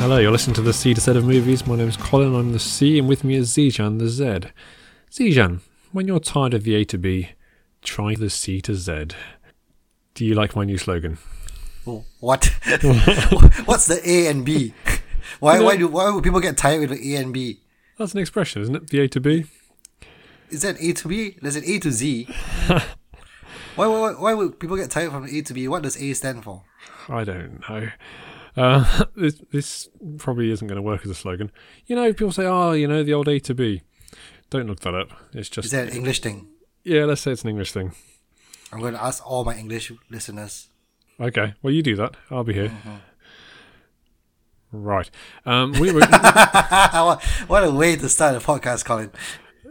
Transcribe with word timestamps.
Hello, 0.00 0.16
you're 0.16 0.32
listening 0.32 0.54
to 0.54 0.62
the 0.62 0.72
C 0.72 0.94
to 0.94 1.00
Z 1.00 1.10
of 1.10 1.26
movies. 1.26 1.66
My 1.66 1.76
name 1.76 1.86
is 1.86 1.96
Colin, 1.98 2.34
I'm 2.34 2.52
the 2.52 2.58
C, 2.58 2.98
and 2.98 3.06
with 3.06 3.22
me 3.22 3.34
is 3.34 3.50
Zijan, 3.52 3.98
the 3.98 4.08
Z. 4.08 4.48
Zijan, 5.10 5.60
when 5.92 6.06
you're 6.08 6.18
tired 6.18 6.54
of 6.54 6.64
the 6.64 6.74
A 6.76 6.84
to 6.86 6.96
B, 6.96 7.32
try 7.82 8.14
the 8.14 8.30
C 8.30 8.62
to 8.62 8.74
Z. 8.74 9.08
Do 10.14 10.24
you 10.24 10.34
like 10.34 10.56
my 10.56 10.64
new 10.64 10.78
slogan? 10.78 11.18
Oh, 11.86 12.06
What? 12.18 12.46
What's 13.66 13.88
the 13.88 14.00
A 14.02 14.28
and 14.28 14.42
B? 14.42 14.72
Why? 15.38 15.60
Why 15.60 15.76
do? 15.76 15.86
Why 15.86 16.10
would 16.10 16.24
people 16.24 16.40
get 16.40 16.56
tired 16.56 16.80
with 16.80 16.98
the 16.98 17.14
A 17.16 17.20
and 17.20 17.34
B? 17.34 17.60
That's 17.98 18.14
an 18.14 18.20
expression, 18.20 18.62
isn't 18.62 18.74
it? 18.74 18.86
The 18.88 19.00
A 19.00 19.08
to 19.08 19.20
B? 19.20 19.44
Is 20.48 20.62
that 20.62 20.80
A 20.80 20.94
to 20.94 21.08
B? 21.08 21.36
There's 21.42 21.56
an 21.56 21.64
A 21.66 21.78
to 21.78 21.90
Z. 21.90 22.26
why, 22.68 23.86
why? 23.86 23.86
Why 23.86 24.12
why 24.12 24.32
would 24.34 24.58
people 24.58 24.78
get 24.78 24.90
tired 24.90 25.12
from 25.12 25.26
A 25.26 25.42
to 25.42 25.52
B? 25.52 25.68
What 25.68 25.82
does 25.82 26.00
A 26.00 26.14
stand 26.14 26.42
for? 26.42 26.62
I 27.06 27.24
don't 27.24 27.60
know. 27.68 27.90
Uh, 28.56 29.04
this, 29.16 29.42
this 29.52 29.88
probably 30.18 30.50
isn't 30.50 30.66
going 30.66 30.76
to 30.76 30.82
work 30.82 31.04
as 31.04 31.10
a 31.10 31.14
slogan. 31.14 31.50
You 31.86 31.96
know, 31.96 32.12
people 32.12 32.32
say, 32.32 32.46
oh, 32.46 32.72
you 32.72 32.88
know, 32.88 33.02
the 33.02 33.14
old 33.14 33.28
A 33.28 33.38
to 33.40 33.54
B. 33.54 33.82
Don't 34.50 34.66
look 34.66 34.80
that 34.80 34.94
up. 34.94 35.10
It's 35.32 35.48
just. 35.48 35.66
Is 35.66 35.70
that 35.72 35.88
an 35.88 35.96
English 35.96 36.20
thing? 36.20 36.48
Yeah, 36.82 37.04
let's 37.04 37.20
say 37.20 37.32
it's 37.32 37.44
an 37.44 37.50
English 37.50 37.72
thing. 37.72 37.92
I'm 38.72 38.80
going 38.80 38.94
to 38.94 39.02
ask 39.02 39.24
all 39.28 39.44
my 39.44 39.56
English 39.56 39.92
listeners. 40.10 40.68
Okay, 41.20 41.54
well, 41.62 41.72
you 41.72 41.82
do 41.82 41.96
that. 41.96 42.16
I'll 42.30 42.44
be 42.44 42.54
here. 42.54 42.68
Mm-hmm. 42.68 42.96
Right. 44.72 45.10
Um, 45.44 45.72
we 45.72 45.92
were. 45.92 46.00
what 47.46 47.64
a 47.64 47.70
way 47.70 47.96
to 47.96 48.08
start 48.08 48.36
a 48.36 48.38
podcast, 48.38 48.84
Colin. 48.84 49.10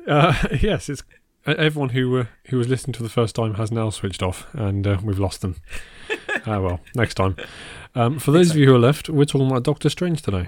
Uh, 0.08 0.34
yes, 0.62 0.90
it's 0.90 1.04
everyone 1.46 1.90
who 1.90 2.20
uh, 2.20 2.26
who 2.48 2.58
was 2.58 2.68
listening 2.68 2.94
to 2.94 3.04
the 3.04 3.10
first 3.10 3.36
time 3.36 3.56
has 3.56 3.72
now 3.72 3.90
switched 3.90 4.22
off, 4.22 4.48
and 4.54 4.86
uh, 4.86 4.98
we've 5.04 5.20
lost 5.20 5.42
them. 5.42 5.56
Ah 6.46 6.60
well, 6.60 6.82
next 6.96 7.16
time. 7.16 7.38
Um, 7.96 8.20
for 8.20 8.32
those 8.32 8.52
of 8.52 8.58
you 8.58 8.68
who 8.68 8.76
are 8.76 8.80
left, 8.80 9.10
we're 9.10 9.26
talking 9.26 9.50
about 9.50 9.64
Doctor 9.64 9.90
Strange 9.90 10.22
today. 10.22 10.48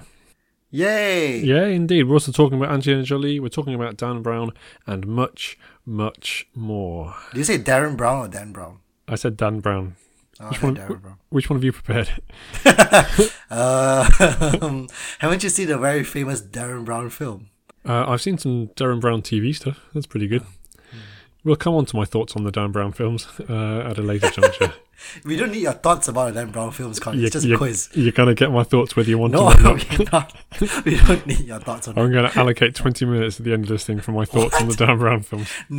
Yay! 0.69 1.39
Yeah, 1.39 1.65
indeed. 1.65 2.03
We're 2.03 2.13
also 2.13 2.31
talking 2.31 2.57
about 2.57 2.73
Angelina 2.73 3.03
Jolie. 3.03 3.39
We're 3.39 3.49
talking 3.49 3.75
about 3.75 3.97
Dan 3.97 4.21
Brown, 4.21 4.51
and 4.87 5.05
much, 5.05 5.57
much 5.85 6.47
more. 6.55 7.13
Do 7.33 7.39
you 7.39 7.43
say 7.43 7.57
Darren 7.57 7.97
Brown 7.97 8.25
or 8.25 8.27
Dan 8.29 8.53
Brown? 8.53 8.79
I 9.07 9.15
said 9.15 9.35
Dan 9.35 9.59
Brown. 9.59 9.95
Oh, 10.39 10.47
Which 10.47 10.61
one? 10.61 10.75
Darren 10.75 11.17
Which 11.29 11.49
one 11.49 11.57
have 11.57 11.63
you 11.63 11.73
prepared? 11.73 12.09
Uh, 13.49 14.07
haven't 15.19 15.43
you 15.43 15.49
seen 15.49 15.67
the 15.67 15.77
very 15.77 16.03
famous 16.03 16.41
Darren 16.41 16.85
Brown 16.85 17.09
film? 17.09 17.49
Uh, 17.85 18.05
I've 18.07 18.21
seen 18.21 18.37
some 18.37 18.67
Darren 18.69 19.01
Brown 19.01 19.21
TV 19.21 19.53
stuff. 19.55 19.81
That's 19.93 20.07
pretty 20.07 20.27
good. 20.27 20.43
We'll 21.43 21.55
come 21.55 21.73
on 21.73 21.85
to 21.87 21.95
my 21.95 22.05
thoughts 22.05 22.35
on 22.35 22.43
the 22.43 22.51
Dan 22.51 22.71
Brown 22.71 22.91
films 22.91 23.27
uh, 23.49 23.79
at 23.89 23.97
a 23.97 24.01
later 24.01 24.29
juncture. 24.29 24.73
We 25.25 25.35
don't 25.35 25.51
need 25.51 25.63
your 25.63 25.73
thoughts 25.73 26.07
about 26.07 26.35
the 26.35 26.41
Dan 26.41 26.51
Brown 26.51 26.69
films, 26.69 26.99
Colin. 26.99 27.17
You- 27.17 27.25
It's 27.25 27.33
just 27.33 27.45
a 27.45 27.49
you- 27.49 27.57
quiz. 27.57 27.89
You're 27.95 28.11
going 28.11 28.29
to 28.29 28.35
get 28.35 28.51
my 28.51 28.61
thoughts 28.61 28.95
whether 28.95 29.09
you 29.09 29.17
want 29.17 29.33
No, 29.33 29.51
to 29.51 29.71
or 29.71 30.05
not. 30.13 30.31
We 30.85 30.95
don't 30.97 31.25
need 31.25 31.39
your 31.39 31.57
thoughts 31.59 31.87
on. 31.87 31.97
I'm 31.97 32.11
going 32.11 32.29
to 32.29 32.39
allocate 32.39 32.75
20 32.75 33.05
minutes 33.05 33.39
at 33.39 33.45
the 33.45 33.51
end 33.51 33.63
of 33.63 33.69
this 33.69 33.83
thing 33.83 33.99
for 33.99 34.11
my 34.11 34.25
thoughts 34.25 34.61
on 34.61 34.67
the 34.67 34.75
Dan 34.75 34.99
Brown 34.99 35.21
films. 35.23 35.49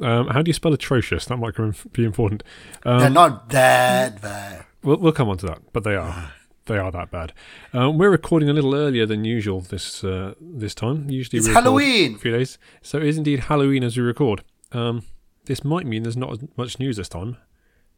um, 0.00 0.26
how 0.28 0.42
do 0.42 0.48
you 0.48 0.52
spell 0.54 0.72
atrocious? 0.72 1.26
That 1.26 1.36
might 1.36 1.54
be 1.92 2.04
important. 2.04 2.42
They're 2.84 3.06
Um, 3.06 3.12
not 3.12 3.48
that 3.50 4.20
bad. 4.20 4.64
we'll, 4.82 4.96
we'll 4.96 5.12
come 5.12 5.28
on 5.28 5.38
to 5.38 5.46
that, 5.46 5.60
but 5.72 5.84
they 5.84 5.94
are. 5.94 6.32
They 6.66 6.78
are 6.78 6.92
that 6.92 7.10
bad. 7.10 7.32
Um, 7.72 7.98
we're 7.98 8.10
recording 8.10 8.48
a 8.48 8.52
little 8.52 8.74
earlier 8.74 9.04
than 9.04 9.24
usual 9.24 9.60
this 9.60 10.04
uh, 10.04 10.34
this 10.40 10.74
time. 10.74 11.10
Usually 11.10 11.38
It's 11.38 11.48
Halloween. 11.48 12.14
a 12.14 12.18
few 12.18 12.30
days, 12.32 12.56
so 12.82 12.98
it 12.98 13.04
is 13.04 13.18
indeed 13.18 13.40
Halloween 13.40 13.82
as 13.82 13.96
we 13.96 14.02
record. 14.04 14.44
Um, 14.70 15.02
this 15.46 15.64
might 15.64 15.86
mean 15.86 16.04
there's 16.04 16.16
not 16.16 16.30
as 16.32 16.38
much 16.56 16.78
news 16.78 16.96
this 16.98 17.08
time, 17.08 17.36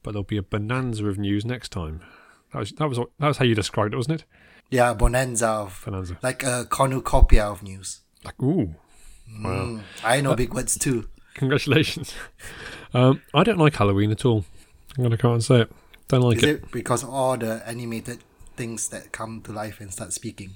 but 0.02 0.12
there'll 0.12 0.24
be 0.24 0.38
a 0.38 0.42
bonanza 0.42 1.06
of 1.06 1.18
news 1.18 1.44
next 1.44 1.70
time. 1.72 2.00
That 2.52 2.58
was 2.60 2.72
that 2.72 2.88
was 2.88 2.98
that 3.18 3.28
was 3.28 3.36
how 3.36 3.44
you 3.44 3.54
described 3.54 3.92
it, 3.92 3.96
wasn't 3.98 4.22
it? 4.22 4.24
Yeah, 4.70 4.94
bonanza 4.94 5.46
of 5.48 5.82
Bonanza. 5.84 6.16
like 6.22 6.42
a 6.42 6.64
cornucopia 6.70 7.44
of 7.44 7.62
news. 7.62 8.00
Like 8.24 8.42
ooh, 8.42 8.74
wow. 9.42 9.50
Mm, 9.50 9.82
I 10.02 10.22
know 10.22 10.34
big 10.34 10.54
words 10.54 10.78
too. 10.78 11.08
Congratulations. 11.34 12.14
Um, 12.96 13.20
I 13.34 13.42
don't 13.42 13.58
like 13.58 13.74
Halloween 13.74 14.12
at 14.12 14.24
all. 14.24 14.44
I'm 14.96 15.02
going 15.02 15.10
to 15.10 15.16
come 15.16 15.32
out 15.32 15.34
and 15.34 15.42
say 15.44 15.60
it. 15.62 15.72
Don't 16.06 16.20
like 16.20 16.40
it. 16.44 16.48
it 16.48 16.70
because 16.70 17.02
all 17.02 17.36
the 17.36 17.60
animated 17.66 18.20
things 18.56 18.88
that 18.88 19.12
come 19.12 19.40
to 19.42 19.52
life 19.52 19.80
and 19.80 19.92
start 19.92 20.12
speaking? 20.12 20.50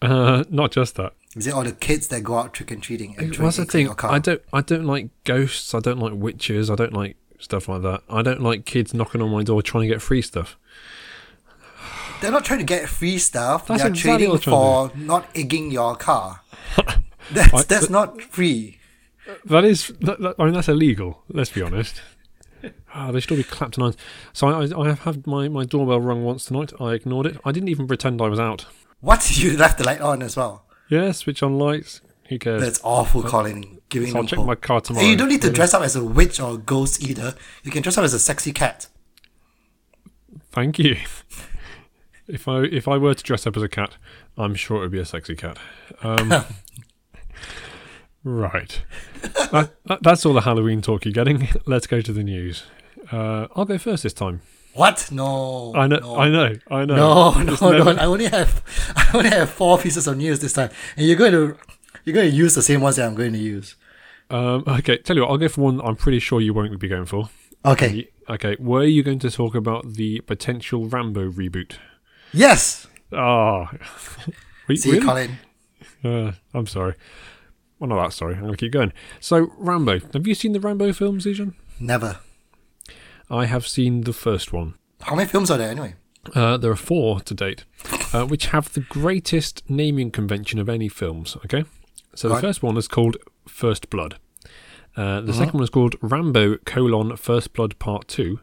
Uh, 0.00 0.44
not 0.48 0.70
just 0.70 0.94
that. 0.96 1.14
Is 1.36 1.46
it 1.46 1.54
all 1.54 1.64
the 1.64 1.72
kids 1.72 2.08
that 2.08 2.22
go 2.22 2.38
out 2.38 2.54
trick 2.54 2.70
and 2.70 2.82
treating 2.82 3.16
and 3.18 3.36
What's 3.36 3.56
the 3.56 3.64
thing? 3.64 3.88
I 4.02 4.18
don't. 4.18 4.42
I 4.52 4.60
don't 4.60 4.84
like 4.84 5.08
ghosts. 5.24 5.74
I 5.74 5.80
don't 5.80 5.98
like 5.98 6.12
witches. 6.14 6.70
I 6.70 6.74
don't 6.74 6.92
like 6.92 7.16
stuff 7.38 7.68
like 7.68 7.82
that. 7.82 8.02
I 8.08 8.22
don't 8.22 8.40
like 8.42 8.64
kids 8.64 8.94
knocking 8.94 9.22
on 9.22 9.30
my 9.30 9.42
door 9.42 9.62
trying 9.62 9.82
to 9.82 9.88
get 9.88 10.02
free 10.02 10.22
stuff. 10.22 10.56
They're 12.20 12.32
not 12.32 12.44
trying 12.44 12.58
to 12.58 12.64
get 12.64 12.88
free 12.88 13.18
stuff. 13.18 13.66
That's 13.66 13.82
They're 13.82 13.90
exactly 13.92 14.26
trading 14.26 14.38
for 14.38 14.90
not 14.96 15.28
egging 15.34 15.70
your 15.70 15.94
car. 15.96 16.40
That's 17.30 17.52
I- 17.52 17.62
that's 17.62 17.90
not 17.90 18.22
free. 18.22 18.78
That 19.44 19.64
is. 19.64 19.88
That, 20.00 20.18
that, 20.20 20.36
I 20.38 20.44
mean, 20.46 20.54
that's 20.54 20.68
illegal. 20.68 21.22
Let's 21.28 21.50
be 21.50 21.60
honest. 21.60 22.00
Ah, 22.94 23.12
they 23.12 23.20
should 23.20 23.30
all 23.32 23.36
be 23.36 23.44
clapped 23.44 23.74
tonight. 23.74 23.96
So 24.32 24.48
I, 24.48 24.64
I, 24.66 24.80
I 24.82 24.88
have 24.88 25.00
had 25.00 25.26
my, 25.26 25.48
my 25.48 25.64
doorbell 25.64 26.00
rung 26.00 26.24
once 26.24 26.44
tonight. 26.46 26.72
I 26.80 26.92
ignored 26.94 27.26
it. 27.26 27.38
I 27.44 27.52
didn't 27.52 27.68
even 27.68 27.86
pretend 27.86 28.20
I 28.20 28.28
was 28.28 28.40
out. 28.40 28.66
What? 29.00 29.30
You 29.38 29.56
left 29.56 29.78
the 29.78 29.84
light 29.84 30.00
on 30.00 30.22
as 30.22 30.36
well. 30.36 30.64
Yeah, 30.88 31.12
switch 31.12 31.42
on 31.42 31.58
lights. 31.58 32.00
Who 32.28 32.38
cares? 32.38 32.60
That's 32.60 32.80
awful, 32.82 33.22
Colin. 33.22 33.80
Giving 33.88 34.12
So 34.12 34.18
I'll 34.18 34.24
check 34.26 34.38
hope. 34.38 34.46
my 34.48 34.54
car 34.54 34.80
tomorrow. 34.80 35.02
And 35.02 35.10
you 35.10 35.16
don't 35.16 35.28
need 35.28 35.42
to 35.42 35.50
dress 35.50 35.72
up 35.72 35.82
as 35.82 35.96
a 35.96 36.04
witch 36.04 36.40
or 36.40 36.54
a 36.54 36.58
ghost 36.58 37.02
either. 37.02 37.34
You 37.62 37.70
can 37.70 37.82
dress 37.82 37.96
up 37.96 38.04
as 38.04 38.12
a 38.12 38.18
sexy 38.18 38.52
cat. 38.52 38.86
Thank 40.52 40.78
you. 40.78 40.96
if 42.28 42.48
I 42.48 42.62
if 42.64 42.86
I 42.88 42.96
were 42.98 43.14
to 43.14 43.22
dress 43.22 43.46
up 43.46 43.56
as 43.56 43.62
a 43.62 43.68
cat, 43.68 43.96
I'm 44.36 44.54
sure 44.54 44.78
it 44.78 44.80
would 44.80 44.90
be 44.92 44.98
a 44.98 45.04
sexy 45.06 45.34
cat. 45.36 45.58
Um, 46.02 46.32
right. 48.24 48.82
That, 49.50 49.70
that, 49.86 50.02
that's 50.02 50.26
all 50.26 50.34
the 50.34 50.42
Halloween 50.42 50.82
talk 50.82 51.06
you're 51.06 51.12
getting. 51.12 51.48
Let's 51.66 51.86
go 51.86 52.02
to 52.02 52.12
the 52.12 52.22
news. 52.22 52.64
Uh, 53.10 53.46
I'll 53.56 53.64
go 53.64 53.78
first 53.78 54.02
this 54.02 54.12
time. 54.12 54.42
What? 54.74 55.08
No. 55.10 55.72
I 55.74 55.86
know. 55.86 55.98
No. 56.00 56.16
I 56.16 56.28
know. 56.28 56.54
I 56.70 56.84
know. 56.84 56.94
No, 56.96 57.42
no, 57.42 57.52
It's 57.54 57.62
no. 57.62 57.88
I 57.92 58.04
only 58.04 58.26
have, 58.26 58.62
I 58.96 59.10
only 59.14 59.30
have 59.30 59.48
four 59.48 59.78
pieces 59.78 60.06
of 60.06 60.18
news 60.18 60.40
this 60.40 60.52
time, 60.52 60.68
and 60.96 61.06
you're 61.06 61.16
going 61.16 61.32
to, 61.32 61.56
you're 62.04 62.12
going 62.14 62.30
to 62.30 62.36
use 62.36 62.54
the 62.54 62.62
same 62.62 62.82
ones 62.82 62.96
that 62.96 63.06
I'm 63.06 63.14
going 63.14 63.32
to 63.32 63.38
use. 63.38 63.76
Um, 64.28 64.64
okay. 64.68 64.98
Tell 64.98 65.16
you 65.16 65.22
what. 65.22 65.30
I'll 65.30 65.38
go 65.38 65.48
for 65.48 65.62
one. 65.62 65.80
I'm 65.80 65.96
pretty 65.96 66.18
sure 66.18 66.40
you 66.40 66.52
won't 66.52 66.78
be 66.78 66.88
going 66.88 67.06
for. 67.06 67.30
Okay. 67.64 68.08
Okay. 68.28 68.56
Were 68.60 68.84
you 68.84 69.02
going 69.02 69.18
to 69.20 69.30
talk 69.30 69.54
about 69.54 69.94
the 69.94 70.20
potential 70.20 70.86
Rambo 70.86 71.30
reboot? 71.30 71.76
Yes. 72.32 72.86
Ah. 73.12 73.72
Wait, 74.68 74.78
See, 74.78 74.92
really? 74.92 75.04
Colin. 75.04 75.38
Uh, 76.04 76.32
I'm 76.52 76.66
sorry. 76.66 76.94
Well, 77.78 77.88
not 77.88 78.02
that 78.02 78.12
sorry. 78.12 78.34
I'm 78.34 78.40
going 78.40 78.52
to 78.54 78.56
keep 78.58 78.72
going. 78.72 78.92
So, 79.20 79.52
Rambo. 79.56 80.00
Have 80.12 80.26
you 80.26 80.34
seen 80.34 80.52
the 80.52 80.60
Rambo 80.60 80.92
films, 80.92 81.24
Ejan? 81.26 81.54
Never. 81.78 82.18
I 83.30 83.44
have 83.46 83.66
seen 83.66 84.02
the 84.02 84.12
first 84.12 84.52
one. 84.52 84.74
How 85.02 85.14
many 85.14 85.28
films 85.28 85.50
are 85.50 85.58
there 85.58 85.70
anyway? 85.70 85.94
Uh, 86.34 86.56
there 86.56 86.70
are 86.70 86.76
four 86.76 87.20
to 87.20 87.34
date, 87.34 87.64
uh, 88.12 88.26
which 88.26 88.46
have 88.46 88.72
the 88.72 88.80
greatest 88.80 89.62
naming 89.68 90.10
convention 90.10 90.58
of 90.58 90.68
any 90.68 90.88
films. 90.88 91.36
Okay, 91.44 91.64
so 92.14 92.28
the 92.28 92.34
Right. 92.34 92.40
first 92.40 92.62
one 92.62 92.76
is 92.76 92.88
called 92.88 93.16
First 93.46 93.88
Blood. 93.90 94.16
Uh, 94.96 95.20
the 95.20 95.32
second 95.32 95.54
one 95.54 95.62
is 95.62 95.70
called 95.70 95.94
Rambo: 96.02 96.56
colon 96.64 97.16
First 97.16 97.52
Blood 97.52 97.78
Part 97.78 98.08
2 98.08 98.40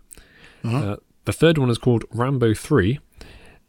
Uh, 0.64 0.96
the 1.26 1.34
third 1.34 1.58
one 1.60 1.70
is 1.70 1.78
called 1.78 2.06
Rambo 2.12 2.54
Three, 2.56 3.00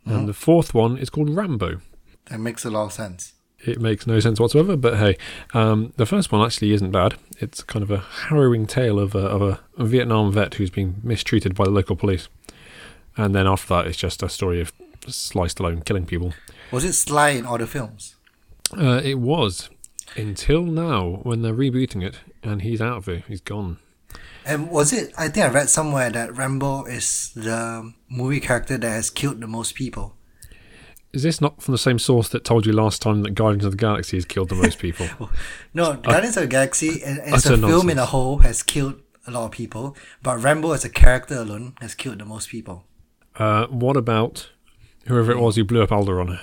and 0.06 0.26
the 0.28 0.32
fourth 0.34 0.72
one 0.72 0.96
is 0.96 1.10
called 1.10 1.28
Rambo. 1.30 1.80
That 2.26 2.38
makes 2.40 2.64
a 2.64 2.70
lot 2.70 2.84
of 2.86 2.92
sense. 2.92 3.34
It 3.66 3.80
makes 3.80 4.06
no 4.06 4.20
sense 4.20 4.38
whatsoever, 4.38 4.76
but 4.76 4.96
hey, 4.96 5.16
um, 5.52 5.92
the 5.96 6.06
first 6.06 6.30
one 6.30 6.44
actually 6.44 6.72
isn't 6.72 6.92
bad. 6.92 7.16
It's 7.38 7.62
kind 7.62 7.82
of 7.82 7.90
a 7.90 7.98
harrowing 7.98 8.66
tale 8.66 8.98
of 8.98 9.14
a, 9.14 9.26
of 9.26 9.42
a, 9.42 9.84
Vietnam 9.84 10.32
vet 10.32 10.54
who's 10.54 10.70
been 10.70 11.00
mistreated 11.02 11.54
by 11.54 11.64
the 11.64 11.70
local 11.70 11.96
police. 11.96 12.28
And 13.16 13.34
then 13.34 13.46
after 13.46 13.74
that, 13.74 13.86
it's 13.86 13.98
just 13.98 14.22
a 14.22 14.28
story 14.28 14.60
of 14.60 14.72
Sly 15.08 15.46
Stallone 15.46 15.84
killing 15.84 16.06
people. 16.06 16.32
Was 16.70 16.84
it 16.84 16.92
Sly 16.92 17.30
in 17.30 17.46
all 17.46 17.58
the 17.58 17.66
films? 17.66 18.16
Uh, 18.76 19.00
it 19.02 19.18
was 19.18 19.68
until 20.16 20.62
now 20.62 21.20
when 21.22 21.42
they're 21.42 21.54
rebooting 21.54 22.04
it, 22.04 22.20
and 22.42 22.62
he's 22.62 22.80
out 22.80 22.98
of 22.98 23.08
it. 23.08 23.24
He's 23.26 23.40
gone. 23.40 23.78
And 24.44 24.70
was 24.70 24.92
it? 24.92 25.12
I 25.18 25.28
think 25.28 25.46
I 25.46 25.48
read 25.48 25.68
somewhere 25.68 26.10
that 26.10 26.36
Rambo 26.36 26.84
is 26.84 27.32
the 27.34 27.92
movie 28.08 28.40
character 28.40 28.78
that 28.78 28.88
has 28.88 29.10
killed 29.10 29.40
the 29.40 29.48
most 29.48 29.74
people. 29.74 30.14
Is 31.16 31.22
this 31.22 31.40
not 31.40 31.62
from 31.62 31.72
the 31.72 31.78
same 31.78 31.98
source 31.98 32.28
that 32.28 32.44
told 32.44 32.66
you 32.66 32.72
last 32.74 33.00
time 33.00 33.22
that 33.22 33.30
Guardians 33.30 33.64
of 33.64 33.70
the 33.70 33.78
Galaxy 33.78 34.18
has 34.18 34.26
killed 34.26 34.50
the 34.50 34.54
most 34.54 34.78
people? 34.78 35.08
No, 35.72 35.94
Guardians 35.94 36.36
of 36.36 36.42
the 36.42 36.46
Galaxy 36.48 37.02
as 37.02 37.46
a 37.46 37.56
film 37.56 37.88
in 37.88 37.98
a 37.98 38.04
whole 38.04 38.38
has 38.48 38.62
killed 38.62 39.00
a 39.26 39.30
lot 39.30 39.46
of 39.46 39.50
people, 39.50 39.96
but 40.22 40.36
Rambo 40.42 40.72
as 40.72 40.84
a 40.84 40.90
character 40.90 41.36
alone 41.36 41.72
has 41.80 41.94
killed 41.94 42.18
the 42.18 42.26
most 42.26 42.50
people. 42.50 42.84
uh, 43.36 43.66
what 43.68 43.96
about 43.96 44.50
whoever 45.06 45.32
it 45.32 45.38
was 45.38 45.56
who 45.56 45.64
blew 45.64 45.82
up 45.82 45.88
Alderaan? 45.88 46.38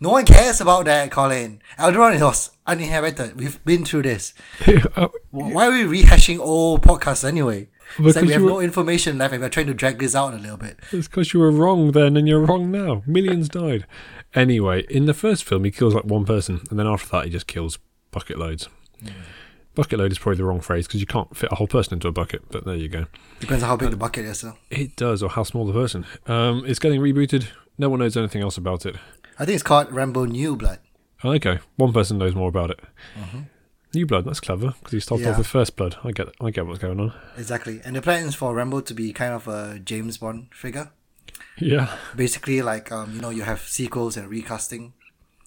No 0.00 0.10
one 0.10 0.24
cares 0.24 0.60
about 0.60 0.86
that, 0.86 1.10
Colin. 1.12 1.60
Alderaan 1.78 2.20
was 2.20 2.50
uninhabited. 2.66 3.38
We've 3.38 3.64
been 3.64 3.84
through 3.84 4.02
this. 4.02 4.34
Uh, 4.96 5.08
Why 5.30 5.66
are 5.68 5.70
we 5.86 6.02
rehashing 6.02 6.38
old 6.40 6.82
podcasts 6.82 7.24
anyway? 7.24 7.68
It's 7.98 7.98
like 7.98 8.14
Because 8.14 8.22
we 8.26 8.32
have 8.32 8.42
you 8.42 8.48
no 8.48 8.60
information 8.60 9.18
left, 9.18 9.34
and 9.34 9.42
we're 9.42 9.48
trying 9.48 9.66
to 9.66 9.74
drag 9.74 9.98
this 9.98 10.14
out 10.14 10.34
a 10.34 10.38
little 10.38 10.56
bit. 10.56 10.78
it's 10.92 11.08
because 11.08 11.32
you 11.32 11.40
were 11.40 11.50
wrong 11.50 11.92
then, 11.92 12.16
and 12.16 12.26
you're 12.26 12.40
wrong 12.44 12.70
now. 12.70 13.02
Millions 13.06 13.48
died. 13.48 13.86
Anyway, 14.34 14.84
in 14.90 15.06
the 15.06 15.14
first 15.14 15.44
film, 15.44 15.64
he 15.64 15.70
kills 15.70 15.94
like 15.94 16.04
one 16.04 16.24
person, 16.24 16.60
and 16.70 16.78
then 16.78 16.86
after 16.86 17.08
that, 17.10 17.24
he 17.24 17.30
just 17.30 17.46
kills 17.46 17.78
bucket 18.10 18.38
loads. 18.38 18.68
Hmm. 19.00 19.08
Bucket 19.74 19.98
load 19.98 20.12
is 20.12 20.18
probably 20.18 20.36
the 20.36 20.44
wrong 20.44 20.60
phrase 20.60 20.86
because 20.86 21.00
you 21.00 21.06
can't 21.06 21.36
fit 21.36 21.50
a 21.50 21.56
whole 21.56 21.66
person 21.66 21.94
into 21.94 22.06
a 22.06 22.12
bucket. 22.12 22.42
But 22.50 22.64
there 22.64 22.76
you 22.76 22.88
go. 22.88 23.06
Depends 23.40 23.62
on 23.64 23.68
how 23.68 23.76
big 23.76 23.88
uh, 23.88 23.90
the 23.90 23.96
bucket 23.96 24.24
is. 24.24 24.38
So 24.38 24.56
It 24.70 24.94
does, 24.94 25.22
or 25.22 25.30
how 25.30 25.42
small 25.42 25.66
the 25.66 25.72
person. 25.72 26.06
Um, 26.26 26.64
it's 26.64 26.78
getting 26.78 27.00
rebooted. 27.00 27.48
No 27.76 27.88
one 27.88 27.98
knows 27.98 28.16
anything 28.16 28.40
else 28.42 28.56
about 28.56 28.86
it. 28.86 28.96
I 29.38 29.44
think 29.44 29.54
it's 29.54 29.64
called 29.64 29.90
Rambo 29.92 30.26
New 30.26 30.54
Blood. 30.54 30.78
Okay, 31.24 31.58
one 31.76 31.92
person 31.92 32.18
knows 32.18 32.34
more 32.34 32.48
about 32.48 32.70
it. 32.70 32.80
Mm-hmm. 33.18 33.38
New 33.94 34.06
Blood, 34.06 34.24
that's 34.24 34.40
clever 34.40 34.74
because 34.78 34.92
he 34.92 35.00
started 35.00 35.24
Yeah. 35.24 35.32
off 35.32 35.38
with 35.38 35.46
First 35.46 35.76
Blood. 35.76 35.96
I 36.04 36.12
get, 36.12 36.28
I 36.40 36.50
get 36.50 36.66
what's 36.66 36.78
going 36.78 37.00
on. 37.00 37.12
Exactly, 37.36 37.80
and 37.84 37.94
the 37.96 38.02
plan 38.02 38.26
is 38.26 38.34
for 38.34 38.54
Rambo 38.54 38.80
to 38.80 38.94
be 38.94 39.12
kind 39.12 39.32
of 39.32 39.46
a 39.48 39.78
James 39.78 40.18
Bond 40.18 40.48
figure. 40.52 40.90
Yeah. 41.58 41.96
Basically, 42.16 42.62
like 42.62 42.90
um, 42.92 43.14
you 43.14 43.20
know, 43.20 43.30
you 43.30 43.42
have 43.42 43.60
sequels 43.60 44.16
and 44.16 44.28
recasting. 44.28 44.92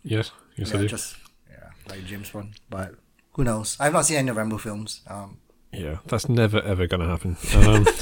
Yes. 0.04 0.32
Yes, 0.56 0.72
I 0.72 0.76
yeah, 0.76 0.82
do. 0.84 0.88
just 0.88 1.16
yeah, 1.50 1.70
like 1.90 2.06
James 2.06 2.30
Bond. 2.30 2.54
But 2.70 2.96
who 3.34 3.44
knows? 3.44 3.76
I've 3.80 3.94
not 3.94 4.06
seen 4.06 4.18
any 4.18 4.32
Rambo 4.32 4.58
films. 4.58 5.02
Um, 5.08 5.38
Yeah, 5.74 5.98
that's 6.08 6.30
never 6.30 6.62
ever 6.62 6.88
going 6.88 7.02
to 7.02 7.08
happen. 7.08 7.36
Um, 7.56 7.86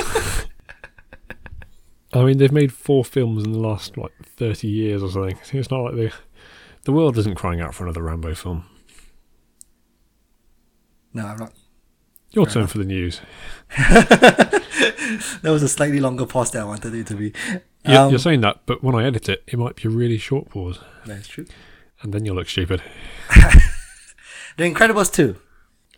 I 2.14 2.24
mean, 2.24 2.38
they've 2.38 2.52
made 2.52 2.72
four 2.72 3.04
films 3.04 3.44
in 3.44 3.52
the 3.52 3.60
last 3.60 3.98
like 3.98 4.14
thirty 4.24 4.68
years 4.70 5.04
or 5.04 5.10
something. 5.10 5.38
It's 5.52 5.72
not 5.72 5.82
like 5.82 5.96
the 5.96 6.12
the 6.84 6.92
world 6.94 7.18
isn't 7.18 7.36
crying 7.36 7.60
out 7.60 7.74
for 7.76 7.84
another 7.84 8.04
Rambo 8.04 8.36
film. 8.36 8.66
No, 11.16 11.26
I'm 11.26 11.38
not. 11.38 11.54
Your 12.32 12.46
Fair 12.46 12.54
turn 12.54 12.62
enough. 12.64 12.72
for 12.72 12.78
the 12.80 12.86
news. 12.86 13.22
That 15.42 15.52
was 15.52 15.64
a 15.64 15.70
slightly 15.70 16.00
longer 16.00 16.26
pause 16.26 16.52
than 16.52 16.62
I 16.64 16.66
wanted 16.66 16.94
it 16.94 17.08
to 17.08 17.16
be. 17.16 17.32
You're, 17.86 17.98
Um, 18.00 18.10
you're 18.10 18.20
saying 18.20 18.42
that, 18.42 18.62
but 18.66 18.84
when 18.84 18.96
I 18.96 19.06
edit 19.06 19.30
it, 19.30 19.44
it 19.48 19.58
might 19.60 19.76
be 19.76 19.84
a 19.88 19.92
really 19.92 20.18
short 20.18 20.50
pause, 20.50 20.80
That's 21.06 21.28
true. 21.28 21.46
and 22.02 22.14
then 22.14 22.26
you'll 22.26 22.36
look 22.36 22.50
stupid. 22.50 22.82
The 24.58 24.64
Incredibles 24.74 25.12
2. 25.12 25.36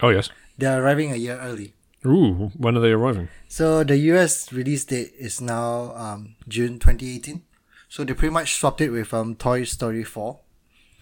Oh 0.02 0.10
yes. 0.10 0.30
They're 0.58 0.82
arriving 0.84 1.12
a 1.12 1.16
year 1.16 1.38
early. 1.40 1.74
Ooh, 2.06 2.52
when 2.58 2.76
are 2.76 2.80
they 2.80 2.92
arriving? 2.92 3.30
So 3.48 3.84
the 3.84 3.98
US 4.14 4.52
release 4.52 4.84
date 4.86 5.14
is 5.20 5.40
now 5.42 5.94
um, 5.96 6.36
June 6.48 6.80
2018. 6.80 7.44
So 7.88 8.04
they 8.04 8.14
pretty 8.14 8.34
much 8.34 8.56
swapped 8.56 8.82
it 8.82 8.90
with 8.90 9.14
um, 9.14 9.36
Toy 9.36 9.64
Story 9.64 10.04
4, 10.04 10.40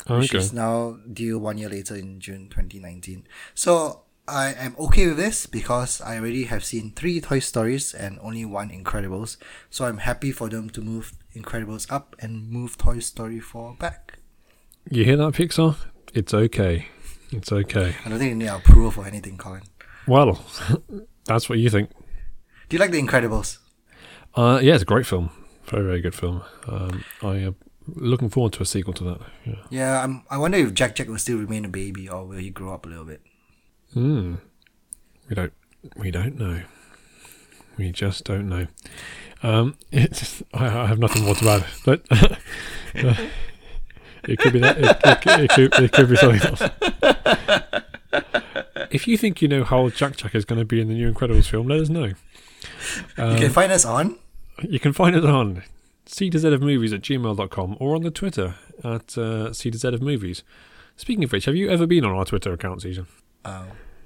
Oh, 0.07 0.19
which 0.19 0.31
okay. 0.31 0.37
is 0.39 0.51
now 0.53 0.97
due 1.11 1.39
one 1.39 1.57
year 1.57 1.69
later 1.69 1.95
in 1.95 2.19
June 2.19 2.47
2019. 2.49 3.25
So 3.53 4.01
I 4.27 4.53
am 4.53 4.75
okay 4.79 5.07
with 5.07 5.17
this 5.17 5.45
because 5.45 6.01
I 6.01 6.17
already 6.17 6.45
have 6.45 6.65
seen 6.65 6.91
three 6.91 7.21
Toy 7.21 7.39
Stories 7.39 7.93
and 7.93 8.17
only 8.23 8.43
one 8.43 8.69
Incredibles. 8.69 9.37
So 9.69 9.85
I'm 9.85 9.99
happy 9.99 10.31
for 10.31 10.49
them 10.49 10.69
to 10.71 10.81
move 10.81 11.13
Incredibles 11.35 11.91
up 11.91 12.15
and 12.19 12.49
move 12.49 12.75
Toy 12.75 12.99
Story 12.99 13.39
4 13.39 13.75
back. 13.75 14.17
You 14.89 15.03
hear 15.05 15.17
that, 15.17 15.33
Pixar? 15.33 15.75
It's 16.13 16.33
okay. 16.33 16.87
It's 17.31 17.51
okay. 17.51 17.95
I 18.03 18.09
don't 18.09 18.17
think 18.17 18.29
you 18.29 18.35
need 18.35 18.47
approval 18.47 18.89
for 18.89 19.05
anything, 19.05 19.37
Colin. 19.37 19.61
Well, 20.07 20.43
that's 21.25 21.47
what 21.47 21.59
you 21.59 21.69
think. 21.69 21.91
Do 22.69 22.77
you 22.77 22.79
like 22.79 22.91
The 22.91 23.01
Incredibles? 23.01 23.59
Uh, 24.33 24.59
yeah, 24.61 24.73
it's 24.73 24.83
a 24.83 24.85
great 24.85 25.05
film. 25.05 25.29
Very, 25.65 25.83
very 25.83 26.01
good 26.01 26.15
film. 26.15 26.41
Um, 26.67 27.03
I 27.21 27.35
am 27.37 27.55
looking 27.87 28.29
forward 28.29 28.53
to 28.53 28.63
a 28.63 28.65
sequel 28.65 28.93
to 28.93 29.03
that. 29.03 29.19
Yeah. 29.45 29.55
Yeah, 29.69 30.03
I'm, 30.03 30.23
I 30.31 30.37
wonder 30.39 30.57
if 30.57 30.73
Jack 30.73 30.95
Jack 30.95 31.09
will 31.09 31.19
still 31.19 31.37
remain 31.37 31.63
a 31.65 31.69
baby 31.69 32.09
or 32.09 32.25
will 32.25 32.37
he 32.37 32.49
grow 32.49 32.73
up 32.73 32.87
a 32.87 32.89
little 32.89 33.05
bit. 33.05 33.21
Hmm. 33.95 34.35
We 35.29 35.35
don't. 35.35 35.53
We 35.95 36.11
don't 36.11 36.37
know. 36.37 36.61
We 37.77 37.91
just 37.91 38.23
don't 38.25 38.47
know. 38.49 38.67
Um, 39.41 39.75
it's, 39.91 40.43
I, 40.53 40.65
I 40.67 40.85
have 40.87 40.99
nothing 40.99 41.23
more 41.23 41.35
to 41.35 41.49
add, 41.49 41.65
but 41.85 42.01
uh, 42.11 43.15
it 44.25 44.37
could 44.39 44.53
be 44.53 44.59
that. 44.59 44.77
It, 44.77 44.97
it, 45.05 45.21
could- 45.21 45.39
it, 45.39 45.49
could, 45.49 45.83
it 45.83 45.91
could 45.91 46.09
be 46.09 46.15
something 46.17 46.41
else. 46.41 46.61
If 48.91 49.07
you 49.07 49.17
think 49.17 49.41
you 49.41 49.47
know 49.47 49.63
how 49.63 49.79
old 49.79 49.95
Jack 49.95 50.15
Jack 50.17 50.35
is 50.35 50.45
going 50.45 50.59
to 50.59 50.65
be 50.65 50.79
in 50.79 50.87
the 50.87 50.93
new 50.93 51.11
Incredibles 51.11 51.47
film, 51.47 51.67
let 51.67 51.79
us 51.79 51.89
know. 51.89 52.11
Um, 53.17 53.31
you 53.33 53.39
can 53.39 53.49
find 53.51 53.71
us 53.71 53.83
on 53.85 54.17
You 54.61 54.79
can 54.79 54.93
find 54.93 55.15
it 55.15 55.25
on 55.25 55.63
C 56.05 56.29
to 56.29 56.39
Z 56.39 56.47
of 56.53 56.61
movies 56.61 56.93
at 56.93 57.01
gmail.com 57.01 57.77
or 57.79 57.95
on 57.95 58.03
the 58.03 58.11
Twitter 58.11 58.55
at 58.83 59.17
uh, 59.17 59.51
C 59.53 59.71
to 59.71 59.77
Z 59.77 59.87
of 59.89 60.01
movies. 60.01 60.43
Speaking 60.97 61.23
of 61.25 61.31
which, 61.31 61.45
have 61.45 61.55
you 61.55 61.69
ever 61.69 61.85
been 61.85 62.05
on 62.05 62.11
our 62.15 62.25
Twitter 62.25 62.53
account, 62.53 62.81
Susan? 62.83 63.07
uh, 63.43 63.65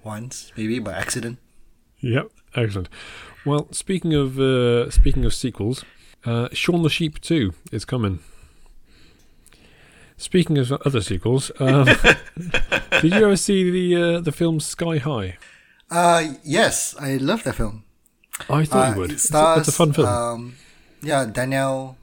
once, 0.09 0.51
maybe 0.57 0.79
by 0.79 0.93
accident. 0.93 1.37
Yep, 2.01 2.31
excellent. 2.55 2.89
Well, 3.45 3.67
speaking 3.71 4.13
of 4.13 4.39
uh, 4.39 4.89
speaking 4.91 5.25
of 5.25 5.33
sequels, 5.33 5.83
uh, 6.25 6.47
Shaun 6.53 6.83
the 6.83 6.89
Sheep 6.89 7.19
2 7.21 7.51
is 7.71 7.85
coming. 7.85 8.19
Speaking 10.17 10.57
of 10.57 10.71
other 10.85 11.01
sequels, 11.01 11.51
um, 11.59 11.85
did 13.01 13.13
you 13.13 13.23
ever 13.23 13.37
see 13.37 13.71
the 13.71 13.95
uh, 13.95 14.19
the 14.21 14.31
film 14.31 14.59
Sky 14.59 14.97
High? 14.97 15.37
Uh, 15.89 16.33
yes, 16.43 16.95
I 16.99 17.17
love 17.17 17.43
that 17.43 17.55
film. 17.55 17.83
I 18.49 18.65
thought 18.65 18.87
Uh, 18.89 18.91
you 18.93 18.99
would. 18.99 19.11
It 19.11 19.13
It's 19.13 19.33
a, 19.33 19.55
it's 19.59 19.69
a 19.69 19.71
fun 19.71 19.93
film. 19.93 20.07
Um, 20.07 20.55
yeah, 21.01 21.25
Danielle 21.25 21.95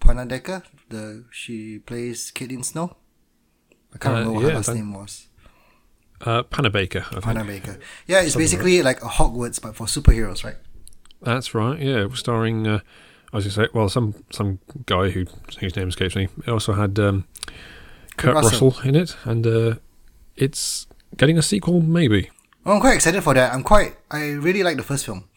Panabaker. 0.00 0.62
The 0.88 1.24
she 1.32 1.78
plays 1.80 2.30
Caitlin 2.32 2.64
Snow. 2.64 2.96
I 3.94 3.98
can't 3.98 4.14
Uh, 4.14 4.18
remember 4.18 4.32
what 4.34 4.42
yeah, 4.42 4.48
her 4.50 4.56
last 4.56 4.74
name 4.74 4.92
was. 4.94 5.26
Uh, 6.20 6.42
Panabaker, 6.44 7.02
I. 7.14 7.20
Panabaker. 7.20 7.78
Yeah, 8.06 8.20
it's 8.20 8.32
Something 8.32 8.34
like 8.34 8.34
basically 8.34 8.82
like 8.82 9.02
a 9.02 9.06
Hogwarts 9.08 9.60
but 9.60 9.76
for 9.76 9.86
superheroes, 9.86 10.44
right? 10.44 10.56
That's 11.22 11.54
right. 11.54 11.78
Yeah, 11.78 12.08
starring. 12.14 12.66
Uh, 12.66 12.80
I 13.32 13.36
was 13.36 13.44
going 13.44 13.54
to 13.54 13.62
say, 13.62 13.68
well, 13.74 13.88
some 13.88 14.14
some 14.30 14.60
guy 14.86 15.10
who 15.10 15.26
whose 15.60 15.76
name 15.76 15.88
escapes 15.88 16.16
me. 16.16 16.28
It 16.46 16.50
also 16.50 16.72
had 16.72 16.98
um, 16.98 17.26
Kurt 18.16 18.34
Russell. 18.34 18.70
Russell. 18.70 18.88
in 18.88 18.94
it, 18.94 19.16
and 19.24 19.46
uh, 19.46 19.74
it's 20.36 20.86
getting 21.16 21.36
a 21.38 21.42
sequel, 21.42 21.80
maybe. 21.80 22.30
Well, 22.64 22.76
I'm 22.76 22.80
quite 22.80 22.94
excited 22.94 23.22
for 23.22 23.34
that. 23.34 23.52
I'm 23.52 23.62
quite. 23.62 23.96
I 24.10 24.30
really 24.30 24.62
like 24.62 24.76
the 24.76 24.82
first 24.82 25.04
film, 25.04 25.28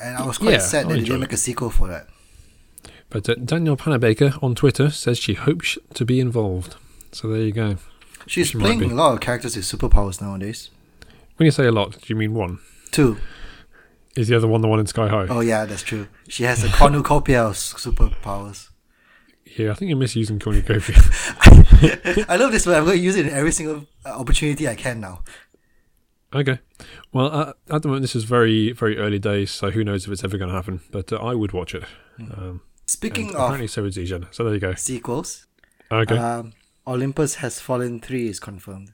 and 0.00 0.16
I 0.16 0.26
was 0.26 0.38
quite 0.38 0.52
Yeah, 0.52 0.58
sad 0.58 0.88
that 0.88 0.94
they 0.94 1.00
didn't 1.00 1.20
make 1.20 1.32
a 1.32 1.36
sequel 1.36 1.70
for 1.70 1.88
that. 1.88 2.08
But 3.08 3.28
uh, 3.28 3.36
Danielle 3.36 3.76
Panabaker 3.76 4.42
on 4.42 4.54
Twitter 4.54 4.90
says 4.90 5.18
she 5.18 5.34
hopes 5.34 5.78
to 5.94 6.04
be 6.04 6.20
involved. 6.20 6.76
So 7.12 7.28
there 7.28 7.42
you 7.42 7.52
go. 7.52 7.76
She's 8.26 8.48
She 8.48 8.58
playing 8.58 8.82
a 8.90 8.94
lot 8.94 9.12
of 9.14 9.20
characters 9.20 9.56
with 9.56 9.64
superpowers 9.64 10.20
nowadays. 10.20 10.70
When 11.36 11.44
you 11.44 11.50
say 11.50 11.66
a 11.66 11.72
lot, 11.72 11.92
do 11.92 11.98
you 12.08 12.16
mean 12.16 12.34
one? 12.34 12.58
Two. 12.90 13.18
Is 14.16 14.28
the 14.28 14.36
other 14.36 14.48
one 14.48 14.62
the 14.62 14.68
one 14.68 14.80
in 14.80 14.86
Sky 14.86 15.08
High? 15.08 15.26
Oh 15.28 15.40
yeah, 15.40 15.64
that's 15.66 15.82
true. 15.82 16.08
She 16.28 16.44
has 16.44 16.64
a 16.64 16.68
cornucopia 16.70 17.44
of 17.44 17.54
superpowers. 17.54 18.70
Yeah, 19.56 19.70
I 19.70 19.74
think 19.74 19.90
you're 19.90 19.98
misusing 19.98 20.38
cornucopia. 20.38 20.96
I 22.28 22.36
love 22.38 22.52
this 22.52 22.66
one. 22.66 22.74
I'm 22.76 22.84
going 22.84 22.96
to 22.98 23.02
use 23.04 23.16
it 23.16 23.26
in 23.26 23.32
every 23.32 23.52
single 23.52 23.86
uh, 24.04 24.10
opportunity 24.10 24.66
I 24.66 24.74
can 24.74 25.00
now. 25.00 25.22
okay. 26.34 26.58
Well, 27.12 27.26
uh, 27.32 27.52
at 27.70 27.82
the 27.82 27.88
moment, 27.88 28.02
this 28.02 28.16
is 28.16 28.24
very, 28.24 28.72
very 28.72 28.98
early 28.98 29.18
days, 29.18 29.50
so 29.50 29.70
who 29.70 29.84
knows 29.84 30.04
if 30.06 30.12
it's 30.12 30.24
ever 30.24 30.36
going 30.38 30.50
to 30.50 30.54
happen. 30.56 30.80
But 30.90 31.12
uh, 31.12 31.16
I 31.16 31.34
would 31.34 31.52
watch 31.52 31.74
it. 31.74 31.84
Um, 32.18 32.62
Speaking 32.86 33.28
of 33.30 33.34
apparently, 33.36 33.66
so 33.68 33.82
would 33.82 33.92
Zijan. 33.92 34.26
So 34.34 34.44
there 34.44 34.54
you 34.54 34.60
go. 34.60 34.74
sequels, 34.74 35.46
Okay. 35.90 36.16
um, 36.16 36.52
Olympus 36.86 37.36
Has 37.36 37.60
Fallen 37.60 38.00
3 38.00 38.28
is 38.28 38.40
confirmed. 38.40 38.92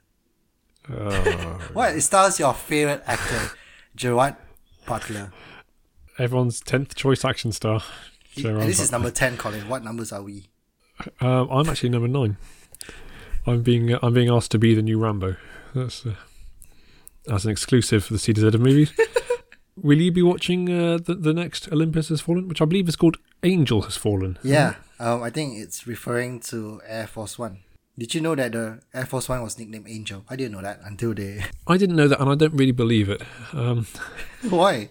Uh, 0.91 1.59
What? 1.73 1.95
It 1.95 2.01
stars 2.03 2.39
your 2.39 2.55
favorite 2.55 3.03
actor, 3.07 3.51
Gerard 3.97 4.37
Butler. 4.87 5.33
everyone's 6.19 6.61
tenth 6.61 6.95
choice 6.95 7.25
action 7.25 7.53
star. 7.53 7.83
He- 8.31 8.43
Gerard 8.43 8.63
and 8.63 8.69
this 8.71 8.81
is 8.81 8.91
number 8.93 9.11
10, 9.11 9.37
Colin. 9.37 9.69
What 9.69 9.85
numbers 9.85 10.13
are 10.13 10.23
we? 10.23 10.49
Um, 11.21 11.49
I'm 11.51 11.69
actually 11.69 11.89
number 11.91 12.09
nine. 12.09 12.37
I'm 13.47 13.63
being 13.63 13.93
uh, 13.93 13.99
I'm 14.03 14.15
being 14.15 14.31
asked 14.31 14.53
to 14.53 14.59
be 14.59 14.73
the 14.75 14.83
new 14.83 14.99
Rambo. 15.01 15.35
That's 15.75 16.07
uh, 16.07 16.15
as 17.29 17.45
an 17.45 17.51
exclusive 17.51 18.05
for 18.05 18.13
the 18.13 18.19
C 18.21 18.33
to 18.33 18.41
Z 18.41 18.47
of 18.49 18.61
movies. 18.61 18.93
Will 19.77 20.01
you 20.01 20.13
be 20.13 20.23
watching 20.23 20.69
uh, 20.71 20.99
the 20.99 21.15
the 21.15 21.33
next 21.35 21.71
Olympus 21.73 22.09
Has 22.11 22.21
Fallen, 22.21 22.47
which 22.47 22.63
I 22.63 22.67
believe 22.67 22.89
is 22.89 22.95
called 22.95 23.17
Angel 23.43 23.83
Has 23.83 23.97
Fallen? 23.97 24.39
Yeah, 24.45 24.77
um, 25.01 25.23
I 25.25 25.31
think 25.31 25.59
it's 25.59 25.87
referring 25.89 26.39
to 26.51 26.81
Air 26.87 27.09
Force 27.09 27.37
One. 27.37 27.61
Did 27.99 28.15
you 28.15 28.21
know 28.23 28.35
that 28.35 28.53
the 28.53 28.81
Air 28.95 29.05
Force 29.05 29.29
One 29.29 29.43
was 29.43 29.59
nicknamed 29.59 29.87
Angel? 29.89 30.25
I 30.31 30.37
didn't 30.37 30.53
know 30.53 30.63
that 30.63 30.81
until 30.85 31.13
they. 31.13 31.45
I 31.67 31.77
didn't 31.77 31.97
know 31.97 32.09
that, 32.09 32.21
and 32.21 32.31
I 32.31 32.35
don't 32.35 32.55
really 32.55 32.73
believe 32.73 33.09
it. 33.09 33.23
Um, 33.53 33.87
Why? 34.49 34.89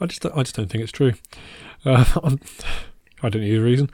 I 0.00 0.06
just 0.06 0.24
I 0.26 0.42
just 0.42 0.54
don't 0.54 0.68
think 0.68 0.82
it's 0.82 0.92
true. 0.92 1.14
Uh, 1.84 2.04
I 3.22 3.28
don't 3.28 3.42
need 3.42 3.56
a 3.56 3.62
reason. 3.62 3.90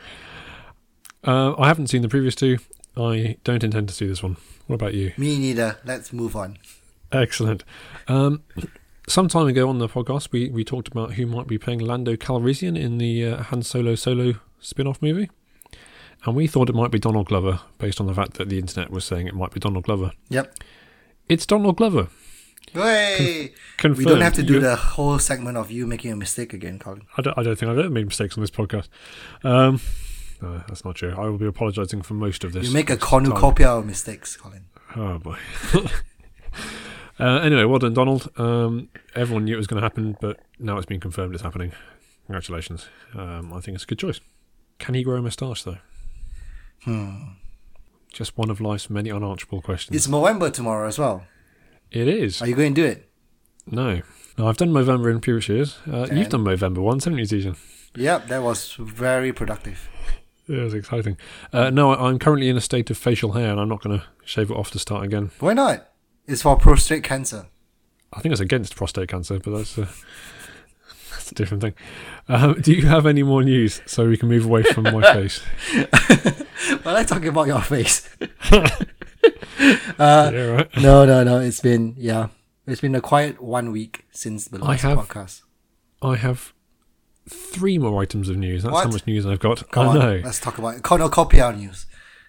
Uh, 1.26 1.54
I 1.58 1.68
haven't 1.68 1.88
seen 1.88 2.02
the 2.02 2.08
previous 2.08 2.34
two. 2.34 2.58
I 2.96 3.36
don't 3.44 3.64
intend 3.64 3.88
to 3.88 3.94
see 3.94 4.06
this 4.06 4.22
one. 4.22 4.36
What 4.66 4.76
about 4.76 4.94
you? 4.94 5.12
Me 5.16 5.38
neither. 5.38 5.78
Let's 5.84 6.12
move 6.12 6.36
on. 6.36 6.58
Excellent. 7.12 7.64
Um, 8.08 8.42
some 9.06 9.28
time 9.28 9.46
ago 9.46 9.68
on 9.68 9.78
the 9.78 9.88
podcast, 9.88 10.32
we, 10.32 10.50
we 10.50 10.64
talked 10.64 10.88
about 10.88 11.14
who 11.14 11.26
might 11.26 11.46
be 11.46 11.56
playing 11.58 11.80
Lando 11.80 12.16
Calrissian 12.16 12.78
in 12.78 12.98
the 12.98 13.24
uh, 13.24 13.42
Han 13.44 13.62
Solo 13.62 13.94
Solo 13.94 14.34
spin 14.60 14.86
off 14.86 15.00
movie. 15.00 15.30
And 16.24 16.34
we 16.36 16.46
thought 16.46 16.68
it 16.68 16.74
might 16.74 16.90
be 16.90 16.98
Donald 16.98 17.26
Glover, 17.28 17.60
based 17.78 18.00
on 18.00 18.06
the 18.06 18.14
fact 18.14 18.34
that 18.34 18.48
the 18.48 18.58
internet 18.58 18.90
was 18.90 19.04
saying 19.04 19.26
it 19.28 19.34
might 19.34 19.52
be 19.52 19.60
Donald 19.60 19.84
Glover. 19.84 20.12
Yep. 20.30 20.54
It's 21.28 21.46
Donald 21.46 21.76
Glover. 21.76 22.08
Hey, 22.72 23.52
Confirmed. 23.78 23.98
we 23.98 24.04
don't 24.04 24.20
have 24.20 24.34
to 24.34 24.42
do 24.42 24.54
You- 24.54 24.60
the 24.60 24.76
whole 24.76 25.18
segment 25.18 25.56
of 25.56 25.70
you 25.70 25.86
making 25.86 26.12
a 26.12 26.16
mistake 26.16 26.52
again, 26.52 26.78
Colin. 26.78 27.02
I 27.16 27.22
don't, 27.22 27.38
I 27.38 27.42
don't 27.42 27.58
think 27.58 27.70
I've 27.70 27.78
ever 27.78 27.88
made 27.90 28.06
mistakes 28.06 28.36
on 28.36 28.42
this 28.42 28.50
podcast. 28.50 28.88
Um, 29.42 29.80
no, 30.42 30.62
that's 30.68 30.84
not 30.84 30.96
true. 30.96 31.14
I 31.16 31.26
will 31.28 31.38
be 31.38 31.46
apologising 31.46 32.02
for 32.02 32.14
most 32.14 32.44
of 32.44 32.52
this. 32.52 32.66
You 32.66 32.74
make 32.74 32.90
a 32.90 32.96
cornucopia 32.96 33.68
of 33.70 33.86
mistakes, 33.86 34.36
Colin. 34.36 34.66
Oh 34.96 35.18
boy. 35.18 35.38
uh, 37.20 37.24
anyway, 37.40 37.64
well 37.64 37.78
done, 37.78 37.94
Donald. 37.94 38.28
Um, 38.38 38.88
everyone 39.14 39.44
knew 39.44 39.54
it 39.54 39.58
was 39.58 39.66
going 39.66 39.80
to 39.80 39.84
happen, 39.84 40.16
but 40.20 40.40
now 40.58 40.76
it's 40.76 40.86
been 40.86 41.00
confirmed 41.00 41.34
it's 41.34 41.42
happening. 41.42 41.72
Congratulations. 42.26 42.88
Um, 43.14 43.52
I 43.52 43.60
think 43.60 43.76
it's 43.76 43.84
a 43.84 43.86
good 43.86 43.98
choice. 43.98 44.20
Can 44.78 44.94
he 44.94 45.02
grow 45.02 45.16
a 45.16 45.22
moustache 45.22 45.62
though? 45.64 45.78
Hmm. 46.84 47.14
Just 48.12 48.36
one 48.36 48.50
of 48.50 48.60
life's 48.60 48.88
many 48.90 49.10
unanswerable 49.10 49.62
questions. 49.62 49.96
It's 49.96 50.08
November 50.08 50.50
tomorrow 50.50 50.88
as 50.88 50.98
well. 50.98 51.24
it 51.90 52.08
is. 52.08 52.40
Are 52.42 52.48
you 52.48 52.54
going 52.54 52.74
to 52.74 52.80
do 52.82 52.86
it? 52.86 53.08
No. 53.70 54.02
No, 54.36 54.48
I've 54.48 54.56
done 54.56 54.70
Movember 54.70 55.10
in 55.10 55.20
previous 55.20 55.48
years. 55.48 55.78
Uh, 55.90 56.06
you've 56.12 56.28
done 56.28 56.44
Movember 56.44 56.78
once, 56.78 57.04
haven't 57.04 57.18
you, 57.18 57.24
Zijan? 57.26 57.56
Yep, 57.96 58.28
that 58.28 58.42
was 58.42 58.74
very 58.78 59.32
productive. 59.32 59.88
It 60.48 60.56
was 60.62 60.72
exciting. 60.74 61.18
Uh, 61.52 61.70
no, 61.70 61.92
I, 61.92 62.08
I'm 62.08 62.18
currently 62.18 62.48
in 62.48 62.56
a 62.56 62.60
state 62.60 62.88
of 62.90 62.96
facial 62.96 63.32
hair, 63.32 63.50
and 63.50 63.60
I'm 63.60 63.68
not 63.68 63.82
going 63.82 63.98
to 63.98 64.04
shave 64.24 64.50
it 64.50 64.54
off 64.56 64.70
to 64.70 64.78
start 64.78 65.04
again. 65.04 65.30
Why 65.40 65.52
not? 65.54 65.88
It's 66.26 66.42
for 66.42 66.56
prostate 66.56 67.02
cancer. 67.04 67.46
I 68.12 68.20
think 68.20 68.32
it's 68.32 68.40
against 68.40 68.74
prostate 68.76 69.08
cancer, 69.08 69.38
but 69.40 69.50
that's 69.56 69.76
a, 69.76 69.88
that's 71.28 71.32
a 71.32 71.34
different 71.34 71.62
thing. 71.62 71.74
Um, 72.28 72.60
do 72.60 72.72
you 72.72 72.86
have 72.86 73.06
any 73.06 73.22
more 73.22 73.42
news 73.42 73.80
so 73.86 74.08
we 74.08 74.16
can 74.16 74.28
move 74.28 74.44
away 74.46 74.62
from 74.62 74.84
my 74.84 75.02
face? 75.12 75.40
Well, 76.84 76.96
I 76.96 77.04
talking 77.04 77.28
about 77.28 77.46
your 77.46 77.60
face. 77.60 78.08
uh, 78.50 80.30
yeah, 80.32 80.40
right. 80.46 80.76
no, 80.80 81.04
no, 81.04 81.24
no. 81.24 81.40
It's 81.40 81.60
been 81.60 81.94
yeah. 81.96 82.28
It's 82.66 82.80
been 82.80 82.94
a 82.94 83.00
quiet 83.00 83.40
one 83.42 83.72
week 83.72 84.04
since 84.10 84.46
the 84.46 84.58
I 84.58 84.68
last 84.68 84.82
have- 84.82 84.98
podcast. 84.98 85.42
I 86.00 86.16
have 86.16 86.52
three 87.28 87.76
more 87.78 88.00
items 88.02 88.28
of 88.28 88.36
news. 88.36 88.62
That's 88.62 88.74
how 88.76 88.88
much 88.88 89.06
news 89.06 89.26
I've 89.26 89.40
got. 89.40 89.68
Come 89.70 89.88
I 89.88 89.90
on, 89.90 89.98
know. 89.98 90.20
let's 90.24 90.38
talk 90.40 90.58
about 90.58 90.76
it. 90.76 90.82
Cornucopia 90.82 91.52
news. 91.52 91.86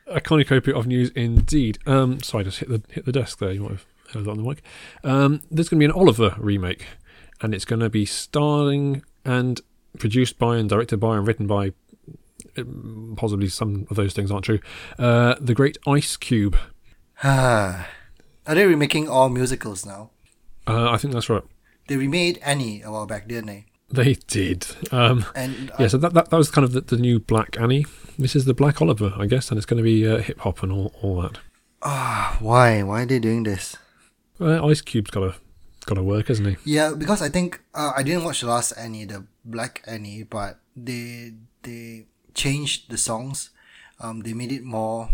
A 0.08 0.20
cornucopia 0.20 0.76
of 0.76 0.88
news 0.88 1.12
indeed. 1.12 1.78
Um, 1.86 2.20
sorry, 2.24 2.42
I 2.42 2.46
just 2.46 2.60
hit 2.60 2.70
the 2.70 2.82
hit 2.92 3.06
the 3.06 3.12
desk 3.12 3.38
there. 3.40 3.52
You 3.52 3.62
might 3.62 3.72
have 3.72 3.86
heard 4.14 4.26
that 4.26 4.32
on 4.32 4.38
the 4.38 4.44
mic. 4.44 4.64
Um, 5.04 5.42
there's 5.52 5.70
going 5.70 5.78
to 5.80 5.82
be 5.82 5.86
an 5.86 5.92
Oliver 5.92 6.36
remake, 6.40 6.86
and 7.42 7.54
it's 7.54 7.66
going 7.66 7.80
to 7.82 7.90
be 7.90 8.06
starring 8.06 9.04
and 9.26 9.62
produced 9.98 10.38
by 10.38 10.58
and 10.58 10.70
directed 10.70 10.98
by 10.98 11.18
and 11.18 11.28
written 11.28 11.48
by. 11.48 11.74
um, 12.58 13.14
Possibly 13.18 13.48
some 13.50 13.86
of 13.90 13.96
those 13.96 14.14
things 14.14 14.32
aren't 14.32 14.46
true. 14.46 14.60
Uh, 14.98 15.36
the 15.40 15.54
great 15.54 15.78
Ice 15.88 16.18
Cube. 16.18 16.58
Are 17.24 17.86
they 18.46 18.66
remaking 18.66 19.10
all 19.10 19.30
musicals 19.30 19.86
now? 19.86 20.12
Uh, 20.68 20.90
I 20.92 20.98
think 20.98 21.14
that's 21.14 21.30
right. 21.30 21.44
They 21.88 21.98
remade 21.98 22.40
Annie 22.44 22.82
a 22.82 22.92
while 22.92 23.06
back, 23.06 23.28
didn't 23.28 23.48
they? 23.48 23.66
They 23.92 24.14
did. 24.28 24.68
Um, 24.92 25.26
And 25.36 25.72
uh, 25.72 25.76
yeah, 25.80 25.88
so 25.88 25.98
that, 25.98 26.14
that 26.14 26.30
that 26.30 26.38
was 26.38 26.52
kind 26.52 26.64
of 26.64 26.74
the, 26.74 26.82
the 26.82 26.98
new 26.98 27.20
Black 27.20 27.60
Annie. 27.60 27.86
This 28.20 28.36
is 28.36 28.46
the 28.46 28.54
Black 28.54 28.82
Oliver, 28.82 29.14
I 29.18 29.26
guess, 29.26 29.50
and 29.50 29.58
it's 29.58 29.66
going 29.66 29.78
to 29.80 29.84
be 29.84 30.08
uh, 30.08 30.18
hip 30.18 30.40
hop 30.42 30.62
and 30.62 30.72
all, 30.72 30.94
all 31.02 31.22
that. 31.22 31.40
ah, 31.82 32.38
why? 32.40 32.84
Why 32.84 33.02
are 33.02 33.06
they 33.06 33.20
doing 33.20 33.44
this? 33.44 33.76
Uh, 34.40 34.64
Ice 34.68 34.82
Cube's 34.82 35.10
got 35.10 35.22
to 35.22 35.36
got 35.90 35.96
to 35.96 36.04
work, 36.04 36.30
isn't 36.30 36.46
he? 36.46 36.56
Yeah, 36.78 36.94
because 36.94 37.22
I 37.22 37.30
think 37.30 37.60
uh, 37.74 37.92
I 37.98 38.04
didn't 38.04 38.24
watch 38.24 38.42
the 38.42 38.48
last 38.48 38.72
Annie, 38.78 39.06
the 39.06 39.26
Black 39.44 39.82
Annie, 39.88 40.24
but 40.24 40.60
they 40.76 41.34
they 41.64 42.06
changed 42.34 42.90
the 42.94 42.98
songs. 42.98 43.50
Um, 44.00 44.22
they 44.22 44.34
made 44.34 44.52
it 44.54 44.64
more 44.64 45.10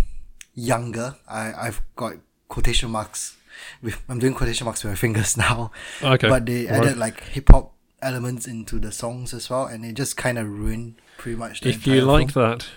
younger. 0.54 1.16
I 1.28 1.54
I've 1.68 1.82
got 1.96 2.14
quotation 2.48 2.92
marks. 2.92 3.38
With, 3.82 3.98
I'm 4.10 4.20
doing 4.20 4.34
quotation 4.36 4.66
marks 4.66 4.84
with 4.84 4.92
my 4.92 4.96
fingers 5.06 5.38
now. 5.38 5.72
Okay, 6.04 6.28
But 6.30 6.46
they 6.46 6.66
right. 6.66 6.76
added 6.84 6.98
like 6.98 7.22
hip 7.36 7.48
hop 7.50 7.72
elements 8.02 8.46
into 8.48 8.80
the 8.80 8.92
songs 8.92 9.34
as 9.34 9.50
well, 9.50 9.66
and 9.66 9.86
it 9.86 9.94
just 9.96 10.18
kind 10.18 10.38
of 10.38 10.46
ruined 10.48 10.96
pretty 11.18 11.38
much. 11.38 11.62
The 11.62 11.70
If 11.70 11.88
you 11.88 12.02
like 12.02 12.32
film. 12.32 12.50
that, 12.50 12.68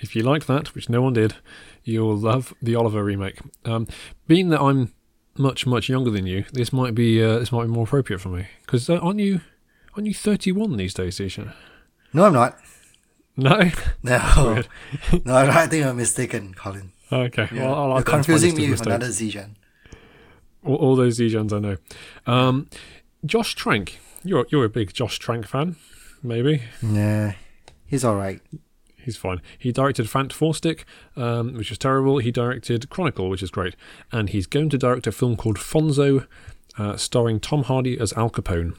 if 0.00 0.14
you 0.16 0.22
like 0.22 0.46
that, 0.46 0.74
which 0.74 0.88
no 0.88 1.02
one 1.02 1.12
did, 1.14 1.34
you'll 1.84 2.16
love 2.16 2.54
the 2.62 2.76
Oliver 2.76 3.02
remake. 3.04 3.38
Um, 3.64 3.86
being 4.26 4.48
that 4.50 4.60
I'm 4.62 4.92
much 5.38 5.66
much 5.66 5.88
younger 5.88 6.10
than 6.10 6.26
you, 6.26 6.44
this 6.52 6.72
might 6.72 6.94
be 6.94 7.22
uh, 7.22 7.38
this 7.38 7.52
might 7.52 7.64
be 7.64 7.70
more 7.70 7.84
appropriate 7.84 8.20
for 8.20 8.28
me 8.28 8.46
because 8.64 8.88
uh, 8.90 8.98
aren't 8.98 9.20
you 9.20 9.40
aren't 9.94 10.06
you 10.06 10.14
31 10.14 10.76
these 10.76 10.94
days, 10.94 11.20
Isha? 11.20 11.54
no, 12.12 12.24
I'm 12.24 12.32
not. 12.32 12.58
No. 13.36 13.70
No, 14.02 14.16
no, 15.24 15.36
I 15.36 15.66
think 15.66 15.84
I'm 15.86 15.96
mistaken, 15.96 16.54
Colin. 16.54 16.92
okay. 17.12 17.48
Yeah. 17.52 17.66
Well, 17.66 17.74
I'll 17.74 17.94
You're 17.96 18.02
confusing 18.02 18.56
me 18.56 18.70
with 18.70 18.84
another 18.86 19.08
Zijan. 19.08 19.54
All, 20.64 20.76
all 20.76 20.96
those 20.96 21.18
Zijans 21.18 21.52
I 21.52 21.58
know. 21.58 21.76
Um, 22.26 22.68
Josh 23.24 23.54
Trank, 23.54 23.98
you're 24.24 24.46
you're 24.50 24.64
a 24.64 24.68
big 24.68 24.92
Josh 24.92 25.18
Trank 25.18 25.46
fan, 25.46 25.76
maybe. 26.22 26.62
Nah, 26.82 27.32
he's 27.86 28.04
all 28.04 28.16
right. 28.16 28.40
He's 29.02 29.16
fine. 29.16 29.40
He 29.58 29.72
directed 29.72 30.06
Fant 30.06 30.32
Four 30.32 30.54
Stick, 30.54 30.84
um, 31.16 31.54
which 31.54 31.70
is 31.70 31.78
terrible. 31.78 32.18
He 32.18 32.30
directed 32.30 32.90
Chronicle, 32.90 33.30
which 33.30 33.42
is 33.42 33.50
great, 33.50 33.74
and 34.12 34.28
he's 34.30 34.46
going 34.46 34.68
to 34.70 34.78
direct 34.78 35.06
a 35.06 35.12
film 35.12 35.36
called 35.36 35.56
Fonzo, 35.56 36.26
uh, 36.76 36.96
starring 36.96 37.40
Tom 37.40 37.64
Hardy 37.64 37.98
as 37.98 38.12
Al 38.14 38.30
Capone. 38.30 38.76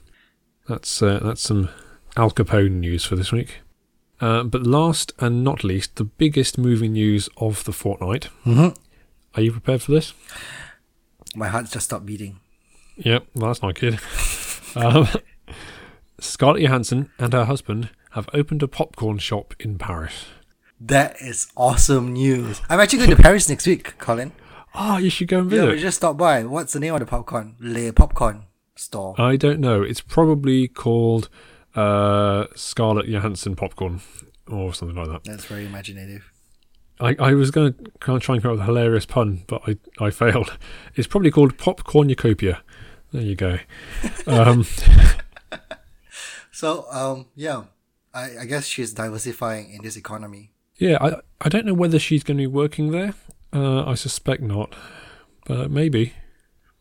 That's 0.68 1.02
uh, 1.02 1.20
that's 1.24 1.42
some 1.42 1.70
Al 2.16 2.32
Capone 2.32 2.80
news 2.80 3.06
for 3.06 3.16
this 3.16 3.32
week. 3.32 3.62
Uh, 4.22 4.44
but 4.44 4.64
last 4.64 5.14
and 5.20 5.44
not 5.44 5.64
least, 5.64 5.96
the 5.96 6.04
biggest 6.04 6.58
movie 6.58 6.90
news 6.90 7.30
of 7.38 7.64
the 7.64 7.72
fortnight. 7.72 8.30
Mm-hmm. 8.46 8.70
Are 9.36 9.42
you 9.42 9.52
prepared 9.52 9.82
for 9.82 9.94
this? 9.94 10.14
My 11.36 11.48
heart's 11.48 11.72
just 11.72 11.86
stopped 11.86 12.06
beating. 12.06 12.40
Yep, 12.98 13.28
well, 13.34 13.48
that's 13.48 13.62
not 13.62 13.76
good. 13.76 14.00
um, 14.76 15.08
Scarlett 16.20 16.64
Johansson 16.64 17.10
and 17.18 17.32
her 17.32 17.46
husband 17.46 17.90
have 18.12 18.30
opened 18.34 18.64
a 18.64 18.68
popcorn 18.68 19.18
shop 19.18 19.54
in 19.60 19.78
Paris. 19.78 20.26
That 20.80 21.22
is 21.22 21.52
awesome 21.56 22.14
news. 22.14 22.62
I'm 22.70 22.80
actually 22.80 23.00
going 23.00 23.10
to 23.12 23.22
Paris 23.22 23.50
next 23.50 23.68
week, 23.68 23.98
Colin. 23.98 24.32
Oh, 24.74 24.98
you 24.98 25.10
should 25.10 25.28
go 25.28 25.40
and 25.40 25.50
visit. 25.50 25.66
Yeah, 25.66 25.72
we 25.72 25.80
just 25.80 25.98
stopped 25.98 26.18
by. 26.18 26.44
What's 26.44 26.74
the 26.74 26.80
name 26.80 26.94
of 26.94 27.00
the 27.00 27.06
popcorn? 27.06 27.56
Le 27.60 27.92
Popcorn 27.92 28.46
store. 28.76 29.16
I 29.20 29.36
don't 29.36 29.60
know. 29.60 29.82
It's 29.82 30.02
probably 30.02 30.68
called 30.68 31.30
uh, 31.76 32.46
Scarlett 32.56 33.08
Johansson 33.08 33.56
popcorn 33.56 34.02
or 34.48 34.74
something 34.74 34.96
like 34.96 35.08
that. 35.10 35.24
That's 35.26 35.46
very 35.46 35.66
imaginative. 35.66 36.32
I, 37.02 37.16
I 37.20 37.34
was 37.34 37.52
going 37.52 37.74
to 37.74 38.20
try 38.20 38.36
and 38.36 38.42
come 38.44 38.52
up 38.52 38.58
with 38.58 38.62
a 38.62 38.66
hilarious 38.66 39.06
pun, 39.06 39.44
but 39.48 39.62
I, 39.68 39.78
I 40.04 40.10
failed. 40.10 40.58
It's 40.96 41.08
probably 41.08 41.32
called 41.32 41.58
Popcornucopia. 41.58 42.60
There 43.12 43.22
you 43.22 43.36
go. 43.36 43.60
Um, 44.28 44.66
So, 46.60 46.86
um, 46.92 47.28
yeah, 47.38 47.64
I, 48.14 48.40
I 48.42 48.46
guess 48.46 48.66
she's 48.66 48.94
diversifying 48.94 49.72
in 49.72 49.82
this 49.84 49.96
economy. 49.96 50.52
yeah, 50.78 50.98
I, 51.02 51.18
I 51.42 51.50
don't 51.50 51.66
know 51.66 51.74
whether 51.74 52.00
she's 52.00 52.24
going 52.24 52.38
to 52.38 52.42
be 52.44 52.48
working 52.48 52.92
there. 52.92 53.14
Uh, 53.54 53.86
I 53.86 53.96
suspect 53.96 54.42
not, 54.42 54.74
but 55.46 55.70
maybe. 55.72 56.14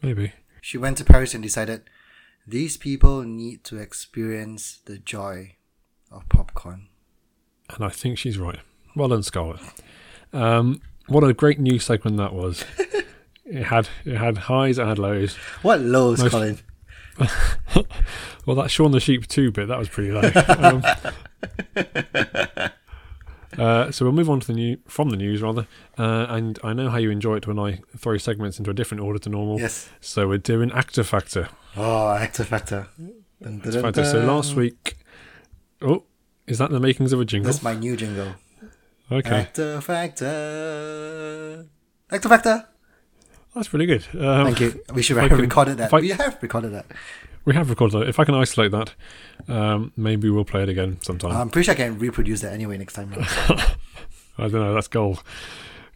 Maybe. 0.02 0.32
She 0.60 0.78
went 0.78 0.98
to 0.98 1.04
Paris 1.04 1.34
and 1.34 1.42
decided 1.42 1.82
these 2.46 2.76
people 2.76 3.22
need 3.22 3.64
to 3.64 3.78
experience 3.78 4.78
the 4.84 4.98
joy 4.98 5.56
of 6.10 6.28
popcorn. 6.28 6.88
And 7.70 7.84
I 7.84 7.88
think 7.90 8.18
she's 8.18 8.38
right. 8.38 8.60
Well 8.96 9.08
done, 9.08 9.22
Scarlett. 9.22 9.60
Um, 10.32 10.80
what 11.08 11.24
a 11.24 11.32
great 11.32 11.58
news 11.58 11.84
segment 11.84 12.16
that 12.18 12.32
was. 12.32 12.64
it 13.44 13.64
had 13.64 13.88
it 14.04 14.16
had 14.16 14.38
highs, 14.38 14.78
it 14.78 14.86
had 14.86 14.98
lows. 14.98 15.34
What 15.62 15.80
lows, 15.80 16.20
Most- 16.22 16.32
Colin? 16.32 16.58
Well, 18.48 18.56
that 18.56 18.70
Shaun 18.70 18.92
the 18.92 18.98
Sheep 18.98 19.26
2 19.26 19.50
bit, 19.50 19.68
that 19.68 19.78
was 19.78 19.90
pretty 19.90 20.10
low. 20.10 20.22
um, 20.58 20.82
uh, 23.58 23.90
so 23.90 24.06
we'll 24.06 24.14
move 24.14 24.30
on 24.30 24.40
to 24.40 24.46
the 24.46 24.54
new 24.54 24.78
from 24.86 25.10
the 25.10 25.18
news 25.18 25.42
rather, 25.42 25.66
uh, 25.98 26.24
and 26.30 26.58
I 26.64 26.72
know 26.72 26.88
how 26.88 26.96
you 26.96 27.10
enjoy 27.10 27.36
it 27.36 27.46
when 27.46 27.58
I 27.58 27.80
throw 27.98 28.16
segments 28.16 28.58
into 28.58 28.70
a 28.70 28.74
different 28.74 29.02
order 29.02 29.18
to 29.18 29.28
normal. 29.28 29.60
Yes. 29.60 29.90
So 30.00 30.26
we're 30.26 30.38
doing 30.38 30.72
actor 30.72 31.04
factor. 31.04 31.50
Oh, 31.76 32.08
actor 32.12 32.42
factor. 32.42 32.88
Dun, 32.96 33.20
dun, 33.42 33.56
Actor 33.58 33.70
dun, 33.70 33.82
factor. 33.82 34.04
So 34.06 34.24
last 34.24 34.54
week, 34.54 34.96
oh, 35.82 36.04
is 36.46 36.56
that 36.56 36.70
the 36.70 36.80
makings 36.80 37.12
of 37.12 37.20
a 37.20 37.26
jingle? 37.26 37.52
That's 37.52 37.62
my 37.62 37.74
new 37.74 37.98
jingle. 37.98 38.32
Okay, 39.12 39.40
Actor 39.40 39.82
factor. 39.82 41.66
Actor 42.10 42.28
factor. 42.30 42.66
That's 43.58 43.68
pretty 43.68 43.86
good. 43.86 44.04
Um, 44.14 44.46
Thank 44.46 44.60
you. 44.60 44.80
We 44.94 45.02
should 45.02 45.16
if 45.16 45.22
I 45.24 45.28
have 45.28 45.30
can- 45.36 45.40
recorded 45.40 45.76
that. 45.78 45.92
I- 45.92 46.00
we 46.00 46.08
have 46.10 46.38
recorded 46.42 46.72
that. 46.72 46.86
We 47.44 47.54
have 47.54 47.70
recorded 47.70 48.02
it. 48.02 48.08
If 48.08 48.18
I 48.18 48.24
can 48.24 48.34
isolate 48.34 48.72
that, 48.72 48.94
um, 49.48 49.92
maybe 49.96 50.28
we'll 50.28 50.44
play 50.44 50.62
it 50.64 50.68
again 50.68 50.98
sometime. 51.02 51.32
I'm 51.32 51.48
pretty 51.48 51.64
sure 51.66 51.72
I 51.74 51.76
can 51.76 51.98
reproduce 51.98 52.40
that 52.42 52.52
anyway 52.52 52.76
next 52.78 52.92
time. 52.94 53.12
I 53.16 54.46
don't 54.48 54.52
know. 54.52 54.74
That's 54.74 54.88
gold. 54.88 55.22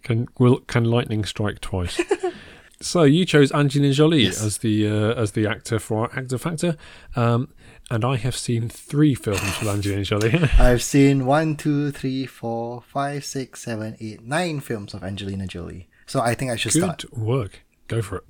Can 0.02 0.28
will 0.38 0.58
can 0.60 0.84
lightning 0.84 1.24
strike 1.24 1.60
twice? 1.60 2.00
so 2.80 3.02
you 3.04 3.24
chose 3.24 3.52
Angelina 3.52 3.92
Jolie 3.92 4.22
Yes. 4.24 4.42
as 4.42 4.58
the 4.58 4.88
uh, 4.88 5.14
as 5.14 5.32
the 5.32 5.46
actor 5.46 5.78
for 5.78 6.02
our 6.08 6.18
actor 6.18 6.38
factor, 6.38 6.76
um, 7.16 7.50
and 7.90 8.04
I 8.04 8.16
have 8.16 8.34
seen 8.36 8.68
three 8.68 9.14
films 9.14 9.42
with 9.60 9.68
Angelina 9.68 10.04
Jolie. 10.04 10.34
I've 10.58 10.82
seen 10.82 11.26
one, 11.26 11.56
two, 11.56 11.90
three, 11.92 12.26
four, 12.26 12.82
five, 12.82 13.24
six, 13.24 13.62
seven, 13.62 13.96
eight, 14.00 14.22
nine 14.24 14.60
films 14.60 14.94
of 14.94 15.04
Angelina 15.04 15.46
Jolie. 15.46 15.88
So 16.06 16.20
I 16.20 16.34
think 16.34 16.50
I 16.50 16.56
should 16.56 16.72
Good 16.72 16.82
start. 16.82 17.04
work. 17.16 17.62
Go 17.88 18.02
for 18.02 18.16
it. 18.18 18.24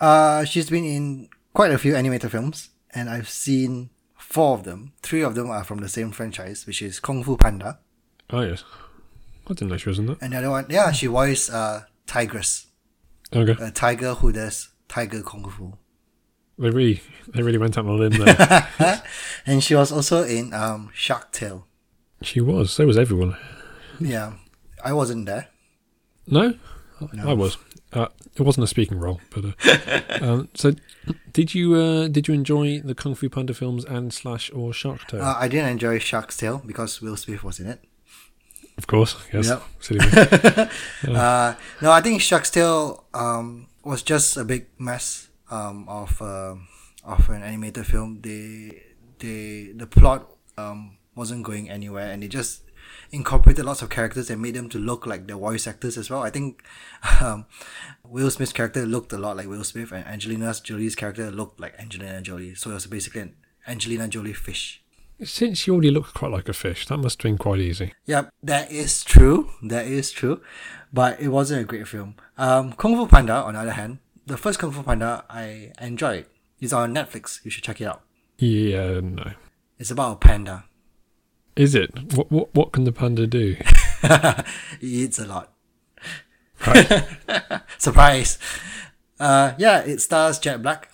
Uh, 0.00 0.44
she's 0.44 0.70
been 0.70 0.84
in 0.84 1.28
quite 1.54 1.70
a 1.72 1.78
few 1.78 1.94
animated 1.96 2.30
films, 2.30 2.70
and 2.94 3.08
I've 3.10 3.28
seen 3.28 3.90
four 4.16 4.54
of 4.54 4.64
them. 4.64 4.92
Three 5.02 5.22
of 5.22 5.34
them 5.34 5.50
are 5.50 5.64
from 5.64 5.78
the 5.78 5.88
same 5.88 6.10
franchise, 6.12 6.66
which 6.66 6.82
is 6.82 7.00
Kung 7.00 7.22
Fu 7.24 7.36
Panda, 7.36 7.78
Oh 8.32 8.42
yes, 8.42 8.62
I 9.46 9.54
didn't 9.54 9.68
know 9.68 9.76
she 9.76 9.88
was 9.88 9.98
in 9.98 10.06
that. 10.06 10.18
and 10.22 10.32
the 10.32 10.38
other 10.38 10.50
one, 10.50 10.66
yeah, 10.70 10.92
she 10.92 11.06
voiced 11.08 11.50
uh, 11.50 11.80
Tigress, 12.06 12.66
Okay, 13.34 13.56
a 13.60 13.70
tiger 13.72 14.14
who 14.14 14.30
does 14.32 14.68
tiger 14.88 15.22
kung 15.22 15.48
fu. 15.50 15.72
they 16.58 16.70
really 16.70 17.00
they 17.34 17.42
really 17.42 17.58
went 17.58 17.76
out 17.78 17.86
on 17.86 17.90
a 17.92 17.94
limb 17.94 18.12
there. 18.12 19.02
and 19.46 19.62
she 19.64 19.74
was 19.74 19.90
also 19.92 20.22
in 20.24 20.52
um, 20.54 20.90
Shark 20.94 21.32
Tale. 21.32 21.66
she 22.22 22.40
was. 22.40 22.72
So 22.72 22.86
was 22.86 22.98
everyone. 22.98 23.36
Yeah, 24.00 24.34
I 24.84 24.92
wasn't 24.92 25.26
there. 25.26 25.48
No, 26.26 26.54
I 27.24 27.32
was. 27.32 27.56
Uh, 27.92 28.06
it 28.36 28.42
wasn't 28.42 28.64
a 28.64 28.68
speaking 28.68 28.98
role, 29.00 29.20
but 29.30 29.44
uh, 29.44 30.24
um, 30.24 30.48
so 30.54 30.72
did 31.32 31.54
you 31.54 31.74
uh, 31.74 32.08
did 32.08 32.28
you 32.28 32.34
enjoy 32.34 32.80
the 32.80 32.94
Kung 32.94 33.14
Fu 33.14 33.28
Panda 33.28 33.52
films 33.52 33.84
and 33.84 34.12
slash 34.12 34.50
or 34.52 34.72
Shark 34.72 35.06
Tale? 35.08 35.22
Uh, 35.22 35.34
I 35.36 35.48
didn't 35.48 35.70
enjoy 35.70 35.98
Shark 35.98 36.32
Tale 36.32 36.62
because 36.64 37.00
Will 37.02 37.16
Smith 37.16 37.42
was 37.42 37.58
in 37.58 37.66
it. 37.66 37.80
of 38.78 38.86
course, 38.86 39.16
yes. 39.32 39.48
Yep. 39.48 40.70
Uh, 41.08 41.54
no, 41.82 41.90
I 41.90 42.00
think 42.00 42.20
Shark 42.20 42.44
Tale 42.46 43.04
um, 43.12 43.66
was 43.82 44.02
just 44.02 44.36
a 44.36 44.44
big 44.44 44.66
mess 44.78 45.28
um, 45.50 45.88
of 45.88 46.20
um 46.22 46.68
of 47.04 47.28
an 47.28 47.42
animated 47.42 47.86
film. 47.86 48.20
They 48.20 48.82
they 49.18 49.72
the 49.74 49.86
plot 49.86 50.30
um, 50.56 50.98
wasn't 51.16 51.42
going 51.42 51.68
anywhere, 51.68 52.12
and 52.12 52.22
they 52.22 52.28
just 52.28 52.62
incorporated 53.10 53.64
lots 53.64 53.82
of 53.82 53.90
characters 53.90 54.30
and 54.30 54.40
made 54.40 54.54
them 54.54 54.68
to 54.70 54.78
look 54.78 55.06
like 55.06 55.26
the 55.26 55.36
voice 55.36 55.66
actors 55.66 55.96
as 55.98 56.10
well. 56.10 56.22
I 56.22 56.30
think 56.30 56.62
um, 57.20 57.46
Will 58.04 58.30
Smith's 58.30 58.52
character 58.52 58.86
looked 58.86 59.12
a 59.12 59.18
lot 59.18 59.36
like 59.36 59.48
Will 59.48 59.64
Smith, 59.64 59.92
and 59.92 60.06
Angelina 60.06 60.54
Jolie's 60.62 60.94
character 60.94 61.30
looked 61.30 61.60
like 61.60 61.78
Angelina 61.78 62.20
Jolie. 62.20 62.54
So 62.54 62.70
it 62.70 62.74
was 62.74 62.86
basically 62.86 63.22
an 63.22 63.36
Angelina 63.66 64.08
Jolie 64.08 64.32
fish. 64.32 64.82
Since 65.22 65.66
you 65.66 65.74
already 65.74 65.90
look 65.90 66.14
quite 66.14 66.32
like 66.32 66.48
a 66.48 66.54
fish, 66.54 66.86
that 66.86 66.96
must 66.96 67.20
have 67.20 67.24
been 67.24 67.36
quite 67.36 67.60
easy. 67.60 67.92
Yep, 68.06 68.30
that 68.42 68.72
is 68.72 69.04
true. 69.04 69.50
That 69.62 69.86
is 69.86 70.10
true. 70.10 70.40
But 70.92 71.20
it 71.20 71.28
wasn't 71.28 71.60
a 71.60 71.64
great 71.64 71.86
film. 71.86 72.14
Um, 72.38 72.72
Kung 72.72 72.96
Fu 72.96 73.06
Panda, 73.06 73.34
on 73.34 73.52
the 73.54 73.60
other 73.60 73.72
hand, 73.72 73.98
the 74.26 74.38
first 74.38 74.58
Kung 74.58 74.72
Fu 74.72 74.82
Panda, 74.82 75.24
I 75.28 75.72
enjoyed. 75.80 76.24
It's 76.58 76.72
on 76.72 76.94
Netflix. 76.94 77.44
You 77.44 77.50
should 77.50 77.64
check 77.64 77.80
it 77.80 77.86
out. 77.86 78.02
Yeah, 78.38 79.00
no. 79.00 79.32
It's 79.78 79.90
about 79.90 80.12
a 80.12 80.16
panda. 80.16 80.64
Is 81.60 81.74
it? 81.74 82.14
What 82.14 82.32
what 82.32 82.54
what 82.54 82.72
can 82.72 82.84
the 82.84 82.92
panda 82.92 83.26
do? 83.26 83.54
he 84.80 85.04
eats 85.04 85.18
a 85.18 85.26
lot. 85.26 85.52
Right. 86.66 87.04
Surprise! 87.78 88.38
Uh, 89.20 89.52
yeah, 89.58 89.80
it 89.80 90.00
stars 90.00 90.38
Jack 90.38 90.62
Black 90.62 90.88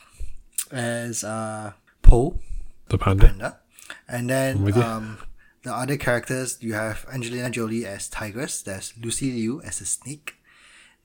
as 0.72 1.22
uh, 1.22 1.74
Po 2.02 2.40
the 2.88 2.98
panda. 2.98 3.28
Panda. 3.28 3.60
And 4.08 4.28
then 4.28 4.72
um, 4.82 5.18
the 5.62 5.72
other 5.72 5.96
characters, 5.96 6.58
you 6.60 6.74
have 6.74 7.06
Angelina 7.12 7.48
Jolie 7.48 7.86
as 7.86 8.08
Tigress. 8.08 8.62
There's 8.62 8.92
Lucy 9.00 9.30
Liu 9.30 9.62
as 9.62 9.80
a 9.80 9.86
snake. 9.86 10.34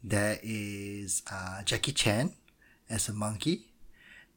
There 0.04 0.40
is 0.42 1.22
uh, 1.32 1.62
Jackie 1.66 1.92
Chan 1.92 2.34
as 2.90 3.08
a 3.10 3.14
monkey. 3.14 3.71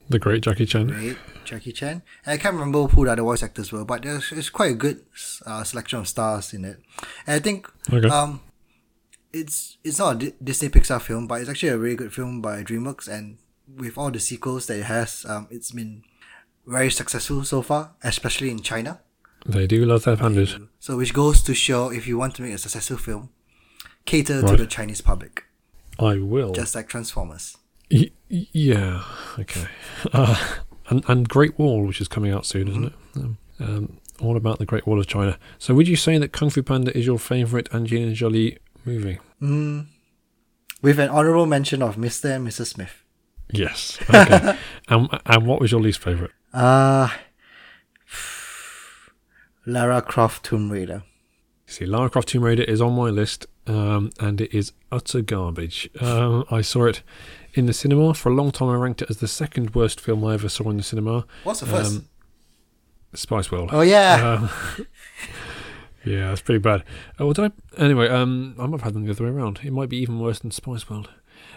The 0.08 0.18
great 0.18 0.42
Jackie 0.42 0.66
Chan. 0.66 0.88
Great, 0.88 1.16
Jackie 1.44 1.72
Chan. 1.72 2.02
And 2.26 2.34
I 2.34 2.36
can't 2.36 2.54
remember 2.54 2.86
who 2.86 3.04
the 3.06 3.12
other 3.12 3.22
voice 3.22 3.42
actors 3.42 3.72
were, 3.72 3.84
but 3.84 4.02
there's 4.02 4.30
it's 4.32 4.50
quite 4.50 4.72
a 4.72 4.74
good 4.74 5.02
uh, 5.46 5.64
selection 5.64 5.98
of 6.00 6.08
stars 6.08 6.52
in 6.52 6.64
it. 6.64 6.80
And 7.26 7.36
I 7.36 7.38
think 7.38 7.70
Okay. 7.92 8.08
um, 8.08 8.40
it's 9.32 9.78
it's 9.82 9.98
not 9.98 10.22
a 10.22 10.30
Disney 10.42 10.68
Pixar 10.68 11.00
film, 11.00 11.26
but 11.26 11.40
it's 11.40 11.48
actually 11.50 11.70
a 11.70 11.78
really 11.78 11.96
good 11.96 12.12
film 12.12 12.40
by 12.42 12.62
DreamWorks. 12.62 13.08
And 13.08 13.38
with 13.78 13.96
all 13.96 14.10
the 14.10 14.20
sequels 14.20 14.66
that 14.66 14.78
it 14.78 14.84
has, 14.84 15.24
um, 15.28 15.48
it's 15.50 15.70
been 15.70 16.02
very 16.66 16.90
successful 16.90 17.44
so 17.44 17.62
far, 17.62 17.92
especially 18.02 18.50
in 18.50 18.60
China. 18.60 19.00
They 19.46 19.66
do 19.66 19.84
love 19.84 20.04
their 20.04 20.16
pandas. 20.16 20.66
So, 20.80 20.96
which 20.96 21.12
goes 21.12 21.42
to 21.42 21.54
show 21.54 21.90
if 21.90 22.06
you 22.06 22.16
want 22.18 22.34
to 22.36 22.42
make 22.42 22.54
a 22.54 22.58
successful 22.58 22.96
film, 22.96 23.30
cater 24.06 24.42
to 24.42 24.56
the 24.56 24.66
Chinese 24.66 25.00
public, 25.02 25.44
I 25.98 26.18
will. 26.18 26.52
just 26.52 26.74
like 26.74 26.88
Transformers. 26.88 27.56
Y- 27.94 28.10
yeah. 28.28 29.02
Okay. 29.38 29.66
Uh, 30.12 30.36
and 30.90 31.02
and 31.08 31.26
Great 31.30 31.58
Wall, 31.58 31.86
which 31.86 31.98
is 31.98 32.08
coming 32.08 32.30
out 32.30 32.44
soon, 32.44 32.68
isn't 32.68 32.84
it? 32.84 32.92
Um, 33.16 33.38
um, 33.58 34.00
all 34.20 34.36
about 34.36 34.58
the 34.58 34.66
Great 34.66 34.86
Wall 34.86 35.00
of 35.00 35.06
China. 35.06 35.38
So, 35.58 35.72
would 35.72 35.88
you 35.88 35.96
say 35.96 36.18
that 36.18 36.32
Kung 36.32 36.50
Fu 36.50 36.62
Panda 36.62 36.94
is 36.94 37.06
your 37.06 37.18
favourite 37.18 37.72
Angelina 37.74 38.12
Jolie 38.12 38.58
movie? 38.84 39.18
Mm. 39.40 39.86
With 40.82 40.98
an 40.98 41.08
honorable 41.08 41.46
mention 41.46 41.82
of 41.82 41.96
Mr. 41.96 42.36
and 42.36 42.46
Mrs. 42.46 42.66
Smith. 42.74 43.02
Yes. 43.50 43.98
Okay. 44.10 44.58
and 44.88 45.08
and 45.24 45.46
what 45.46 45.60
was 45.60 45.72
your 45.72 45.80
least 45.80 46.00
favourite? 46.00 46.32
Uh, 46.52 47.08
Lara 49.66 50.02
Croft 50.02 50.44
Tomb 50.44 50.70
Raider. 50.70 51.02
See, 51.66 51.86
Lara 51.86 52.10
Croft 52.10 52.28
Tomb 52.28 52.44
Raider 52.44 52.64
is 52.64 52.80
on 52.82 52.92
my 52.94 53.08
list, 53.08 53.46
um, 53.66 54.10
and 54.20 54.40
it 54.40 54.54
is 54.54 54.72
utter 54.92 55.22
garbage. 55.22 55.88
Um, 56.00 56.44
I 56.50 56.60
saw 56.60 56.86
it 56.86 57.02
in 57.54 57.66
the 57.66 57.72
cinema 57.72 58.14
for 58.14 58.30
a 58.30 58.34
long 58.34 58.50
time. 58.50 58.68
I 58.68 58.74
ranked 58.74 59.02
it 59.02 59.10
as 59.10 59.18
the 59.18 59.28
second 59.28 59.74
worst 59.74 60.00
film 60.00 60.24
I 60.24 60.34
ever 60.34 60.48
saw 60.48 60.70
in 60.70 60.76
the 60.76 60.82
cinema. 60.82 61.26
What's 61.44 61.60
the 61.60 61.66
first? 61.66 61.96
Um, 61.96 62.08
Spice 63.14 63.50
World. 63.50 63.70
oh, 63.72 63.82
yeah. 63.82 64.38
Um, 64.40 64.50
yeah, 66.04 66.28
that's 66.28 66.42
pretty 66.42 66.58
bad. 66.58 66.82
Oh, 67.18 67.26
well, 67.26 67.32
did 67.32 67.52
I? 67.52 67.82
Anyway, 67.82 68.08
um, 68.08 68.56
I 68.58 68.66
might 68.66 68.78
have 68.78 68.82
had 68.82 68.94
them 68.94 69.04
the 69.04 69.12
other 69.12 69.24
way 69.24 69.30
around. 69.30 69.60
It 69.62 69.72
might 69.72 69.88
be 69.88 69.98
even 69.98 70.18
worse 70.18 70.40
than 70.40 70.50
Spice 70.50 70.90
World. 70.90 71.10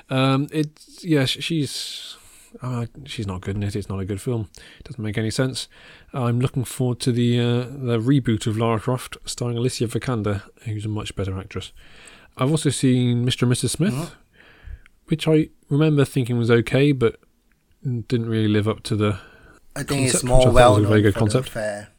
Um, 0.10 0.48
it's 0.52 1.04
yeah, 1.04 1.26
she's 1.26 2.16
uh, 2.62 2.86
she's 3.06 3.28
not 3.28 3.42
good 3.42 3.56
in 3.56 3.64
it. 3.64 3.76
It's 3.76 3.90
not 3.90 4.00
a 4.00 4.06
good 4.06 4.22
film. 4.22 4.50
It 4.80 4.86
doesn't 4.86 5.04
make 5.04 5.18
any 5.18 5.32
sense. 5.32 5.68
I'm 6.14 6.40
looking 6.40 6.64
forward 6.64 7.00
to 7.02 7.12
the 7.12 7.40
uh, 7.40 7.64
the 7.64 8.00
reboot 8.00 8.48
of 8.48 8.58
Lara 8.58 8.80
Croft, 8.80 9.18
starring 9.26 9.58
Alicia 9.58 9.88
Vikander, 9.88 10.42
who's 10.64 10.86
a 10.86 10.90
much 10.90 11.16
better 11.16 11.38
actress. 11.38 11.72
I've 12.38 12.52
also 12.52 12.70
seen 12.70 13.26
Mr. 13.26 13.44
and 13.44 13.52
Mrs. 13.52 13.70
Smith, 13.72 13.94
Mhm. 13.94 14.12
which 15.06 15.28
I 15.28 15.50
remember 15.70 16.06
thinking 16.06 16.38
was 16.38 16.52
okay, 16.52 16.92
but 16.92 17.20
didn't 17.84 18.28
really 18.30 18.48
live 18.48 18.68
up 18.68 18.84
to 18.84 18.96
the 18.96 19.20
I 19.76 19.84
think 19.84 20.02
it's 20.08 20.22
concept, 20.22 20.24
which 20.24 20.32
I 20.32 20.46
more 20.46 20.52
well 20.52 20.78
known 20.78 20.88
very 20.88 21.02
good 21.02 21.16
concept. 21.16 21.50
fair. 21.50 21.90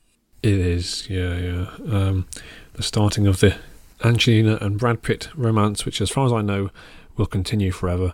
It 0.42 0.54
is, 0.58 1.08
yeah, 1.10 1.36
yeah. 1.38 1.66
Um, 1.90 2.26
the 2.74 2.82
starting 2.82 3.26
of 3.26 3.40
the 3.40 3.56
Angelina 4.04 4.58
and 4.60 4.78
Brad 4.78 5.02
Pitt 5.02 5.28
romance, 5.34 5.84
which, 5.84 6.00
as 6.00 6.10
far 6.10 6.26
as 6.26 6.32
I 6.32 6.42
know, 6.42 6.70
will 7.16 7.26
continue 7.26 7.72
forever. 7.72 8.12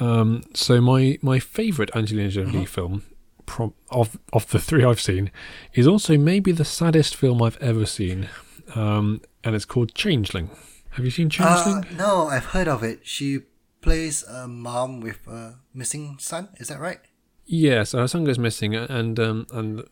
Um, 0.00 0.42
so 0.54 0.80
my 0.80 1.18
my 1.22 1.38
favourite 1.38 1.94
Angelina 1.94 2.30
Jolie 2.30 2.64
Mhm. 2.64 2.68
film, 2.68 3.02
pro- 3.46 3.74
of 3.90 4.18
of 4.32 4.48
the 4.50 4.58
three 4.58 4.82
I've 4.84 5.00
seen, 5.00 5.30
is 5.74 5.86
also 5.86 6.16
maybe 6.16 6.52
the 6.52 6.64
saddest 6.64 7.14
film 7.16 7.42
I've 7.42 7.58
ever 7.58 7.86
seen, 7.86 8.28
um, 8.74 9.20
and 9.44 9.54
it's 9.54 9.64
called 9.66 9.94
Changeling. 9.94 10.50
Have 10.90 11.04
you 11.04 11.10
seen 11.10 11.26
Uh, 11.26 11.30
Changeling? 11.30 11.96
no, 11.96 12.28
I've 12.28 12.46
heard 12.46 12.66
of 12.68 12.82
it. 12.82 13.00
She 13.04 13.40
plays 13.82 14.22
a 14.24 14.48
mom 14.48 15.00
with 15.00 15.26
a 15.28 15.56
missing 15.74 16.16
son. 16.18 16.48
Is 16.58 16.68
that 16.68 16.80
right? 16.80 17.00
Yeah, 17.46 17.82
so 17.84 17.98
her 17.98 18.08
son 18.08 18.24
goes 18.24 18.38
missing, 18.38 18.74
and 18.74 19.18
um, 19.20 19.46
and 19.52 19.84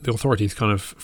the 0.00 0.12
authorities 0.12 0.54
kind 0.54 0.72
of 0.72 0.94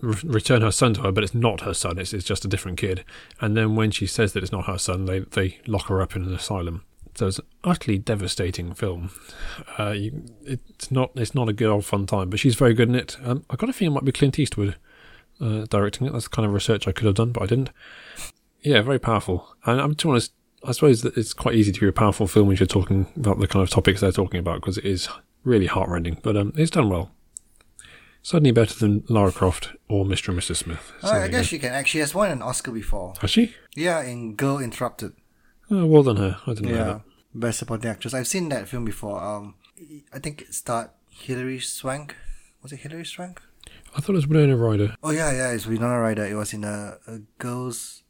re- 0.00 0.16
return 0.24 0.62
her 0.62 0.70
son 0.72 0.94
to 0.94 1.02
her, 1.02 1.12
but 1.12 1.22
it's 1.24 1.34
not 1.34 1.60
her 1.62 1.74
son. 1.74 1.98
It's, 1.98 2.14
it's 2.14 2.24
just 2.24 2.44
a 2.44 2.48
different 2.48 2.78
kid. 2.78 3.04
And 3.40 3.56
then 3.56 3.76
when 3.76 3.90
she 3.90 4.06
says 4.06 4.32
that 4.32 4.42
it's 4.42 4.52
not 4.52 4.66
her 4.66 4.78
son, 4.78 5.04
they 5.04 5.20
they 5.20 5.58
lock 5.66 5.88
her 5.88 6.00
up 6.00 6.16
in 6.16 6.22
an 6.22 6.32
asylum. 6.34 6.82
So 7.14 7.26
it's 7.26 7.38
an 7.38 7.46
utterly 7.64 7.98
devastating 7.98 8.72
film. 8.74 9.10
Uh, 9.78 9.90
you, 9.90 10.24
it's 10.44 10.90
not 10.90 11.10
it's 11.16 11.34
not 11.34 11.48
a 11.48 11.52
good 11.52 11.68
old 11.68 11.84
fun 11.84 12.06
time, 12.06 12.30
but 12.30 12.38
she's 12.40 12.54
very 12.54 12.74
good 12.74 12.88
in 12.88 12.94
it. 12.94 13.16
Um, 13.24 13.44
I 13.50 13.56
got 13.56 13.68
a 13.68 13.72
feeling 13.72 13.92
it 13.92 13.94
might 13.96 14.04
be 14.04 14.12
Clint 14.12 14.38
Eastwood 14.38 14.76
uh, 15.40 15.66
directing 15.68 16.06
it. 16.06 16.12
That's 16.12 16.24
the 16.24 16.30
kind 16.30 16.46
of 16.46 16.52
research 16.54 16.86
I 16.88 16.92
could 16.92 17.06
have 17.06 17.14
done, 17.16 17.32
but 17.32 17.42
I 17.42 17.46
didn't. 17.46 17.70
Yeah, 18.62 18.80
very 18.82 18.98
powerful. 18.98 19.54
And 19.64 19.80
I'm 19.80 19.94
to 19.94 20.06
be 20.06 20.10
honest, 20.10 20.32
I 20.64 20.72
suppose 20.72 21.02
that 21.02 21.16
it's 21.16 21.32
quite 21.32 21.54
easy 21.54 21.72
to 21.72 21.80
be 21.80 21.88
a 21.88 21.92
powerful 21.92 22.26
film 22.26 22.48
when 22.48 22.56
you're 22.58 22.66
talking 22.66 23.06
about 23.16 23.38
the 23.40 23.46
kind 23.48 23.62
of 23.62 23.70
topics 23.70 24.00
they're 24.00 24.12
talking 24.12 24.40
about 24.40 24.60
because 24.60 24.78
it 24.78 24.84
is 24.84 25.08
really 25.44 25.66
heartrending. 25.66 26.18
But 26.22 26.36
um, 26.36 26.52
it's 26.56 26.70
done 26.70 26.88
well. 26.90 27.10
Certainly 28.22 28.50
better 28.52 28.78
than 28.78 29.02
Lara 29.08 29.32
Croft 29.32 29.70
or 29.88 30.04
Mr. 30.04 30.28
and 30.28 30.38
Mrs. 30.38 30.56
Smith. 30.56 30.92
So 31.00 31.08
Oh, 31.08 31.12
I 31.22 31.28
guess 31.28 31.46
go. 31.46 31.48
she 31.48 31.58
can. 31.58 31.72
Actually, 31.72 32.00
has 32.00 32.14
won 32.14 32.30
an 32.30 32.42
Oscar 32.42 32.70
before. 32.70 33.14
Has 33.22 33.30
she? 33.30 33.54
Yeah, 33.74 34.02
in 34.02 34.34
Girl 34.34 34.58
Interrupted. 34.58 35.12
Oh, 35.70 35.86
well 35.86 36.02
done 36.02 36.16
her. 36.16 36.38
I 36.46 36.54
didn't 36.54 36.70
know 36.70 36.76
Yeah, 36.76 36.84
that. 36.84 37.00
best 37.34 37.58
supporting 37.60 37.90
actress. 37.90 38.14
I've 38.14 38.26
seen 38.28 38.48
that 38.50 38.68
film 38.68 38.84
before. 38.84 39.22
Um, 39.22 39.54
I 40.12 40.18
think 40.18 40.42
it 40.42 40.54
starred 40.54 40.90
Hilary 41.10 41.60
Swank. 41.60 42.16
Was 42.62 42.72
it 42.72 42.80
Hilary 42.80 43.04
Swank? 43.06 43.40
I 43.96 44.00
thought 44.00 44.10
it 44.10 44.16
was 44.16 44.26
Winona 44.26 44.56
Ryder. 44.56 44.96
Oh 45.02 45.10
yeah, 45.10 45.32
yeah, 45.32 45.50
it's 45.52 45.66
Winona 45.66 45.98
Ryder. 46.00 46.24
It 46.26 46.34
was 46.34 46.52
in 46.52 46.64
a, 46.64 46.98
a 47.06 47.18
girls' 47.38 48.02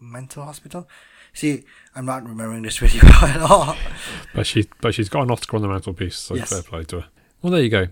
mental 0.00 0.44
hospital. 0.44 0.88
See, 1.32 1.64
I'm 1.94 2.06
not 2.06 2.22
remembering 2.26 2.62
this 2.62 2.80
really 2.82 2.98
well 3.02 3.24
at 3.24 3.40
all. 3.40 3.76
But 4.34 4.46
she, 4.46 4.68
but 4.80 4.94
she's 4.94 5.08
got 5.08 5.22
an 5.22 5.30
Oscar 5.30 5.56
on 5.56 5.62
the 5.62 5.68
mantelpiece, 5.68 6.16
so 6.16 6.34
Yes. 6.34 6.50
fair 6.50 6.62
play 6.62 6.84
to 6.84 7.00
her. 7.00 7.08
Well, 7.42 7.52
there 7.52 7.62
you 7.62 7.68
go. 7.68 7.86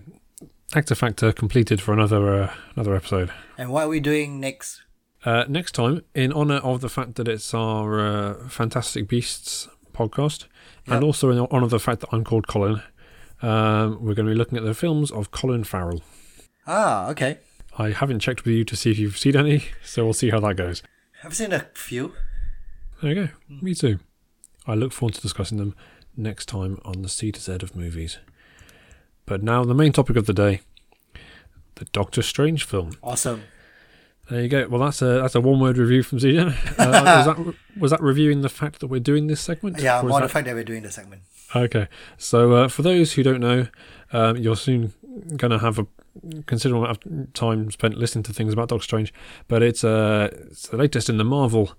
Actor 0.75 0.95
Factor 0.95 1.31
completed 1.31 1.81
for 1.81 1.93
another 1.93 2.43
uh, 2.43 2.53
another 2.75 2.95
episode. 2.95 3.31
And 3.57 3.69
what 3.71 3.83
are 3.85 3.89
we 3.89 3.99
doing 4.01 4.39
next? 4.39 4.81
Uh, 5.27 5.43
next 5.49 5.73
time, 5.73 6.01
in 6.15 6.31
honour 6.31 6.55
of 6.55 6.79
the 6.79 6.87
fact 6.87 7.15
that 7.15 7.27
it's 7.27 7.53
our 7.53 7.99
uh, 7.99 8.47
Fantastic 8.47 9.09
Beasts 9.09 9.67
podcast, 9.91 10.45
and 10.85 11.03
also 11.03 11.29
in 11.31 11.37
honour 11.37 11.65
of 11.65 11.69
the 11.69 11.81
fact 11.81 11.99
that 11.99 12.07
I'm 12.13 12.23
called 12.23 12.47
Colin, 12.47 12.81
Um, 13.41 13.97
we're 14.01 14.13
going 14.13 14.25
to 14.25 14.31
be 14.31 14.37
looking 14.37 14.57
at 14.57 14.63
the 14.63 14.73
films 14.73 15.11
of 15.11 15.31
Colin 15.31 15.65
Farrell. 15.65 16.01
Ah, 16.65 17.09
okay. 17.09 17.39
I 17.77 17.89
haven't 17.89 18.21
checked 18.21 18.45
with 18.45 18.53
you 18.53 18.63
to 18.63 18.75
see 18.77 18.89
if 18.91 18.97
you've 18.97 19.17
seen 19.17 19.35
any, 19.35 19.65
so 19.83 20.05
we'll 20.05 20.13
see 20.13 20.29
how 20.29 20.39
that 20.39 20.55
goes. 20.55 20.81
I've 21.21 21.35
seen 21.35 21.51
a 21.51 21.67
few. 21.73 22.13
There 23.01 23.13
you 23.13 23.25
go. 23.25 23.29
Me 23.49 23.75
too. 23.75 23.99
I 24.65 24.75
look 24.75 24.93
forward 24.93 25.15
to 25.15 25.21
discussing 25.21 25.57
them 25.57 25.75
next 26.15 26.45
time 26.45 26.79
on 26.85 27.01
the 27.01 27.09
C 27.09 27.33
to 27.33 27.41
Z 27.41 27.51
of 27.63 27.75
movies. 27.75 28.17
But 29.25 29.43
now 29.43 29.65
the 29.65 29.75
main 29.75 29.91
topic 29.91 30.15
of 30.15 30.25
the 30.25 30.33
day, 30.33 30.61
the 31.75 31.85
Doctor 31.91 32.21
Strange 32.21 32.63
film. 32.63 32.91
Awesome. 33.03 33.43
There 34.29 34.41
you 34.41 34.49
go. 34.49 34.67
Well, 34.67 34.81
that's 34.81 35.01
a 35.01 35.21
that's 35.21 35.35
a 35.35 35.41
one 35.41 35.59
word 35.59 35.77
review 35.77 36.03
from 36.03 36.19
Zijan. 36.19 36.53
Uh, 36.79 37.01
was 37.17 37.25
that 37.25 37.55
was 37.79 37.91
that 37.91 38.01
reviewing 38.01 38.41
the 38.41 38.49
fact 38.49 38.79
that 38.81 38.87
we're 38.87 38.99
doing 38.99 39.27
this 39.27 39.39
segment? 39.41 39.79
Yeah, 39.79 40.01
more 40.01 40.19
that- 40.19 40.27
the 40.27 40.33
fact 40.33 40.45
that 40.47 40.55
we're 40.55 40.63
doing 40.63 40.83
the 40.83 40.91
segment. 40.91 41.21
Okay. 41.55 41.87
So 42.17 42.53
uh, 42.53 42.67
for 42.67 42.81
those 42.81 43.13
who 43.13 43.23
don't 43.23 43.39
know, 43.39 43.67
um, 44.11 44.35
you're 44.37 44.57
soon 44.57 44.93
going 45.37 45.51
to 45.51 45.59
have 45.59 45.79
a 45.79 45.87
considerable 46.45 46.83
amount 46.83 47.05
of 47.05 47.33
time 47.33 47.71
spent 47.71 47.97
listening 47.97 48.23
to 48.23 48.33
things 48.33 48.51
about 48.51 48.67
Doctor 48.67 48.83
Strange. 48.83 49.13
But 49.47 49.63
it's, 49.63 49.83
uh, 49.83 50.29
it's 50.51 50.67
the 50.67 50.75
latest 50.77 51.09
in 51.09 51.17
the 51.17 51.23
Marvel 51.23 51.71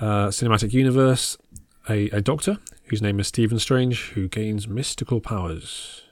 uh, 0.00 0.28
cinematic 0.28 0.72
universe. 0.72 1.38
A, 1.88 2.08
a 2.10 2.20
doctor 2.20 2.58
whose 2.86 3.02
name 3.02 3.20
is 3.20 3.28
Stephen 3.28 3.58
Strange 3.58 4.10
who 4.14 4.26
gains 4.26 4.66
mystical 4.66 5.20
powers. 5.20 6.02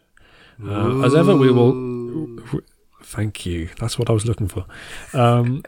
Uh, 0.64 1.01
as 1.03 1.14
ever, 1.14 1.35
we 1.35 1.51
will. 1.51 1.73
Thank 3.12 3.44
you. 3.44 3.68
That's 3.79 3.98
what 3.98 4.09
I 4.09 4.14
was 4.14 4.25
looking 4.25 4.48
for. 4.48 4.64
Um, 5.12 5.64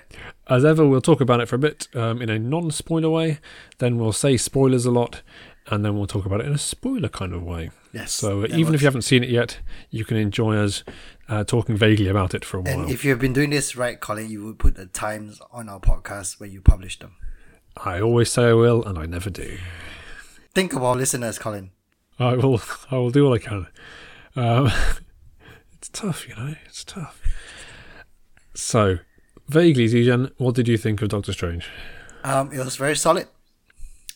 as 0.48 0.64
ever, 0.64 0.88
we'll 0.88 1.02
talk 1.02 1.20
about 1.20 1.40
it 1.40 1.46
for 1.46 1.56
a 1.56 1.58
bit 1.58 1.88
um, 1.94 2.22
in 2.22 2.30
a 2.30 2.38
non 2.38 2.70
spoiler 2.70 3.10
way. 3.10 3.38
Then 3.78 3.98
we'll 3.98 4.12
say 4.12 4.38
spoilers 4.38 4.86
a 4.86 4.90
lot. 4.90 5.20
And 5.66 5.84
then 5.84 5.94
we'll 5.94 6.06
talk 6.06 6.24
about 6.24 6.40
it 6.40 6.46
in 6.46 6.52
a 6.52 6.58
spoiler 6.58 7.08
kind 7.10 7.34
of 7.34 7.42
way. 7.42 7.70
Yes. 7.92 8.12
So 8.12 8.44
uh, 8.44 8.48
even 8.50 8.74
if 8.74 8.80
you 8.80 8.86
haven't 8.86 9.02
seen 9.02 9.22
it 9.22 9.28
yet, 9.28 9.60
you 9.90 10.06
can 10.06 10.16
enjoy 10.16 10.56
us 10.56 10.84
uh, 11.28 11.44
talking 11.44 11.76
vaguely 11.76 12.08
about 12.08 12.34
it 12.34 12.46
for 12.46 12.58
a 12.58 12.60
while. 12.62 12.80
And 12.80 12.90
if 12.90 13.04
you've 13.04 13.18
been 13.18 13.34
doing 13.34 13.50
this 13.50 13.76
right, 13.76 14.00
Colin, 14.00 14.30
you 14.30 14.42
will 14.42 14.54
put 14.54 14.74
the 14.74 14.86
times 14.86 15.38
on 15.52 15.68
our 15.68 15.80
podcast 15.80 16.40
when 16.40 16.50
you 16.50 16.62
publish 16.62 16.98
them. 16.98 17.16
I 17.76 18.00
always 18.00 18.30
say 18.30 18.44
I 18.44 18.52
will, 18.54 18.82
and 18.84 18.98
I 18.98 19.04
never 19.04 19.28
do. 19.30 19.58
Think 20.54 20.72
of 20.72 20.82
our 20.82 20.96
listeners, 20.96 21.38
Colin. 21.38 21.72
I 22.18 22.36
will. 22.36 22.62
I 22.90 22.96
will 22.96 23.10
do 23.10 23.26
all 23.26 23.34
I 23.34 23.38
can. 23.38 23.66
Um, 24.34 24.70
it's 25.74 25.88
tough, 25.90 26.26
you 26.28 26.36
know. 26.36 26.54
It's 26.66 26.84
tough. 26.84 27.20
So, 28.54 28.98
vaguely, 29.48 29.86
Zijan, 29.86 30.32
what 30.38 30.54
did 30.54 30.68
you 30.68 30.76
think 30.76 31.02
of 31.02 31.08
Doctor 31.08 31.32
Strange? 31.32 31.68
Um, 32.22 32.52
it 32.52 32.58
was 32.58 32.76
very 32.76 32.96
solid. 32.96 33.28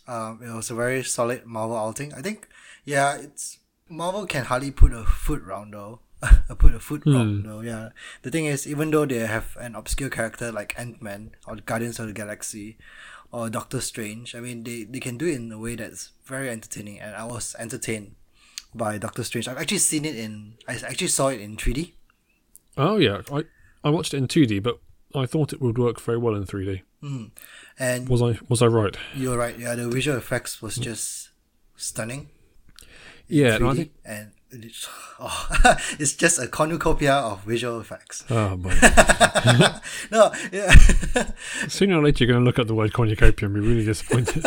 Um, 0.06 0.40
it 0.42 0.54
was 0.54 0.70
a 0.70 0.74
very 0.74 1.02
solid 1.04 1.44
Marvel 1.44 1.76
outing. 1.76 2.14
I 2.14 2.22
think, 2.22 2.48
yeah, 2.84 3.16
it's 3.16 3.58
Marvel 3.88 4.26
can 4.26 4.44
hardly 4.44 4.70
put 4.70 4.92
a 4.92 5.04
foot 5.04 5.42
round 5.42 5.74
though. 5.74 6.00
put 6.58 6.74
a 6.74 6.80
foot 6.80 7.02
round 7.06 7.44
though. 7.44 7.60
Yeah. 7.60 7.90
The 8.22 8.30
thing 8.30 8.46
is, 8.46 8.66
even 8.66 8.90
though 8.90 9.06
they 9.06 9.18
have 9.18 9.56
an 9.60 9.74
obscure 9.74 10.08
character 10.08 10.50
like 10.50 10.78
Ant 10.78 11.02
Man 11.02 11.32
or 11.46 11.56
Guardians 11.56 11.98
of 11.98 12.06
the 12.06 12.12
Galaxy 12.12 12.78
or 13.30 13.50
Doctor 13.50 13.80
Strange, 13.80 14.34
I 14.34 14.40
mean, 14.40 14.64
they 14.64 14.84
they 14.84 15.00
can 15.00 15.18
do 15.18 15.26
it 15.26 15.34
in 15.34 15.52
a 15.52 15.58
way 15.58 15.76
that's 15.76 16.12
very 16.24 16.48
entertaining, 16.48 17.00
and 17.00 17.14
I 17.14 17.24
was 17.24 17.54
entertained 17.58 18.16
by 18.74 18.98
Doctor 18.98 19.24
Strange. 19.24 19.48
I've 19.48 19.58
actually 19.58 19.78
seen 19.78 20.04
it 20.04 20.16
in. 20.16 20.54
I 20.66 20.74
actually 20.74 21.08
saw 21.08 21.28
it 21.28 21.40
in 21.40 21.56
three 21.56 21.72
D. 21.72 21.94
Oh 22.76 22.96
yeah, 22.96 23.22
I 23.30 23.44
I 23.84 23.90
watched 23.90 24.14
it 24.14 24.18
in 24.18 24.26
2D, 24.28 24.62
but 24.62 24.78
I 25.14 25.26
thought 25.26 25.52
it 25.52 25.60
would 25.60 25.78
work 25.78 26.00
very 26.00 26.18
well 26.18 26.34
in 26.34 26.44
3D. 26.44 26.82
Hmm. 27.00 27.24
And 27.78 28.08
Was 28.08 28.20
I 28.22 28.38
was 28.48 28.60
I 28.62 28.66
right? 28.66 28.96
you're 29.14 29.38
right. 29.38 29.56
Yeah, 29.58 29.74
the 29.76 29.88
visual 29.88 30.16
effects 30.18 30.60
was 30.60 30.76
just 30.76 31.30
stunning. 31.76 32.28
Yeah, 33.28 33.58
3D, 33.58 33.76
think. 33.76 33.92
and 34.04 34.32
it's, 34.50 34.88
oh, 35.20 35.48
it's 35.98 36.14
just 36.14 36.38
a 36.40 36.48
cornucopia 36.48 37.12
of 37.12 37.44
visual 37.44 37.80
effects. 37.80 38.24
Oh 38.30 38.56
boy. 38.56 38.74
No, 40.10 40.32
yeah, 40.52 40.72
Sooner 41.68 41.98
or 41.98 42.02
later, 42.04 42.24
you're 42.24 42.32
going 42.32 42.42
to 42.42 42.46
look 42.46 42.58
at 42.58 42.66
the 42.66 42.74
word 42.74 42.92
cornucopia 42.92 43.46
and 43.46 43.54
be 43.54 43.60
really 43.60 43.84
disappointed. 43.84 44.42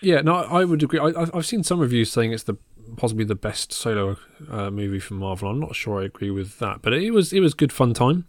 yeah, 0.00 0.20
no, 0.22 0.34
I 0.34 0.64
would 0.64 0.82
agree. 0.82 0.98
I, 0.98 1.08
I- 1.08 1.30
I've 1.34 1.46
seen 1.46 1.62
some 1.62 1.78
reviews 1.80 2.10
saying 2.10 2.32
it's 2.32 2.44
the 2.44 2.56
possibly 3.00 3.24
the 3.24 3.34
best 3.34 3.72
solo 3.72 4.16
uh, 4.50 4.70
movie 4.70 5.00
from 5.00 5.16
Marvel. 5.18 5.48
I'm 5.48 5.58
not 5.60 5.74
sure 5.74 6.02
I 6.02 6.04
agree 6.04 6.30
with 6.30 6.58
that, 6.58 6.82
but 6.82 6.92
it 6.92 7.10
was 7.12 7.32
it 7.32 7.40
was 7.40 7.54
good 7.54 7.72
fun 7.72 7.94
time. 7.94 8.26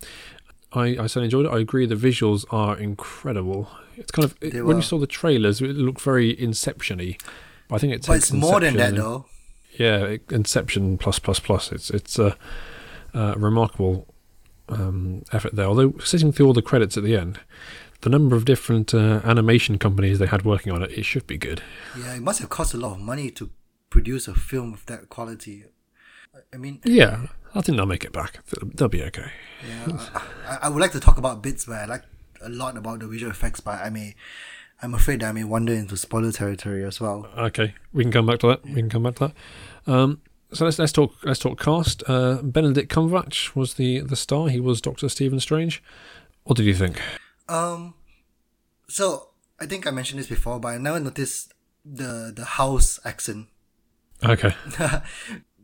I, 0.73 0.85
I 0.91 1.07
certainly 1.07 1.25
enjoyed 1.25 1.45
it. 1.47 1.49
I 1.51 1.59
agree 1.59 1.85
the 1.85 1.95
visuals 1.95 2.45
are 2.49 2.77
incredible. 2.77 3.69
It's 3.97 4.11
kind 4.11 4.23
of 4.25 4.35
it- 4.41 4.63
when 4.65 4.77
you 4.77 4.81
saw 4.83 4.97
the 4.97 5.07
trailers, 5.07 5.61
it 5.61 5.75
looked 5.75 6.01
very 6.01 6.29
Inception-y. 6.39 7.17
I 7.69 7.77
think 7.77 7.93
it 7.93 8.05
but 8.07 8.13
takes 8.13 8.31
it's 8.31 8.33
more 8.33 8.59
than 8.61 8.75
that 8.77 8.89
and- 8.89 8.97
though. 8.97 9.25
yeah, 9.77 10.15
Inception 10.29 10.97
plus 10.97 11.19
plus 11.19 11.39
plus. 11.39 11.71
It's 11.71 11.89
it's 11.89 12.17
a, 12.17 12.37
a 13.13 13.33
remarkable 13.37 14.07
um, 14.69 15.23
effort 15.33 15.53
there. 15.55 15.65
Although 15.65 15.93
sitting 16.03 16.31
through 16.31 16.47
all 16.47 16.53
the 16.53 16.61
credits 16.61 16.95
at 16.97 17.03
the 17.03 17.17
end, 17.17 17.39
the 18.01 18.09
number 18.09 18.35
of 18.37 18.45
different 18.45 18.93
uh, 18.93 19.19
animation 19.25 19.77
companies 19.77 20.19
they 20.19 20.27
had 20.27 20.43
working 20.45 20.71
on 20.71 20.81
it, 20.81 20.91
it 20.91 21.03
should 21.03 21.27
be 21.27 21.37
good. 21.37 21.61
Yeah, 21.99 22.15
it 22.15 22.21
must 22.21 22.39
have 22.39 22.49
cost 22.49 22.73
a 22.73 22.77
lot 22.77 22.93
of 22.93 22.99
money 23.01 23.29
to 23.31 23.49
produce 23.91 24.27
a 24.27 24.33
film 24.33 24.73
of 24.73 24.83
that 24.87 25.09
quality. 25.09 25.65
I- 26.53 26.57
mean, 26.57 26.79
Yeah, 26.83 27.27
I 27.53 27.61
think 27.61 27.75
they'll 27.77 27.85
make 27.85 28.03
it 28.05 28.13
back. 28.13 28.39
They'll, 28.75 28.87
be 28.89 29.03
okay. 29.03 29.31
yeah, 29.67 30.09
I, 30.47 30.57
I- 30.63 30.69
would 30.69 30.81
like 30.81 30.93
to 30.93 30.99
talk 30.99 31.17
about 31.19 31.43
bits 31.43 31.67
where 31.67 31.81
I 31.81 31.85
like 31.85 32.03
a 32.41 32.49
lot 32.49 32.75
about 32.77 33.01
the 33.01 33.07
visual 33.07 33.31
effects, 33.31 33.59
but 33.59 33.79
I 33.81 33.89
may, 33.91 34.15
I'm 34.81 34.95
afraid 34.95 35.19
that 35.19 35.29
I 35.29 35.31
may 35.33 35.43
wander 35.43 35.73
into 35.73 35.95
spoiler 35.97 36.31
territory 36.31 36.83
as 36.83 36.99
well. 36.99 37.27
Okay, 37.37 37.75
we 37.93 38.03
can 38.03 38.11
come 38.11 38.25
back 38.25 38.39
to 38.39 38.47
that. 38.47 38.63
We 38.65 38.73
can 38.75 38.89
come 38.89 39.03
back 39.03 39.15
to 39.15 39.27
that. 39.27 39.93
Um, 39.93 40.21
so 40.53 40.65
let's 40.65 40.79
let's 40.79 40.91
talk 40.91 41.13
let's 41.23 41.39
talk 41.39 41.59
cast. 41.59 42.03
Uh, 42.07 42.39
Benedict 42.41 42.91
Cumberbatch 42.91 43.55
was 43.55 43.75
the 43.75 43.99
the 43.99 44.15
star. 44.15 44.49
He 44.49 44.59
was 44.59 44.81
Doctor 44.81 45.07
Stephen 45.09 45.39
Strange. 45.39 45.81
What 46.43 46.57
did 46.57 46.65
you 46.65 46.73
think? 46.73 46.99
Um, 47.47 47.93
so 48.87 49.29
I 49.59 49.65
think 49.65 49.85
I 49.85 49.91
mentioned 49.91 50.19
this 50.19 50.27
before, 50.27 50.59
but 50.59 50.69
I 50.69 50.77
never 50.77 50.99
noticed 50.99 51.53
the 51.85 52.33
the 52.35 52.45
house 52.45 52.99
accent 53.05 53.47
Okay. 54.23 54.53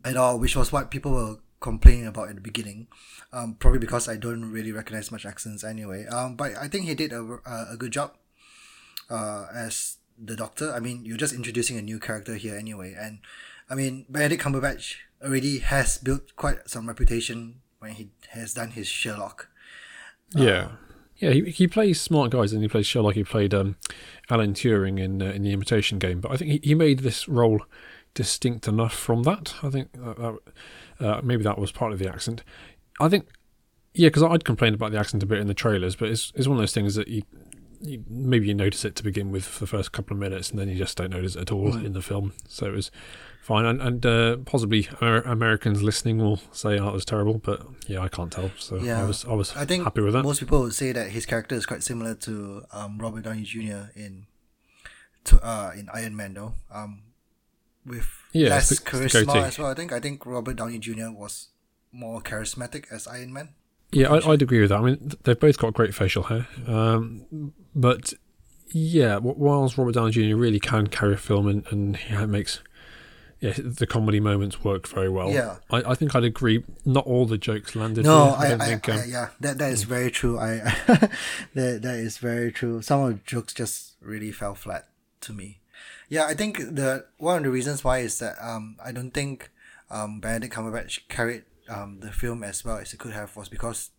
at 0.04 0.16
all, 0.16 0.38
which 0.38 0.56
was 0.56 0.72
what 0.72 0.90
people 0.90 1.12
were 1.12 1.36
complaining 1.60 2.06
about 2.06 2.28
at 2.28 2.36
the 2.36 2.40
beginning. 2.40 2.88
Um, 3.32 3.54
probably 3.58 3.78
because 3.78 4.08
I 4.08 4.16
don't 4.16 4.50
really 4.50 4.72
recognize 4.72 5.10
much 5.10 5.26
accents 5.26 5.64
anyway. 5.64 6.06
Um, 6.06 6.36
but 6.36 6.56
I 6.56 6.68
think 6.68 6.86
he 6.86 6.94
did 6.94 7.12
a, 7.12 7.40
a, 7.46 7.76
good 7.76 7.92
job 7.92 8.16
uh, 9.10 9.46
as 9.54 9.98
the 10.18 10.34
Doctor. 10.34 10.72
I 10.72 10.80
mean, 10.80 11.04
you're 11.04 11.18
just 11.18 11.34
introducing 11.34 11.76
a 11.76 11.82
new 11.82 11.98
character 11.98 12.36
here 12.36 12.56
anyway, 12.56 12.96
and 12.98 13.18
I 13.68 13.74
mean, 13.74 14.06
Benedict 14.08 14.42
Cumberbatch 14.42 14.96
already 15.22 15.58
has 15.58 15.98
built 15.98 16.34
quite 16.36 16.68
some 16.68 16.88
reputation 16.88 17.60
when 17.80 17.92
he 17.92 18.10
has 18.30 18.54
done 18.54 18.70
his 18.70 18.86
Sherlock. 18.86 19.48
Yeah, 20.34 20.72
yeah. 21.16 21.30
He, 21.30 21.50
he 21.50 21.66
plays 21.66 22.00
smart 22.00 22.30
guys, 22.30 22.52
and 22.52 22.62
he 22.62 22.68
plays 22.68 22.86
Sherlock. 22.86 23.14
He 23.14 23.24
played 23.24 23.52
um, 23.52 23.76
Alan 24.30 24.54
Turing 24.54 24.98
in 24.98 25.20
uh, 25.20 25.26
in 25.26 25.42
the 25.42 25.52
Imitation 25.52 25.98
Game, 25.98 26.20
but 26.20 26.32
I 26.32 26.36
think 26.36 26.50
he, 26.50 26.60
he 26.62 26.74
made 26.74 27.00
this 27.00 27.28
role 27.28 27.60
distinct 28.14 28.66
enough 28.68 28.94
from 28.94 29.22
that. 29.24 29.54
I 29.62 29.70
think 29.70 29.92
that, 29.92 30.16
that, 30.98 31.06
uh, 31.06 31.20
maybe 31.22 31.42
that 31.44 31.58
was 31.58 31.72
part 31.72 31.92
of 31.92 31.98
the 31.98 32.08
accent. 32.08 32.42
I 33.00 33.08
think, 33.08 33.28
yeah, 33.94 34.08
because 34.08 34.22
I'd 34.22 34.44
complained 34.44 34.74
about 34.74 34.92
the 34.92 34.98
accent 34.98 35.22
a 35.22 35.26
bit 35.26 35.38
in 35.38 35.46
the 35.46 35.54
trailers, 35.54 35.96
but 35.96 36.08
it's 36.08 36.32
it's 36.34 36.46
one 36.48 36.56
of 36.58 36.62
those 36.62 36.72
things 36.74 36.94
that 36.96 37.08
you. 37.08 37.22
You, 37.80 38.02
maybe 38.10 38.48
you 38.48 38.54
notice 38.54 38.84
it 38.84 38.96
to 38.96 39.04
begin 39.04 39.30
with 39.30 39.44
for 39.44 39.60
the 39.60 39.66
first 39.68 39.92
couple 39.92 40.14
of 40.16 40.18
minutes, 40.18 40.50
and 40.50 40.58
then 40.58 40.68
you 40.68 40.74
just 40.74 40.96
don't 40.98 41.10
notice 41.10 41.36
it 41.36 41.42
at 41.42 41.52
all 41.52 41.76
in 41.76 41.92
the 41.92 42.02
film. 42.02 42.32
So 42.48 42.66
it 42.66 42.72
was 42.72 42.90
fine, 43.40 43.64
and, 43.64 43.80
and 43.80 44.04
uh, 44.04 44.36
possibly 44.38 44.88
Amer- 45.00 45.20
Americans 45.22 45.80
listening 45.80 46.18
will 46.18 46.40
say, 46.50 46.76
"Oh, 46.80 46.88
it 46.88 46.92
was 46.92 47.04
terrible," 47.04 47.34
but 47.38 47.64
yeah, 47.86 48.00
I 48.00 48.08
can't 48.08 48.32
tell. 48.32 48.50
So 48.58 48.78
Yeah. 48.78 49.00
I 49.00 49.04
was 49.06 49.24
I 49.26 49.32
was 49.34 49.54
I 49.54 49.64
think 49.64 49.84
happy 49.84 50.00
with 50.00 50.14
that. 50.14 50.24
most 50.24 50.40
people 50.40 50.58
would 50.62 50.74
say 50.74 50.90
that 50.90 51.10
his 51.10 51.24
character 51.24 51.54
is 51.54 51.66
quite 51.66 51.84
similar 51.84 52.16
to 52.16 52.64
um, 52.72 52.98
Robert 52.98 53.22
Downey 53.22 53.42
Jr. 53.44 53.92
in 53.94 54.26
to, 55.26 55.38
uh, 55.40 55.70
in 55.76 55.88
Iron 55.94 56.16
Man, 56.16 56.34
though. 56.34 56.54
Um, 56.74 57.02
with 57.86 58.08
Yeah, 58.32 58.50
less 58.50 58.70
it's 58.72 58.80
the- 58.80 59.04
it's 59.04 59.14
charisma 59.14 59.42
as 59.44 59.58
well. 59.58 59.68
I 59.70 59.74
think 59.74 59.92
I 59.92 60.00
think 60.00 60.24
Robert 60.26 60.56
Downey 60.56 60.78
Jr. 60.78 61.10
was 61.10 61.48
more 61.92 62.20
charismatic 62.20 62.84
as 62.92 63.06
Iron 63.06 63.32
Man. 63.32 63.50
Yeah, 63.92 64.12
I, 64.12 64.32
I'd 64.32 64.42
agree 64.42 64.60
with 64.60 64.68
that. 64.70 64.80
I 64.80 64.82
mean, 64.82 65.12
they've 65.24 65.38
both 65.40 65.56
got 65.58 65.72
great 65.72 65.94
facial 65.94 66.24
hair, 66.24 66.46
um, 66.66 67.52
but 67.74 68.12
yeah, 68.70 69.18
wh- 69.18 69.38
whilst 69.38 69.78
Robert 69.78 69.94
Downey 69.94 70.10
Jr. 70.12 70.36
really 70.36 70.60
can 70.60 70.88
carry 70.88 71.14
a 71.14 71.16
film 71.16 71.48
and, 71.48 71.66
and 71.70 71.96
he 71.96 72.26
makes 72.26 72.60
yeah 73.40 73.54
the 73.56 73.86
comedy 73.86 74.20
moments 74.20 74.62
work 74.62 74.86
very 74.88 75.08
well. 75.08 75.30
Yeah. 75.30 75.56
I, 75.70 75.92
I 75.92 75.94
think 75.94 76.14
I'd 76.14 76.24
agree. 76.24 76.64
Not 76.84 77.06
all 77.06 77.24
the 77.24 77.38
jokes 77.38 77.74
landed. 77.74 78.04
No, 78.04 78.34
here. 78.36 78.58
I, 78.60 78.64
I, 78.64 78.66
think. 78.66 78.88
I, 78.90 79.00
um, 79.00 79.08
yeah, 79.08 79.28
that 79.40 79.56
that 79.56 79.72
is 79.72 79.84
very 79.84 80.10
true. 80.10 80.38
I 80.38 80.56
that 81.54 81.80
that 81.82 81.94
is 81.96 82.18
very 82.18 82.52
true. 82.52 82.82
Some 82.82 83.00
of 83.00 83.08
the 83.14 83.20
jokes 83.24 83.54
just 83.54 83.94
really 84.02 84.32
fell 84.32 84.54
flat 84.54 84.88
to 85.22 85.32
me. 85.32 85.60
Yeah, 86.08 86.26
I 86.26 86.34
think 86.34 86.58
the 86.58 87.06
one 87.18 87.38
of 87.38 87.42
the 87.44 87.50
reasons 87.50 87.84
why 87.84 87.98
is 87.98 88.18
that 88.18 88.36
um 88.40 88.76
I 88.84 88.92
don't 88.92 89.12
think 89.12 89.50
um 89.90 90.20
Benedict 90.20 90.54
Cumberbatch 90.54 91.08
carried 91.08 91.44
um 91.68 92.00
the 92.00 92.12
film 92.12 92.42
as 92.42 92.64
well 92.64 92.78
as 92.78 92.90
he 92.92 92.96
could 92.96 93.12
have 93.12 93.36
was 93.36 93.48
because 93.48 93.90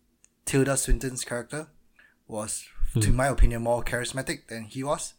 Tilda 0.44 0.76
Swinton's 0.76 1.24
character 1.24 1.68
was, 2.26 2.64
to 3.00 3.12
my 3.12 3.26
opinion, 3.28 3.62
more 3.62 3.82
charismatic 3.84 4.48
than 4.48 4.64
he 4.64 4.82
was. 4.82 5.14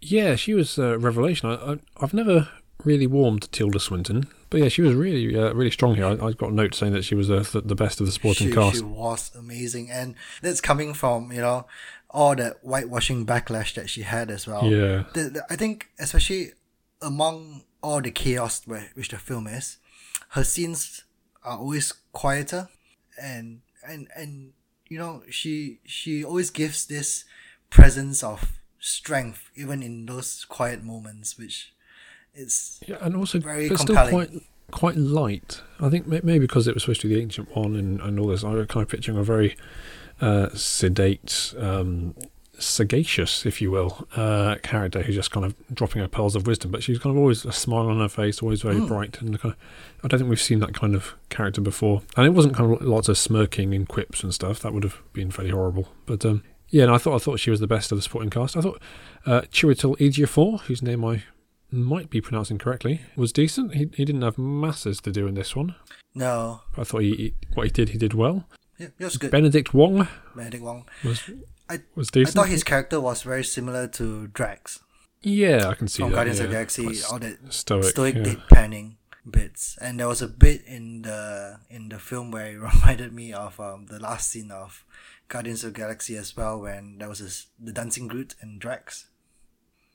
yeah, 0.00 0.36
she 0.36 0.54
was 0.54 0.78
a 0.78 0.98
revelation. 0.98 1.48
I, 1.50 1.72
I, 1.72 1.78
I've 2.00 2.14
never 2.14 2.48
really 2.84 3.06
warmed 3.06 3.42
to 3.42 3.50
Tilda 3.50 3.78
Swinton, 3.78 4.26
But 4.50 4.60
yeah, 4.60 4.68
she 4.68 4.82
was 4.82 4.94
really, 4.94 5.36
uh, 5.38 5.52
really 5.54 5.70
strong 5.70 5.94
here. 5.94 6.06
I, 6.06 6.12
I 6.12 6.32
got 6.32 6.50
a 6.50 6.54
note 6.54 6.74
saying 6.74 6.92
that 6.94 7.04
she 7.04 7.14
was 7.14 7.30
uh, 7.30 7.44
the, 7.52 7.60
the 7.60 7.74
best 7.74 8.00
of 8.00 8.06
the 8.06 8.12
supporting 8.12 8.48
she, 8.48 8.52
cast. 8.54 8.76
she 8.76 8.82
was 8.82 9.30
amazing, 9.36 9.90
and 9.90 10.14
that's 10.42 10.60
coming 10.60 10.92
from 10.94 11.30
you 11.32 11.40
know 11.40 11.66
all 12.12 12.36
that 12.36 12.58
whitewashing 12.62 13.24
backlash 13.26 13.74
that 13.74 13.88
she 13.88 14.02
had 14.02 14.30
as 14.30 14.46
well. 14.46 14.64
Yeah. 14.64 15.04
The, 15.14 15.30
the, 15.30 15.46
I 15.50 15.56
think 15.56 15.88
especially 15.98 16.52
among 17.00 17.62
all 17.82 18.00
the 18.00 18.10
chaos 18.10 18.62
where, 18.66 18.90
which 18.94 19.08
the 19.08 19.18
film 19.18 19.46
is, 19.46 19.78
her 20.30 20.44
scenes 20.44 21.04
are 21.42 21.58
always 21.58 21.92
quieter, 22.12 22.68
and 23.20 23.60
and 23.86 24.08
and 24.14 24.52
you 24.88 24.98
know 24.98 25.22
she 25.30 25.80
she 25.84 26.24
always 26.24 26.50
gives 26.50 26.86
this 26.86 27.24
presence 27.70 28.22
of 28.22 28.60
strength 28.78 29.50
even 29.54 29.82
in 29.82 30.06
those 30.06 30.44
quiet 30.44 30.84
moments, 30.84 31.38
which 31.38 31.72
is 32.34 32.80
Yeah, 32.86 32.98
and 33.00 33.16
also 33.16 33.40
Very 33.40 33.68
but 33.68 33.78
still 33.78 33.96
compelling. 33.96 34.12
quite 34.12 34.42
quite 34.70 34.96
light. 34.96 35.62
I 35.80 35.88
think 35.90 36.06
maybe 36.06 36.38
because 36.38 36.66
it 36.68 36.74
was 36.74 36.82
supposed 36.84 37.00
to 37.02 37.08
be 37.08 37.14
the 37.14 37.20
ancient 37.20 37.54
one 37.54 37.74
and, 37.76 38.00
and 38.00 38.18
all 38.18 38.28
this. 38.28 38.44
I 38.44 38.50
was 38.50 38.66
kind 38.66 38.82
of 38.82 38.88
picturing 38.88 39.18
a 39.18 39.22
very 39.22 39.56
uh, 40.22 40.48
sedate, 40.54 41.52
um, 41.58 42.14
sagacious, 42.58 43.44
if 43.44 43.60
you 43.60 43.70
will, 43.70 44.06
uh, 44.16 44.54
character 44.62 45.02
who's 45.02 45.16
just 45.16 45.32
kind 45.32 45.44
of 45.44 45.54
dropping 45.74 46.00
her 46.00 46.08
pearls 46.08 46.36
of 46.36 46.46
wisdom. 46.46 46.70
But 46.70 46.82
she's 46.82 46.98
kind 46.98 47.14
of 47.14 47.20
always 47.20 47.44
a 47.44 47.52
smile 47.52 47.88
on 47.88 47.98
her 47.98 48.08
face, 48.08 48.40
always 48.40 48.62
very 48.62 48.80
bright, 48.80 49.20
and 49.20 49.38
kind 49.40 49.54
of, 49.54 49.60
I 50.04 50.08
don't 50.08 50.20
think 50.20 50.30
we've 50.30 50.40
seen 50.40 50.60
that 50.60 50.74
kind 50.74 50.94
of 50.94 51.14
character 51.28 51.60
before. 51.60 52.02
And 52.16 52.24
it 52.24 52.30
wasn't 52.30 52.54
kind 52.54 52.72
of 52.72 52.82
lots 52.82 53.08
of 53.08 53.18
smirking 53.18 53.74
and 53.74 53.86
quips 53.88 54.22
and 54.22 54.32
stuff. 54.32 54.60
That 54.60 54.72
would 54.72 54.84
have 54.84 54.98
been 55.12 55.30
fairly 55.30 55.50
horrible. 55.50 55.88
But 56.06 56.24
um, 56.24 56.44
yeah, 56.68 56.84
and 56.84 56.92
I 56.92 56.98
thought 56.98 57.16
I 57.16 57.18
thought 57.18 57.40
she 57.40 57.50
was 57.50 57.60
the 57.60 57.66
best 57.66 57.90
of 57.92 57.98
the 57.98 58.02
supporting 58.02 58.30
cast. 58.30 58.56
I 58.56 58.60
thought 58.60 58.80
uh, 59.26 59.42
Chiwetel 59.52 59.98
Ejiofor, 59.98 60.60
whose 60.62 60.82
name 60.82 61.04
I 61.04 61.24
might 61.70 62.10
be 62.10 62.20
pronouncing 62.20 62.58
correctly, 62.58 63.00
was 63.16 63.32
decent. 63.32 63.74
He 63.74 63.90
he 63.94 64.04
didn't 64.04 64.22
have 64.22 64.38
masses 64.38 65.00
to 65.00 65.10
do 65.10 65.26
in 65.26 65.34
this 65.34 65.56
one. 65.56 65.74
no, 66.14 66.60
I 66.76 66.84
thought 66.84 67.02
he, 67.02 67.14
he 67.16 67.34
what 67.54 67.64
he 67.64 67.70
did 67.70 67.88
he 67.90 67.98
did 67.98 68.14
well. 68.14 68.46
Yeah, 68.82 68.88
it 68.98 69.04
was 69.04 69.16
good. 69.16 69.30
Benedict 69.30 69.72
Wong 69.74 70.08
Benedict 70.34 70.62
Wong. 70.62 70.84
was 71.04 71.22
I 71.68 71.80
was 71.94 72.10
I 72.14 72.24
thought 72.24 72.48
his 72.48 72.64
character 72.64 73.00
was 73.00 73.22
very 73.22 73.44
similar 73.44 73.86
to 73.88 74.26
Drax 74.28 74.80
yeah, 75.22 75.68
I 75.68 75.74
can 75.74 75.88
see 75.88 76.02
from 76.02 76.10
that. 76.10 76.16
Guardians 76.16 76.38
yeah. 76.38 76.44
of 76.44 76.50
the 76.50 76.54
Galaxy. 76.54 76.84
Quite 76.84 77.04
all 77.12 77.18
that 77.20 77.52
stoic. 77.52 77.84
stoic 77.84 78.14
yeah. 78.16 78.22
deadpanning 78.22 78.96
bits, 79.28 79.78
and 79.80 80.00
there 80.00 80.08
was 80.08 80.20
a 80.20 80.28
bit 80.28 80.64
in 80.66 81.02
the 81.02 81.60
in 81.70 81.88
the 81.88 81.98
film 81.98 82.30
where 82.30 82.46
it 82.46 82.58
reminded 82.74 83.12
me 83.12 83.32
of 83.32 83.58
um, 83.60 83.86
the 83.86 84.00
last 84.00 84.30
scene 84.30 84.50
of 84.50 84.84
Guardians 85.28 85.64
of 85.64 85.74
the 85.74 85.78
Galaxy 85.78 86.16
as 86.16 86.36
well, 86.36 86.60
when 86.60 86.98
there 86.98 87.08
was 87.08 87.20
this, 87.20 87.46
the 87.58 87.72
dancing 87.72 88.08
Groot 88.08 88.34
and 88.40 88.60
Drax. 88.60 89.08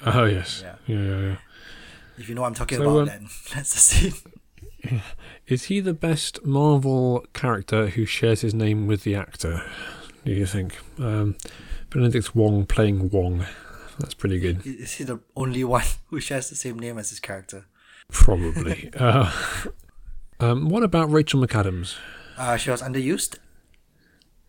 Oh 0.05 0.25
yes. 0.25 0.63
Yeah. 0.63 0.75
Yeah. 0.85 1.01
yeah, 1.01 1.19
yeah. 1.19 1.37
If 2.17 2.29
you 2.29 2.35
know 2.35 2.41
what 2.41 2.47
I'm 2.47 2.55
talking 2.55 2.77
So, 2.77 2.83
about, 2.83 2.99
um, 2.99 3.05
then 3.07 3.27
that's 3.53 3.73
the 3.73 3.79
scene. 3.79 4.13
Is 5.47 5.63
he 5.65 5.79
the 5.79 5.93
best 5.93 6.45
Marvel 6.45 7.25
character 7.33 7.87
who 7.87 8.05
shares 8.05 8.41
his 8.41 8.53
name 8.53 8.87
with 8.87 9.03
the 9.03 9.15
actor? 9.15 9.63
Do 10.25 10.31
you 10.33 10.45
think? 10.45 10.77
Um, 10.99 11.35
Benedict 11.89 12.35
Wong 12.35 12.65
playing 12.65 13.09
Wong. 13.09 13.45
That's 13.99 14.13
pretty 14.13 14.39
good. 14.39 14.65
Is 14.65 14.93
he 14.93 15.03
the 15.03 15.19
only 15.35 15.63
one 15.63 15.83
who 16.07 16.19
shares 16.19 16.49
the 16.49 16.55
same 16.55 16.77
name 16.79 16.97
as 16.97 17.09
his 17.09 17.19
character? 17.19 17.65
Probably. 18.09 18.89
uh, 18.99 19.31
um, 20.39 20.69
what 20.69 20.83
about 20.83 21.09
Rachel 21.11 21.41
McAdams? 21.45 21.95
Uh, 22.37 22.55
she 22.57 22.69
was 22.69 22.81
underused, 22.81 23.37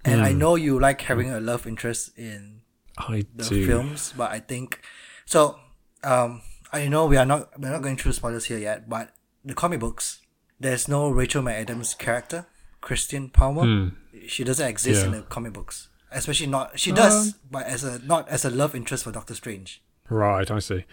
and 0.04 0.20
I 0.20 0.32
Hmm. 0.32 0.38
know 0.38 0.54
you 0.56 0.78
like 0.78 1.00
having 1.02 1.30
a 1.30 1.40
love 1.40 1.66
interest 1.66 2.16
in 2.18 2.60
I 2.98 3.24
the 3.34 3.44
do. 3.48 3.66
films, 3.66 4.12
but 4.16 4.30
I 4.30 4.40
think 4.40 4.80
so. 5.24 5.58
Um, 6.04 6.42
I 6.72 6.88
know 6.88 7.06
we 7.06 7.16
are 7.16 7.24
not 7.24 7.58
we're 7.58 7.70
not 7.70 7.82
going 7.82 7.96
through 7.96 8.12
spoilers 8.12 8.44
here 8.44 8.58
yet, 8.58 8.88
but 8.90 9.14
the 9.44 9.54
comic 9.54 9.80
books, 9.80 10.17
there's 10.60 10.88
no 10.88 11.08
Rachel 11.10 11.42
McAdams 11.42 11.96
character, 11.98 12.46
Christine 12.80 13.28
Palmer. 13.30 13.62
Hmm. 13.64 13.88
She 14.26 14.44
doesn't 14.44 14.66
exist 14.66 15.04
in 15.06 15.12
the 15.12 15.22
comic 15.22 15.52
books, 15.52 15.88
especially 16.10 16.46
not. 16.48 16.78
She 16.78 16.92
does, 16.92 17.28
Um, 17.28 17.34
but 17.50 17.66
as 17.66 17.84
a 17.84 17.98
not 18.00 18.28
as 18.28 18.44
a 18.44 18.50
love 18.50 18.74
interest 18.74 19.04
for 19.04 19.12
Doctor 19.12 19.34
Strange. 19.34 19.82
Right, 20.10 20.50
I 20.50 20.58
see. 20.58 20.84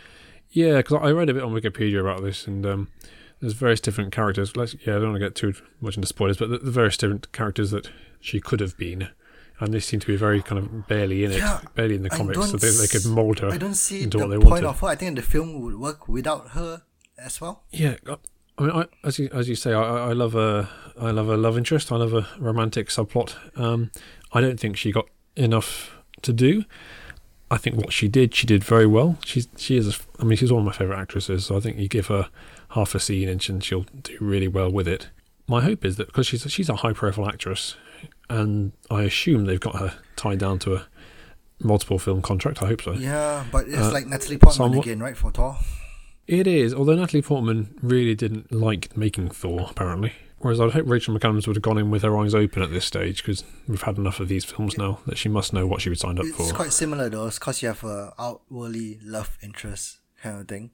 Yeah, 0.52 0.78
because 0.78 1.00
I 1.02 1.12
read 1.12 1.30
a 1.30 1.34
bit 1.34 1.44
on 1.44 1.52
Wikipedia 1.54 2.00
about 2.00 2.22
this, 2.24 2.48
and 2.48 2.66
um, 2.66 2.88
there's 3.42 3.54
various 3.54 3.82
different 3.82 4.12
characters. 4.14 4.56
Let's, 4.56 4.76
yeah, 4.86 4.96
I 4.96 5.00
don't 5.00 5.12
want 5.12 5.16
to 5.16 5.20
get 5.20 5.36
too 5.36 5.54
much 5.82 5.96
into 5.98 6.08
spoilers, 6.08 6.38
but 6.38 6.50
the, 6.50 6.60
the 6.60 6.72
various 6.72 6.98
different 6.98 7.32
characters 7.32 7.72
that 7.72 7.90
she 8.22 8.40
could 8.40 8.60
have 8.62 8.78
been, 8.78 9.10
and 9.60 9.74
they 9.74 9.80
seem 9.80 10.00
to 10.02 10.08
be 10.08 10.16
very 10.16 10.42
kind 10.42 10.60
of 10.60 10.88
barely 10.88 11.24
in 11.26 11.32
it, 11.32 11.40
Yeah, 11.40 11.60
barely 11.76 11.96
in 11.96 12.04
the 12.04 12.10
comics, 12.10 12.52
so 12.52 12.58
they, 12.58 12.70
they 12.70 12.88
could 12.88 13.06
mold 13.06 13.40
her 13.40 13.50
I 13.50 13.58
don't 13.58 13.74
see 13.74 14.04
into 14.04 14.18
the 14.18 14.24
what 14.26 14.30
they 14.30 14.38
point 14.38 14.50
wanted. 14.64 14.68
of 14.68 14.80
her. 14.82 14.88
I 14.88 14.96
think 14.96 15.16
the 15.16 15.22
film 15.24 15.60
would 15.62 15.76
work 15.76 16.08
without 16.08 16.50
her 16.52 16.84
as 17.18 17.42
well. 17.42 17.64
Yeah, 17.72 17.96
I- 18.58 18.64
mean, 18.64 18.72
I, 18.72 18.86
as 19.04 19.20
you 19.20 19.30
as 19.34 19.50
you 19.50 19.56
say, 19.56 19.74
I, 19.74 20.10
I 20.10 20.14
love 20.14 20.36
a 20.36 20.70
I 21.00 21.12
love 21.12 21.28
a 21.30 21.38
love 21.38 21.58
interest. 21.58 21.92
I 21.92 21.98
love 21.98 22.14
a 22.14 22.28
romantic 22.40 22.88
subplot. 22.90 23.36
Um, 23.60 23.92
I 24.32 24.42
don't 24.42 24.60
think 24.60 24.78
she 24.78 24.92
got 24.92 25.08
enough 25.36 25.96
to 26.22 26.32
do. 26.34 26.64
I 27.52 27.58
think 27.58 27.76
what 27.76 27.94
she 27.94 28.08
did, 28.08 28.34
she 28.34 28.48
did 28.48 28.64
very 28.64 28.88
well. 28.88 29.18
She's 29.26 29.48
she 29.58 29.78
is. 29.78 29.88
A, 29.96 30.00
I 30.20 30.24
mean, 30.24 30.38
she's 30.38 30.52
one 30.52 30.62
of 30.62 30.66
my 30.66 30.72
favorite 30.72 30.98
actresses. 30.98 31.46
So 31.46 31.58
I 31.58 31.60
think 31.60 31.78
you 31.78 31.88
give 31.88 32.08
her 32.08 32.30
half 32.70 32.96
a 32.96 33.00
scene 33.00 33.30
and 33.30 33.42
she- 33.42 33.52
and 33.54 33.64
she'll 33.64 33.86
do 34.02 34.18
really 34.20 34.48
well 34.48 34.72
with 34.72 34.88
it. 34.88 35.10
My 35.48 35.62
hope 35.62 35.86
is 35.86 35.98
that 35.98 36.08
because 36.08 36.26
she's 36.28 36.50
she's 36.52 36.70
a 36.70 36.78
high 36.78 36.94
profile 36.94 37.28
actress, 37.28 37.76
and 38.30 38.72
I 38.90 39.04
assume 39.04 39.46
they've 39.46 39.60
got 39.60 39.76
her 39.78 39.94
tied 40.16 40.40
down 40.40 40.58
to 40.60 40.76
a 40.76 40.88
multiple 41.60 42.00
film 42.00 42.22
contract. 42.22 42.64
I 42.64 42.68
hope 42.68 42.82
so. 42.82 42.94
Yeah, 42.94 43.46
but 43.52 43.68
it's 43.68 43.78
Uh, 43.78 43.92
like 43.92 44.08
Natalie 44.08 44.38
Portman 44.38 44.56
somewhat- 44.72 44.86
again, 44.86 45.00
right? 45.00 45.16
For 45.16 45.30
Thor. 45.32 45.58
It 46.28 46.48
is, 46.48 46.74
although 46.74 46.96
Natalie 46.96 47.22
Portman 47.22 47.78
really 47.82 48.16
didn't 48.16 48.52
like 48.52 48.96
making 48.98 49.30
Thor, 49.30 49.68
apparently. 49.70 50.14
Whereas 50.40 50.60
I'd 50.60 50.72
hope 50.72 50.88
Rachel 50.88 51.18
McAdams 51.18 51.48
would 51.48 51.56
have 51.56 51.64
gone 51.64 51.78
in 51.78 51.90
with 51.92 52.04
her 52.04 52.18
eyes 52.18 52.36
open 52.36 52.62
at 52.62 52.72
this 52.72 52.86
stage, 52.86 53.24
because 53.24 53.44
we've 53.68 53.82
had 53.82 53.98
enough 53.98 54.20
of 54.20 54.28
these 54.28 54.44
films 54.46 54.78
now 54.78 55.00
that 55.06 55.18
she 55.18 55.30
must 55.30 55.54
know 55.54 55.66
what 55.66 55.82
she 55.82 55.90
was 55.90 56.00
signed 56.00 56.20
up 56.20 56.26
It's 56.26 56.36
for. 56.36 56.44
It's 56.44 56.52
quite 56.52 56.74
similar 56.74 57.10
though, 57.10 57.30
because 57.30 57.62
you 57.62 57.68
have 57.70 57.84
a 57.84 58.14
outwardly 58.20 59.00
love 59.04 59.38
interest 59.42 60.00
kind 60.22 60.42
of 60.42 60.48
thing. 60.48 60.72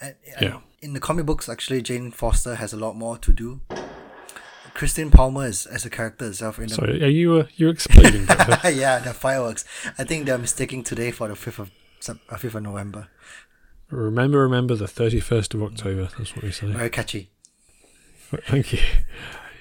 And, 0.00 0.14
and 0.36 0.42
Yeah. 0.42 0.60
in 0.80 0.92
the 0.94 1.00
comic 1.00 1.26
books, 1.26 1.48
actually, 1.48 1.82
Jane 1.82 2.10
Foster 2.12 2.54
has 2.54 2.72
a 2.72 2.76
lot 2.76 2.94
more 2.96 3.18
to 3.18 3.32
do. 3.32 3.60
Christine 4.74 5.10
Palmer 5.10 5.46
is 5.46 5.66
as 5.66 5.84
a 5.84 5.90
character 5.90 6.26
itself 6.26 6.58
in 6.60 6.68
the 6.68 6.74
Sorry, 6.74 7.02
are 7.02 7.08
you 7.08 7.34
uh, 7.34 7.46
you 7.56 7.68
explaining? 7.68 8.26
Yeah 8.64 9.00
the 9.00 9.12
fireworks. 9.12 9.64
I 9.98 10.04
think 10.04 10.26
they're 10.26 10.38
mistaking 10.38 10.84
today 10.84 11.10
for 11.10 11.26
the 11.26 11.34
fifth 11.34 11.58
of 11.58 11.72
uh, 12.08 12.36
fifth 12.36 12.54
of 12.54 12.62
November. 12.62 13.08
Remember, 13.90 14.38
remember 14.40 14.74
the 14.74 14.88
thirty 14.88 15.20
first 15.20 15.54
of 15.54 15.62
October. 15.62 16.08
That's 16.16 16.34
what 16.34 16.44
we 16.44 16.52
say. 16.52 16.66
Very 16.68 16.90
catchy. 16.90 17.30
Thank 18.46 18.72
you. 18.72 18.80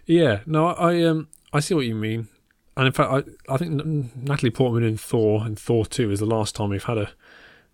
Yeah, 0.05 0.39
no, 0.45 0.67
I 0.67 1.03
um, 1.03 1.27
I 1.53 1.59
see 1.59 1.73
what 1.73 1.85
you 1.85 1.95
mean, 1.95 2.27
and 2.75 2.87
in 2.87 2.93
fact, 2.93 3.11
I 3.11 3.53
I 3.53 3.57
think 3.57 3.85
Natalie 4.15 4.51
Portman 4.51 4.83
in 4.83 4.97
Thor 4.97 5.43
and 5.45 5.57
Thor 5.57 5.85
Two 5.85 6.11
is 6.11 6.19
the 6.19 6.25
last 6.25 6.55
time 6.55 6.69
we've 6.69 6.83
had 6.83 6.97
a 6.97 7.09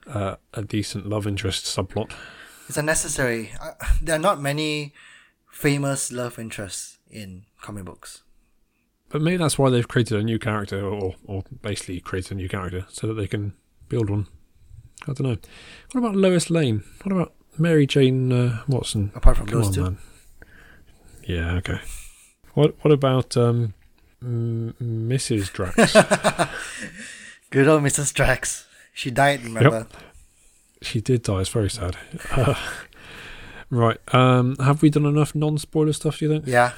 uh, 0.07 0.35
a 0.53 0.63
decent 0.63 1.07
love 1.07 1.27
interest 1.27 1.65
subplot. 1.65 2.11
It's 2.67 2.77
unnecessary. 2.77 3.51
Uh, 3.61 3.71
there 4.01 4.15
are 4.15 4.19
not 4.19 4.41
many 4.41 4.93
famous 5.51 6.11
love 6.11 6.39
interests 6.39 6.97
in 7.09 7.45
comic 7.61 7.85
books. 7.85 8.23
But 9.09 9.21
maybe 9.21 9.37
that's 9.37 9.59
why 9.59 9.69
they've 9.69 9.87
created 9.87 10.19
a 10.19 10.23
new 10.23 10.39
character, 10.39 10.83
or 10.83 11.15
or 11.25 11.43
basically 11.61 11.99
created 11.99 12.31
a 12.31 12.35
new 12.35 12.49
character, 12.49 12.85
so 12.89 13.07
that 13.07 13.13
they 13.13 13.27
can 13.27 13.53
build 13.89 14.09
one. 14.09 14.27
I 15.03 15.13
don't 15.13 15.21
know. 15.23 15.37
What 15.91 15.99
about 15.99 16.15
Lois 16.15 16.49
Lane? 16.49 16.83
What 17.03 17.11
about 17.13 17.33
Mary 17.57 17.85
Jane 17.85 18.31
uh, 18.31 18.61
Watson? 18.67 19.11
Apart 19.15 19.37
from 19.37 19.47
Come 19.47 19.59
those 19.59 19.67
on, 19.69 19.73
two. 19.73 19.83
man. 19.83 19.97
Yeah, 21.25 21.51
okay. 21.55 21.79
What 22.53 22.75
what 22.83 22.91
about 22.91 23.35
um, 23.37 23.73
m- 24.21 24.75
Mrs. 24.81 25.51
Drax? 25.51 25.93
Good 27.49 27.67
old 27.67 27.83
Mrs. 27.83 28.13
Drax. 28.13 28.65
She 28.93 29.11
died, 29.11 29.43
remember? 29.43 29.87
Yep. 29.91 29.93
she 30.81 31.01
did 31.01 31.23
die. 31.23 31.41
It's 31.41 31.49
very 31.49 31.69
sad. 31.69 31.97
Uh, 32.31 32.55
right. 33.69 33.97
Um, 34.13 34.55
have 34.57 34.81
we 34.81 34.89
done 34.89 35.05
enough 35.05 35.33
non-spoiler 35.35 35.93
stuff? 35.93 36.19
Do 36.19 36.25
you 36.25 36.31
think? 36.31 36.47
Yeah. 36.47 36.73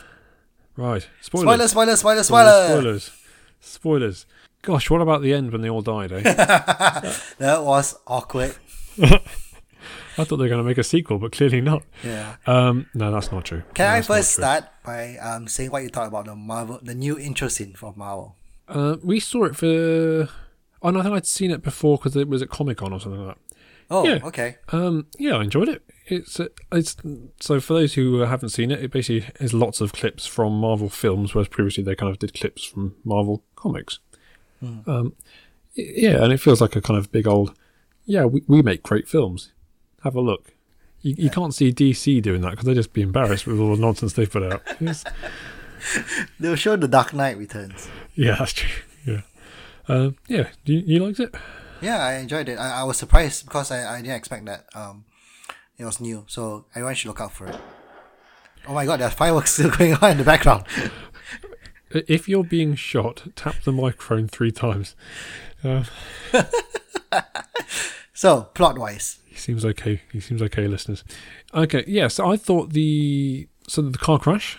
Right. 0.77 1.07
Spoilers. 1.21 1.71
Spoilers, 1.71 1.71
spoiler, 1.71 1.95
Spoilers. 1.95 2.27
spoiler. 2.27 2.67
Spoilers. 2.67 3.11
Spoilers. 3.61 4.25
Gosh, 4.65 4.89
what 4.89 5.01
about 5.01 5.21
the 5.21 5.33
end 5.33 5.51
when 5.51 5.61
they 5.61 5.69
all 5.69 5.81
died? 5.81 6.11
Eh? 6.11 6.21
That 7.37 7.63
was 7.63 7.95
awkward. 8.07 8.55
I 10.17 10.23
thought 10.23 10.37
they 10.37 10.43
were 10.45 10.49
going 10.49 10.59
to 10.61 10.63
make 10.63 10.77
a 10.77 10.83
sequel, 10.83 11.19
but 11.19 11.31
clearly 11.33 11.59
not. 11.61 11.83
Yeah. 12.03 12.37
Um, 12.47 12.87
no, 12.93 13.11
that's 13.11 13.31
not 13.31 13.45
true. 13.45 13.63
Can 13.73 13.87
No, 13.91 13.97
I 13.97 14.01
first 14.01 14.31
start 14.31 14.63
by 14.83 15.17
um 15.17 15.47
saying 15.47 15.71
what 15.71 15.83
you 15.83 15.89
thought 15.89 16.07
about 16.07 16.25
the 16.25 16.35
Marvel, 16.35 16.79
the 16.81 16.95
new 16.95 17.19
intro 17.19 17.47
scene 17.49 17.73
from 17.73 17.93
Marvel? 17.97 18.35
Uh, 18.67 18.95
we 19.03 19.19
saw 19.19 19.43
it 19.45 19.55
for. 19.55 20.29
Oh 20.81 20.89
no, 20.89 20.99
I 20.99 21.03
think 21.03 21.15
I'd 21.15 21.25
seen 21.25 21.51
it 21.51 21.61
before 21.61 21.97
because 21.97 22.15
it 22.15 22.27
was 22.27 22.41
at 22.41 22.49
Comic 22.49 22.77
Con 22.77 22.93
or 22.93 22.99
something 22.99 23.25
like 23.25 23.35
that. 23.35 23.41
Oh, 23.91 24.07
Yeah. 24.07 24.19
okay. 24.23 24.55
Um, 24.69 25.07
yeah, 25.19 25.35
I 25.35 25.43
enjoyed 25.43 25.69
it. 25.69 25.83
It's 26.07 26.39
uh, 26.39 26.47
it's 26.71 26.95
so 27.39 27.59
for 27.59 27.73
those 27.73 27.93
who 27.95 28.19
haven't 28.19 28.49
seen 28.49 28.71
it, 28.71 28.81
it 28.83 28.91
basically 28.91 29.27
is 29.39 29.53
lots 29.53 29.81
of 29.81 29.91
clips 29.93 30.25
from 30.25 30.53
Marvel 30.59 30.89
films, 30.89 31.35
whereas 31.35 31.49
previously 31.49 31.83
they 31.83 31.93
kind 31.95 32.11
of 32.11 32.19
did 32.19 32.33
clips 32.33 32.63
from 32.63 32.95
Marvel 33.03 33.43
comics. 33.55 33.99
Um, 34.61 35.13
yeah, 35.75 36.23
and 36.23 36.31
it 36.33 36.39
feels 36.39 36.61
like 36.61 36.75
a 36.75 36.81
kind 36.81 36.97
of 36.97 37.11
big 37.11 37.27
old. 37.27 37.53
Yeah, 38.05 38.25
we 38.25 38.43
we 38.47 38.61
make 38.61 38.83
great 38.83 39.07
films. 39.07 39.51
Have 40.03 40.15
a 40.15 40.21
look. 40.21 40.53
You, 41.01 41.15
you 41.17 41.29
can't 41.29 41.53
see 41.53 41.71
DC 41.71 42.21
doing 42.21 42.41
that 42.41 42.51
because 42.51 42.65
they'd 42.65 42.73
just 42.75 42.93
be 42.93 43.01
embarrassed 43.01 43.45
with 43.45 43.59
all 43.59 43.75
the 43.75 43.81
nonsense 43.81 44.13
they 44.13 44.25
put 44.25 44.43
out. 44.43 44.63
They'll 46.39 46.55
show 46.55 46.75
the 46.75 46.87
Dark 46.87 47.13
Knight 47.13 47.37
Returns. 47.37 47.87
yeah, 48.15 48.35
that's 48.39 48.53
true. 48.53 48.69
Yeah, 49.05 49.21
uh, 49.87 50.11
yeah. 50.27 50.49
You, 50.65 50.79
you 50.79 51.05
liked 51.05 51.19
it? 51.19 51.35
Yeah, 51.81 51.97
I 51.97 52.13
enjoyed 52.15 52.49
it. 52.49 52.57
I, 52.57 52.81
I 52.81 52.83
was 52.83 52.97
surprised 52.97 53.45
because 53.45 53.69
I, 53.71 53.97
I 53.97 54.01
didn't 54.01 54.15
expect 54.15 54.45
that. 54.45 54.65
Um, 54.73 55.05
it 55.77 55.85
was 55.85 55.99
new, 55.99 56.23
so 56.27 56.65
everyone 56.71 56.95
should 56.95 57.09
look 57.09 57.21
out 57.21 57.33
for 57.33 57.47
it. 57.47 57.57
Oh 58.67 58.73
my 58.73 58.85
god, 58.85 58.99
there's 58.99 59.13
fireworks 59.13 59.51
still 59.53 59.69
going 59.77 59.93
on 59.95 60.11
in 60.11 60.17
the 60.17 60.23
background. 60.23 60.65
If 62.07 62.27
you're 62.27 62.43
being 62.43 62.75
shot, 62.75 63.23
tap 63.35 63.55
the 63.63 63.71
microphone 63.71 64.27
three 64.27 64.51
times. 64.51 64.95
Uh, 65.63 65.83
so, 68.13 68.43
plot 68.53 68.77
wise, 68.77 69.19
he 69.25 69.35
seems 69.35 69.65
okay. 69.65 70.01
He 70.11 70.19
seems 70.19 70.41
okay, 70.41 70.67
listeners. 70.67 71.03
Okay, 71.53 71.83
yeah. 71.87 72.07
So 72.07 72.29
I 72.29 72.37
thought 72.37 72.71
the 72.73 73.47
so 73.67 73.81
the 73.81 73.97
car 73.97 74.19
crash 74.19 74.57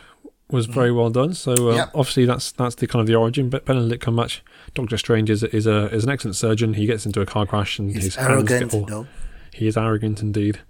was 0.50 0.66
very 0.66 0.92
well 0.92 1.10
done. 1.10 1.34
So 1.34 1.52
uh, 1.70 1.74
Yep. 1.74 1.90
obviously 1.94 2.24
that's 2.24 2.52
that's 2.52 2.76
the 2.76 2.86
kind 2.86 3.00
of 3.00 3.06
the 3.06 3.14
origin. 3.14 3.48
But 3.50 3.64
Benedict 3.64 4.04
Cumberbatch, 4.04 4.40
Doctor 4.74 4.96
Strange 4.96 5.30
is 5.30 5.42
is 5.42 5.66
a 5.66 5.86
is 5.94 6.04
an 6.04 6.10
excellent 6.10 6.36
surgeon. 6.36 6.74
He 6.74 6.86
gets 6.86 7.06
into 7.06 7.20
a 7.20 7.26
car 7.26 7.46
crash 7.46 7.78
and 7.78 7.90
he's 7.90 8.04
his 8.04 8.16
hands 8.16 8.30
arrogant 8.50 8.70
get 8.72 8.92
all. 8.92 9.06
He 9.52 9.66
is 9.66 9.76
arrogant 9.76 10.22
indeed. 10.22 10.60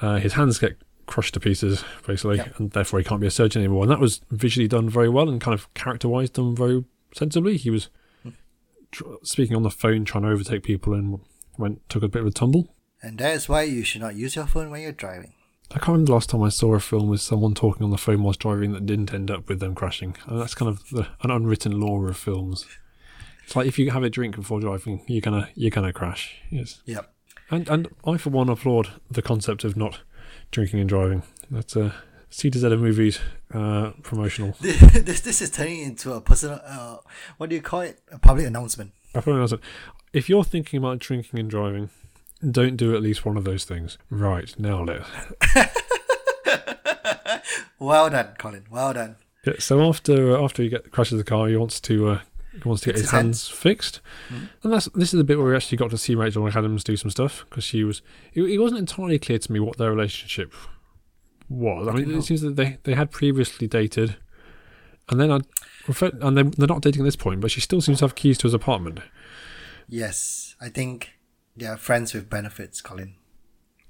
Uh, 0.00 0.16
his 0.16 0.32
hands 0.34 0.58
get 0.58 0.76
crushed 1.12 1.34
to 1.34 1.40
pieces, 1.40 1.84
basically, 2.06 2.38
Yep. 2.38 2.58
and 2.58 2.70
therefore 2.70 2.98
he 2.98 3.04
can't 3.04 3.20
be 3.20 3.26
a 3.26 3.30
surgeon 3.30 3.60
anymore. 3.60 3.82
And 3.82 3.92
that 3.92 4.00
was 4.00 4.22
visually 4.30 4.66
done 4.66 4.88
very 4.88 5.10
well 5.10 5.28
and 5.28 5.42
kind 5.42 5.52
of 5.52 5.72
character-wise 5.74 6.30
done 6.30 6.56
very 6.56 6.84
sensibly. 7.14 7.58
He 7.58 7.68
was 7.68 7.90
hmm. 8.22 8.30
tr- 8.90 9.04
speaking 9.22 9.54
on 9.54 9.62
the 9.62 9.70
phone, 9.70 10.06
trying 10.06 10.24
to 10.24 10.30
overtake 10.30 10.62
people, 10.62 10.94
and 10.94 11.20
went 11.58 11.86
took 11.90 12.02
a 12.02 12.08
bit 12.08 12.22
of 12.22 12.28
a 12.28 12.30
tumble. 12.30 12.74
And 13.02 13.18
that 13.18 13.34
is 13.34 13.46
why 13.46 13.64
you 13.64 13.84
should 13.84 14.00
not 14.00 14.14
use 14.14 14.36
your 14.36 14.46
phone 14.46 14.70
when 14.70 14.80
you're 14.80 14.92
driving. 14.92 15.34
I 15.70 15.74
can't 15.74 15.88
remember 15.88 16.06
the 16.06 16.12
last 16.14 16.30
time 16.30 16.42
I 16.42 16.48
saw 16.48 16.74
a 16.74 16.80
film 16.80 17.08
with 17.08 17.20
someone 17.20 17.52
talking 17.52 17.82
on 17.82 17.90
the 17.90 17.98
phone 17.98 18.22
whilst 18.22 18.40
driving 18.40 18.72
that 18.72 18.86
didn't 18.86 19.12
end 19.12 19.30
up 19.30 19.48
with 19.48 19.60
them 19.60 19.74
crashing. 19.74 20.16
And 20.26 20.40
that's 20.40 20.54
kind 20.54 20.70
of 20.70 20.88
the, 20.90 21.08
an 21.22 21.30
unwritten 21.30 21.78
law 21.78 22.00
of 22.06 22.16
films. 22.16 22.66
It's 23.44 23.54
like 23.54 23.66
if 23.66 23.78
you 23.78 23.90
have 23.90 24.02
a 24.02 24.10
drink 24.10 24.36
before 24.36 24.60
driving, 24.60 25.02
you're 25.06 25.20
gonna 25.20 25.50
you're 25.54 25.70
gonna 25.70 25.92
crash. 25.92 26.40
Yes. 26.50 26.80
Yep. 26.86 27.12
And 27.50 27.68
and 27.68 27.88
I 28.06 28.16
for 28.16 28.30
one 28.30 28.48
applaud 28.48 28.92
the 29.10 29.20
concept 29.20 29.64
of 29.64 29.76
not 29.76 30.00
drinking 30.52 30.78
and 30.78 30.88
driving. 30.88 31.24
That's 31.50 31.74
a 31.74 31.94
C 32.30 32.48
to 32.50 32.58
Z 32.58 32.68
of 32.68 32.80
movies 32.80 33.18
uh, 33.52 33.90
promotional. 34.04 34.54
this 34.60 35.20
this 35.20 35.42
is 35.42 35.50
turning 35.50 35.80
into 35.80 36.12
a 36.12 36.20
personal. 36.20 36.60
Uh, 36.64 36.98
what 37.38 37.50
do 37.50 37.56
you 37.56 37.62
call 37.62 37.80
it? 37.80 37.98
A 38.12 38.18
public 38.18 38.46
announcement. 38.46 38.92
I 39.14 39.20
probably 39.20 39.40
wasn't. 39.40 39.62
If 40.12 40.28
you're 40.28 40.44
thinking 40.44 40.78
about 40.78 41.00
drinking 41.00 41.40
and 41.40 41.50
driving, 41.50 41.90
don't 42.48 42.76
do 42.76 42.94
at 42.94 43.02
least 43.02 43.24
one 43.24 43.36
of 43.36 43.42
those 43.44 43.64
things. 43.64 43.98
Right 44.08 44.54
now, 44.58 44.84
let. 44.84 45.02
Well 47.82 48.10
done, 48.10 48.34
Colin. 48.38 48.64
Well 48.70 48.92
done. 48.92 49.16
Yeah, 49.44 49.54
so 49.58 49.82
after 49.88 50.36
uh, 50.36 50.44
after 50.44 50.62
he 50.62 50.68
get 50.68 50.92
crashes 50.92 51.18
the 51.18 51.24
car, 51.24 51.48
he 51.48 51.56
wants 51.56 51.80
to 51.80 52.08
uh, 52.10 52.20
he 52.52 52.68
wants 52.68 52.82
to 52.82 52.86
get 52.88 52.96
his 52.96 53.02
his 53.02 53.10
hands 53.10 53.48
fixed, 53.48 54.00
mm-hmm. 54.28 54.44
and 54.62 54.72
that's 54.72 54.86
this 54.94 55.14
is 55.14 55.18
the 55.18 55.24
bit 55.24 55.38
where 55.38 55.46
we 55.48 55.56
actually 55.56 55.78
got 55.78 55.90
to 55.90 55.98
see 55.98 56.14
Rachel 56.14 56.42
McAdams 56.42 56.84
do 56.84 56.96
some 56.96 57.10
stuff 57.10 57.46
because 57.48 57.64
she 57.64 57.84
was. 57.84 58.02
It, 58.34 58.42
it 58.42 58.58
wasn't 58.58 58.80
entirely 58.80 59.18
clear 59.18 59.38
to 59.38 59.52
me 59.52 59.60
what 59.60 59.78
their 59.78 59.90
relationship 59.90 60.52
was. 61.48 61.88
I 61.88 61.92
mean, 61.92 62.10
No. 62.10 62.18
it 62.18 62.22
seems 62.22 62.40
that 62.42 62.56
they 62.56 62.78
they 62.84 62.94
had 62.94 63.10
previously 63.10 63.66
dated, 63.66 64.16
and 65.08 65.20
then 65.20 65.30
I 65.30 65.40
refer, 65.86 66.10
and 66.20 66.36
they 66.36 66.42
they're 66.42 66.66
not 66.66 66.82
dating 66.82 67.02
at 67.02 67.04
this 67.04 67.16
point, 67.16 67.40
but 67.40 67.50
she 67.50 67.60
still 67.60 67.80
seems 67.80 67.98
to 67.98 68.04
have 68.04 68.14
keys 68.14 68.38
to 68.38 68.46
his 68.46 68.54
apartment. 68.54 69.00
Yes, 69.88 70.56
I 70.60 70.68
think 70.68 71.12
they 71.56 71.66
are 71.66 71.76
friends 71.76 72.14
with 72.14 72.30
benefits, 72.30 72.80
Colin. 72.80 73.16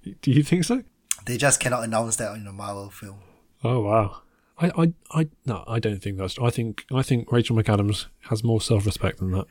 Do 0.02 0.30
you 0.30 0.42
think 0.42 0.64
so? 0.64 0.82
They 1.26 1.36
just 1.36 1.60
cannot 1.60 1.84
announce 1.84 2.16
that 2.16 2.34
in 2.34 2.46
a 2.46 2.52
Marvel 2.52 2.90
film. 2.90 3.20
Oh 3.62 3.80
wow. 3.82 4.22
I, 4.62 4.82
I, 4.82 4.92
I 5.10 5.28
no, 5.44 5.64
I 5.66 5.78
don't 5.78 6.02
think 6.02 6.18
that's. 6.18 6.38
I 6.38 6.50
think 6.50 6.84
I 6.92 7.02
think 7.02 7.30
Rachel 7.32 7.56
McAdams 7.56 8.06
has 8.30 8.44
more 8.44 8.60
self 8.60 8.86
respect 8.86 9.18
than 9.18 9.32
that. 9.32 9.46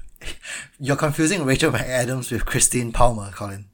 You're 0.78 0.96
confusing 0.96 1.44
Rachel 1.44 1.72
McAdams 1.72 2.30
with 2.30 2.44
Christine 2.44 2.92
Palmer, 2.92 3.30
Colin. 3.32 3.66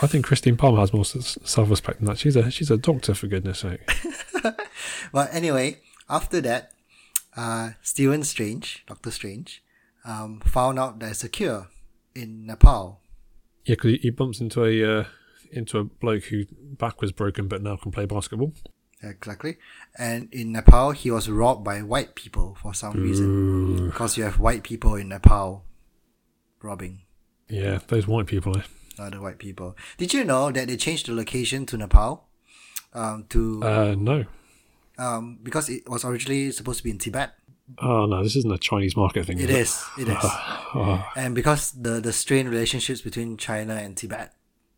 I 0.00 0.06
think 0.06 0.24
Christine 0.24 0.56
Palmer 0.56 0.78
has 0.78 0.92
more 0.92 1.04
self 1.04 1.68
respect 1.68 1.98
than 1.98 2.06
that. 2.06 2.18
She's 2.18 2.36
a 2.36 2.50
she's 2.50 2.70
a 2.70 2.76
doctor 2.76 3.14
for 3.14 3.26
goodness 3.26 3.58
sake. 3.60 3.80
Well, 5.12 5.28
anyway, 5.30 5.78
after 6.08 6.40
that, 6.40 6.72
uh, 7.36 7.70
Stephen 7.82 8.24
Strange, 8.24 8.84
Doctor 8.86 9.12
Strange, 9.12 9.62
um, 10.04 10.40
found 10.40 10.78
out 10.78 10.98
there's 10.98 11.22
a 11.22 11.28
cure 11.28 11.68
in 12.14 12.46
Nepal. 12.46 13.00
Yeah, 13.64 13.76
because 13.76 13.92
he, 13.92 13.96
he 13.98 14.10
bumps 14.10 14.40
into 14.40 14.64
a 14.64 15.00
uh, 15.00 15.04
into 15.52 15.78
a 15.78 15.84
bloke 15.84 16.24
who 16.24 16.46
back 16.52 17.00
was 17.00 17.12
broken 17.12 17.46
but 17.46 17.62
now 17.62 17.76
can 17.76 17.92
play 17.92 18.06
basketball. 18.06 18.52
Exactly. 19.10 19.56
And 19.98 20.32
in 20.32 20.52
Nepal, 20.52 20.92
he 20.92 21.10
was 21.10 21.28
robbed 21.28 21.62
by 21.64 21.82
white 21.82 22.14
people 22.14 22.56
for 22.62 22.72
some 22.74 22.94
reason. 22.94 23.86
Because 23.90 24.16
you 24.16 24.24
have 24.24 24.38
white 24.38 24.62
people 24.62 24.94
in 24.94 25.08
Nepal 25.08 25.64
robbing 26.62 27.02
Yeah, 27.48 27.78
those 27.88 28.06
white 28.06 28.26
people. 28.26 28.56
Eh? 28.58 28.62
other 28.98 29.20
white 29.20 29.38
people. 29.38 29.76
Did 29.98 30.14
you 30.14 30.24
know 30.24 30.52
that 30.52 30.68
they 30.68 30.76
changed 30.76 31.06
the 31.06 31.12
location 31.14 31.66
to 31.66 31.76
Nepal? 31.76 32.28
Um, 32.92 33.24
to 33.30 33.60
Uh, 33.62 33.94
no. 33.98 34.24
um, 34.98 35.38
because 35.42 35.68
it 35.68 35.82
was 35.88 36.04
originally 36.04 36.52
supposed 36.52 36.78
to 36.78 36.84
be 36.84 36.90
in 36.90 36.98
Tibet. 36.98 37.34
Oh 37.78 38.06
no, 38.06 38.22
this 38.22 38.36
isn't 38.36 38.52
a 38.52 38.58
Chinese 38.58 38.96
market 38.96 39.26
thing. 39.26 39.40
It 39.40 39.50
is 39.50 39.58
is. 39.58 39.84
It 39.98 40.08
is. 40.08 40.16
Oh, 40.22 41.04
and 41.16 41.34
because 41.34 41.72
the 41.72 42.00
the 42.00 42.12
strained 42.12 42.48
relationships 42.50 43.00
between 43.00 43.36
China 43.36 43.74
and 43.74 43.96
Tibet, 43.96 44.32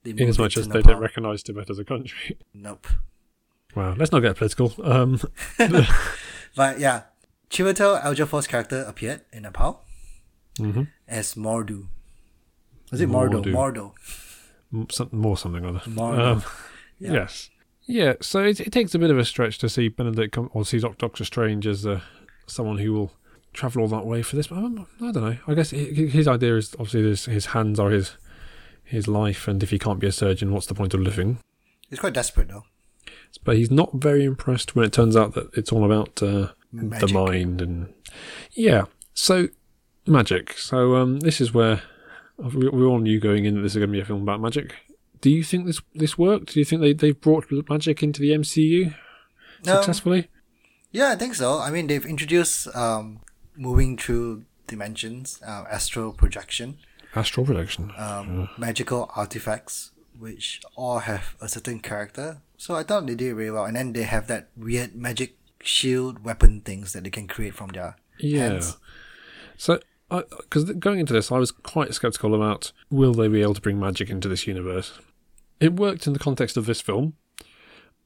in 0.04 0.18
as 0.22 0.38
it 0.38 0.42
much 0.42 0.56
as 0.56 0.66
they 0.68 0.80
don't 0.82 1.00
recognise 1.00 1.42
Tibet 1.42 1.68
as 1.68 1.78
a 1.78 1.84
country. 1.84 2.38
Nope. 2.54 2.86
Wow, 3.76 3.94
let's 3.96 4.10
not 4.10 4.20
get 4.20 4.36
political. 4.36 4.72
Um, 4.82 5.20
But 6.56 6.80
yeah, 6.80 7.02
Chiwetel 7.50 8.02
Ejiofor's 8.02 8.46
character 8.46 8.82
appeared 8.88 9.20
in 9.32 9.42
Nepal 9.42 9.84
mhm. 10.58 10.88
as 11.06 11.34
Mordu. 11.34 11.86
Was 12.90 13.00
it 13.02 13.10
Mordo? 13.10 13.44
Mordu. 13.44 13.92
Mordo. 14.72 14.92
Some, 14.92 15.10
more 15.12 15.36
something 15.36 15.64
or 15.64 15.68
other. 15.68 15.80
Mordo. 15.80 16.18
Um, 16.18 16.42
Yeah. 16.98 17.12
Yes. 17.12 17.50
Yeah, 17.84 18.14
so 18.22 18.42
it, 18.42 18.58
it 18.58 18.72
takes 18.72 18.94
a 18.94 18.98
bit 18.98 19.10
of 19.10 19.18
a 19.18 19.24
stretch 19.26 19.58
to 19.58 19.68
see 19.68 19.88
Benedict 19.88 20.32
come, 20.32 20.48
or 20.54 20.64
see 20.64 20.78
Doc- 20.78 20.96
Doctor 20.96 21.26
Strange 21.26 21.66
as 21.66 21.86
uh, 21.86 22.00
someone 22.46 22.78
who 22.78 22.94
will 22.94 23.12
travel 23.52 23.82
all 23.82 23.88
that 23.88 24.06
way 24.06 24.22
for 24.22 24.36
this. 24.36 24.46
But 24.46 24.56
I 24.56 25.12
don't 25.12 25.16
know. 25.16 25.36
I 25.46 25.52
guess 25.54 25.72
hi- 25.72 25.92
hi- 25.94 26.06
his 26.06 26.26
idea 26.26 26.56
is 26.56 26.74
obviously 26.78 27.02
his, 27.02 27.26
his 27.26 27.46
hands 27.46 27.78
are 27.78 27.90
his 27.90 28.16
his 28.82 29.06
life, 29.06 29.46
and 29.46 29.62
if 29.62 29.68
he 29.70 29.78
can't 29.78 30.00
be 30.00 30.06
a 30.06 30.12
surgeon, 30.12 30.52
what's 30.52 30.66
the 30.66 30.74
point 30.74 30.94
of 30.94 31.00
living? 31.00 31.38
He's 31.90 31.98
quite 31.98 32.14
desperate 32.14 32.48
though. 32.48 32.64
But 33.44 33.56
he's 33.56 33.70
not 33.70 33.90
very 33.94 34.24
impressed 34.24 34.74
when 34.76 34.84
it 34.84 34.92
turns 34.92 35.16
out 35.16 35.34
that 35.34 35.50
it's 35.56 35.72
all 35.72 35.84
about 35.84 36.22
uh, 36.22 36.48
the 36.72 37.08
mind 37.12 37.60
and 37.62 37.92
yeah. 38.52 38.84
So 39.14 39.48
magic. 40.06 40.52
So 40.58 40.96
um, 40.96 41.20
this 41.20 41.40
is 41.40 41.52
where 41.54 41.82
we, 42.38 42.68
we 42.68 42.84
all 42.84 42.98
knew 42.98 43.18
going 43.20 43.44
in 43.44 43.54
that 43.56 43.62
this 43.62 43.72
is 43.72 43.78
going 43.78 43.88
to 43.88 43.92
be 43.92 44.00
a 44.00 44.04
film 44.04 44.22
about 44.22 44.40
magic. 44.40 44.74
Do 45.20 45.30
you 45.30 45.42
think 45.42 45.66
this 45.66 45.80
this 45.94 46.18
worked? 46.18 46.52
Do 46.54 46.60
you 46.60 46.64
think 46.64 46.80
they 46.82 46.92
they've 46.92 47.20
brought 47.20 47.46
magic 47.68 48.02
into 48.02 48.20
the 48.20 48.30
MCU 48.30 48.86
Um, 48.88 48.94
successfully? 49.64 50.28
Yeah, 50.92 51.10
I 51.10 51.16
think 51.16 51.34
so. 51.34 51.58
I 51.58 51.70
mean, 51.70 51.86
they've 51.88 52.04
introduced 52.06 52.68
um, 52.74 53.20
moving 53.56 53.96
through 53.98 54.44
dimensions, 54.66 55.40
uh, 55.46 55.64
astral 55.70 56.12
projection, 56.12 56.78
Astral 57.14 57.46
projection. 57.46 57.92
um, 57.96 58.48
magical 58.58 59.10
artifacts, 59.16 59.90
which 60.18 60.60
all 60.74 61.00
have 61.00 61.34
a 61.40 61.48
certain 61.48 61.80
character. 61.80 62.40
So 62.56 62.74
I 62.74 62.82
thought 62.82 63.06
they 63.06 63.14
did 63.14 63.34
really 63.34 63.50
well. 63.50 63.64
And 63.64 63.76
then 63.76 63.92
they 63.92 64.02
have 64.02 64.26
that 64.28 64.48
weird 64.56 64.94
magic 64.94 65.36
shield 65.62 66.24
weapon 66.24 66.60
things 66.60 66.92
that 66.92 67.04
they 67.04 67.10
can 67.10 67.26
create 67.26 67.54
from 67.54 67.70
their 67.70 67.96
yeah. 68.18 68.48
hands. 68.48 68.76
So 69.56 69.80
because 70.08 70.72
going 70.72 71.00
into 71.00 71.12
this, 71.12 71.32
I 71.32 71.38
was 71.38 71.50
quite 71.50 71.92
skeptical 71.94 72.34
about 72.34 72.72
will 72.90 73.12
they 73.12 73.28
be 73.28 73.42
able 73.42 73.54
to 73.54 73.60
bring 73.60 73.78
magic 73.78 74.10
into 74.10 74.28
this 74.28 74.46
universe. 74.46 74.98
It 75.58 75.74
worked 75.74 76.06
in 76.06 76.12
the 76.12 76.18
context 76.18 76.56
of 76.56 76.66
this 76.66 76.80
film. 76.80 77.14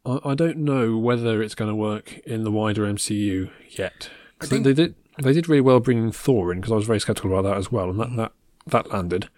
I, 0.06 0.18
I 0.24 0.34
don't 0.34 0.58
know 0.58 0.96
whether 0.96 1.42
it's 1.42 1.54
going 1.54 1.70
to 1.70 1.74
work 1.74 2.18
in 2.18 2.44
the 2.44 2.50
wider 2.50 2.82
MCU 2.82 3.50
yet. 3.68 4.10
I 4.40 4.46
think- 4.46 4.64
they 4.64 4.72
did 4.72 4.94
they 5.22 5.32
did 5.32 5.48
really 5.48 5.60
well 5.60 5.80
bringing 5.80 6.12
Thor 6.12 6.52
in 6.52 6.60
because 6.60 6.72
I 6.72 6.76
was 6.76 6.86
very 6.86 7.00
skeptical 7.00 7.32
about 7.32 7.48
that 7.48 7.58
as 7.58 7.70
well, 7.70 7.90
and 7.90 8.00
that 8.00 8.08
mm-hmm. 8.08 8.16
that 8.16 8.32
that 8.66 8.90
landed. 8.90 9.28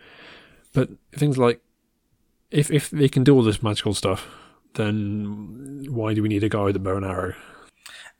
But 0.72 0.91
things 1.12 1.39
like 1.39 1.61
if 2.51 2.70
if 2.70 2.91
they 2.91 3.09
can 3.09 3.24
do 3.24 3.34
all 3.34 3.43
this 3.43 3.62
magical 3.62 3.95
stuff, 3.95 4.28
then 4.75 5.87
why 5.89 6.14
do 6.14 6.23
we 6.23 6.29
need 6.29 6.45
a 6.45 6.49
guy 6.49 6.62
with 6.62 6.77
a 6.77 6.81
bow 6.81 6.97
and 6.97 7.05
arrow? 7.05 7.35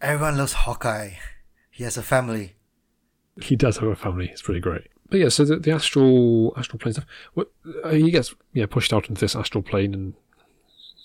Everyone 0.01 0.37
loves 0.37 0.53
Hawkeye. 0.53 1.13
He 1.71 1.85
has 1.85 1.97
a 1.97 2.03
family. 2.03 2.55
He 3.41 3.57
does 3.57 3.79
have 3.79 3.89
a 3.89 3.97
family. 3.97 4.29
It's 4.29 4.43
pretty 4.43 4.61
great. 4.61 4.89
But 5.09 5.21
yeah, 5.21 5.29
so 5.29 5.45
the, 5.45 5.57
the 5.57 5.71
astral 5.73 6.55
astral 6.57 6.79
plane 6.79 6.95
stuff. 6.95 7.07
What, 7.35 7.51
uh, 7.85 7.91
he 7.91 8.11
gets 8.11 8.35
yeah 8.53 8.67
pushed 8.67 8.93
out 8.93 9.09
into 9.09 9.21
this 9.21 9.37
astral 9.37 9.63
plane 9.63 9.95
and 9.95 10.15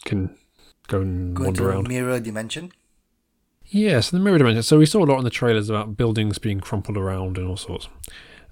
can 0.06 0.36
go 0.88 1.02
and 1.02 1.36
Go 1.36 1.46
wander 1.46 1.70
around. 1.70 1.88
mirror 1.88 2.20
dimension. 2.20 2.72
Yeah, 3.66 4.00
so 4.00 4.16
the 4.18 4.24
mirror 4.24 4.38
dimension. 4.38 4.64
So 4.64 4.78
we 4.78 4.86
saw 4.86 5.04
a 5.04 5.06
lot 5.06 5.18
in 5.18 5.26
the 5.26 5.30
trailers 5.30 5.70
about 5.70 5.98
buildings 5.98 6.38
being 6.38 6.62
crumpled 6.62 6.98
around 6.98 7.38
and 7.38 7.48
all 7.48 7.58
sorts. 7.58 7.90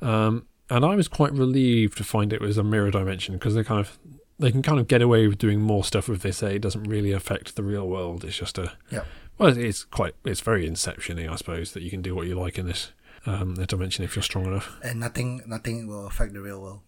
Um, 0.02 0.46
and 0.70 0.84
I 0.84 0.96
was 0.96 1.08
quite 1.08 1.32
relieved 1.32 1.98
to 1.98 2.04
find 2.04 2.34
it 2.34 2.42
was 2.42 2.58
a 2.58 2.64
mirror 2.64 2.92
dimension 2.92 3.36
because 3.36 3.56
they 3.56 3.64
kind 3.64 3.80
of 3.80 3.98
they 4.40 4.52
can 4.52 4.62
kind 4.62 4.80
of 4.80 4.88
get 4.88 5.02
away 5.02 5.28
with 5.28 5.38
doing 5.38 5.62
more 5.62 5.84
stuff 5.84 6.10
if 6.10 6.22
they 6.22 6.32
say 6.32 6.56
it 6.56 6.62
doesn't 6.62 6.84
really 6.84 7.12
affect 7.12 7.56
the 7.56 7.64
real 7.64 7.88
world. 7.88 8.24
It's 8.24 8.38
just 8.38 8.58
a 8.58 8.74
Yeah. 8.92 9.04
well, 9.38 9.58
it's 9.58 9.84
quite 9.84 10.16
it's 10.26 10.42
very 10.42 10.70
inceptiony, 10.70 11.30
I 11.30 11.36
suppose, 11.36 11.72
that 11.74 11.84
you 11.84 11.90
can 11.90 12.02
do 12.02 12.16
what 12.16 12.28
you 12.28 12.36
like 12.40 12.58
in 12.58 12.68
this 12.68 12.92
um, 13.26 13.54
dimension 13.56 14.04
if 14.04 14.16
you're 14.16 14.24
strong 14.24 14.46
enough. 14.46 14.78
And 14.84 15.00
nothing 15.00 15.42
nothing 15.48 15.88
will 15.88 16.06
affect 16.08 16.34
the 16.34 16.42
real 16.42 16.62
world. 16.62 16.80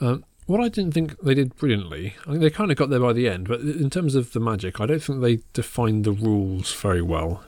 Um, 0.00 0.24
what 0.46 0.60
I 0.60 0.68
didn't 0.68 0.92
think 0.92 1.20
they 1.20 1.34
did 1.34 1.56
brilliantly, 1.56 2.14
I 2.26 2.30
think 2.30 2.40
they 2.40 2.48
kind 2.50 2.70
of 2.70 2.78
got 2.78 2.88
there 2.88 3.00
by 3.00 3.12
the 3.12 3.28
end, 3.28 3.48
but 3.48 3.60
in 3.60 3.90
terms 3.90 4.14
of 4.14 4.32
the 4.32 4.40
magic, 4.40 4.80
I 4.80 4.86
don't 4.86 5.02
think 5.02 5.20
they 5.20 5.40
defined 5.52 6.04
the 6.04 6.12
rules 6.12 6.72
very 6.74 7.02
well. 7.02 7.44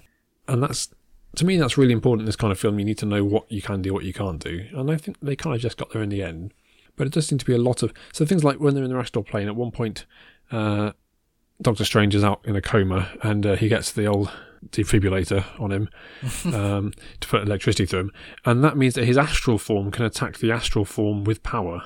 And 0.47 0.63
that's, 0.63 0.91
to 1.37 1.47
me, 1.47 1.57
that's 1.57 1.79
really 1.79 1.95
important 1.95 2.23
in 2.23 2.27
this 2.27 2.37
kind 2.37 2.53
of 2.53 2.59
film. 2.59 2.79
You 2.79 2.85
need 2.85 2.99
to 2.99 3.07
know 3.07 3.25
what 3.25 3.51
you 3.51 3.63
can 3.63 3.81
do, 3.81 3.95
what 3.95 4.05
you 4.05 4.13
can't 4.13 4.43
do. 4.43 4.67
And 4.75 4.91
I 4.91 4.97
think 4.99 5.17
they 5.23 5.35
kind 5.35 5.57
of 5.57 5.63
just 5.63 5.79
got 5.79 5.91
there 5.93 6.03
in 6.03 6.11
the 6.11 6.23
end. 6.23 6.53
But 7.01 7.07
it 7.07 7.15
does 7.15 7.27
seem 7.27 7.39
to 7.39 7.47
be 7.47 7.55
a 7.55 7.59
lot 7.59 7.83
of. 7.83 7.95
So 8.13 8.27
things 8.27 8.45
like 8.45 8.61
when 8.61 8.75
they're 8.75 8.85
in 8.85 8.91
the 8.91 8.99
astral 8.99 9.25
plane, 9.25 9.49
at 9.49 9.57
one 9.57 9.71
point, 9.71 10.05
uh, 10.53 10.93
Doctor 11.63 11.87
Strange 11.87 12.15
is 12.15 12.23
out 12.23 12.43
in 12.45 12.57
a 12.57 12.61
coma 12.61 13.09
and 13.23 13.47
uh, 13.47 13.57
he 13.57 13.69
gets 13.69 13.91
the 13.91 14.05
old 14.05 14.31
defibrillator 14.69 15.47
on 15.59 15.73
him 15.73 15.89
um, 16.55 16.93
to 17.21 17.27
put 17.27 17.41
electricity 17.41 17.87
through 17.87 18.01
him. 18.01 18.13
And 18.45 18.63
that 18.63 18.77
means 18.77 18.97
that 18.97 19.07
his 19.07 19.17
astral 19.17 19.57
form 19.57 19.91
can 19.91 20.05
attack 20.05 20.41
the 20.41 20.53
astral 20.53 20.85
form 20.85 21.25
with 21.25 21.43
power. 21.43 21.85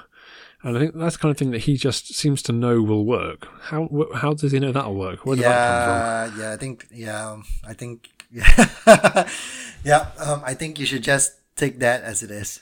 And 0.65 0.77
I 0.77 0.81
think 0.81 0.97
that's 0.97 1.15
the 1.15 1.23
kind 1.23 1.31
of 1.31 1.39
thing 1.39 1.53
that 1.53 1.61
he 1.61 1.77
just 1.77 2.13
seems 2.13 2.43
to 2.43 2.53
know 2.53 2.83
will 2.83 3.05
work. 3.05 3.47
How 3.61 3.87
wh- 3.95 4.17
how 4.17 4.35
does 4.35 4.51
he 4.51 4.59
know 4.59 4.73
that'll 4.73 4.97
work? 4.97 5.25
Where 5.25 5.37
did 5.37 5.45
that 5.45 6.33
come 6.33 6.41
yeah, 6.41 6.49
yeah. 6.49 6.53
I 6.55 6.57
think 6.57 6.87
yeah. 6.91 7.31
um, 7.31 7.45
I 7.65 7.73
think 7.73 8.09
yeah. 8.33 9.29
yeah. 9.85 10.09
Um, 10.19 10.43
I 10.45 10.55
think 10.55 10.81
you 10.81 10.87
should 10.87 11.05
just 11.05 11.35
take 11.55 11.79
that 11.79 12.03
as 12.03 12.25
it 12.25 12.33
is. 12.33 12.61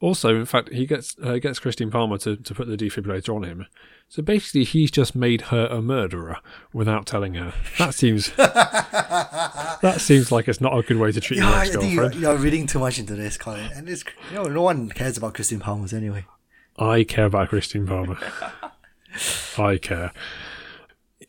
Also, 0.00 0.36
in 0.36 0.44
fact, 0.46 0.72
he 0.72 0.86
gets 0.86 1.16
uh, 1.22 1.38
gets 1.38 1.58
Christine 1.58 1.90
Palmer 1.90 2.18
to, 2.18 2.36
to 2.36 2.54
put 2.54 2.68
the 2.68 2.76
defibrillator 2.76 3.34
on 3.34 3.42
him. 3.42 3.66
So 4.08 4.22
basically, 4.22 4.62
he's 4.64 4.90
just 4.92 5.16
made 5.16 5.42
her 5.42 5.66
a 5.66 5.82
murderer 5.82 6.38
without 6.72 7.04
telling 7.04 7.34
her. 7.34 7.52
That 7.78 7.94
seems 7.94 8.30
that 8.36 9.96
seems 9.98 10.30
like 10.30 10.46
it's 10.48 10.60
not 10.60 10.76
a 10.78 10.82
good 10.82 10.98
way 10.98 11.12
to 11.12 11.20
treat 11.20 11.38
your 11.38 11.48
ex 11.52 11.72
you're, 11.74 11.82
girlfriend. 11.82 12.14
you're 12.14 12.36
reading 12.36 12.66
too 12.66 12.78
much 12.78 12.98
into 12.98 13.14
this, 13.16 13.36
Colin. 13.36 13.70
And 13.74 13.88
it's 13.88 14.04
you 14.30 14.36
know 14.36 14.44
no 14.44 14.62
one 14.62 14.88
cares 14.88 15.16
about 15.18 15.34
Christine 15.34 15.60
Palmer's 15.60 15.92
anyway. 15.92 16.26
I 16.78 17.02
care 17.04 17.26
about 17.26 17.48
Christine 17.48 17.86
Palmer. 17.86 18.18
I 19.58 19.78
care. 19.78 20.12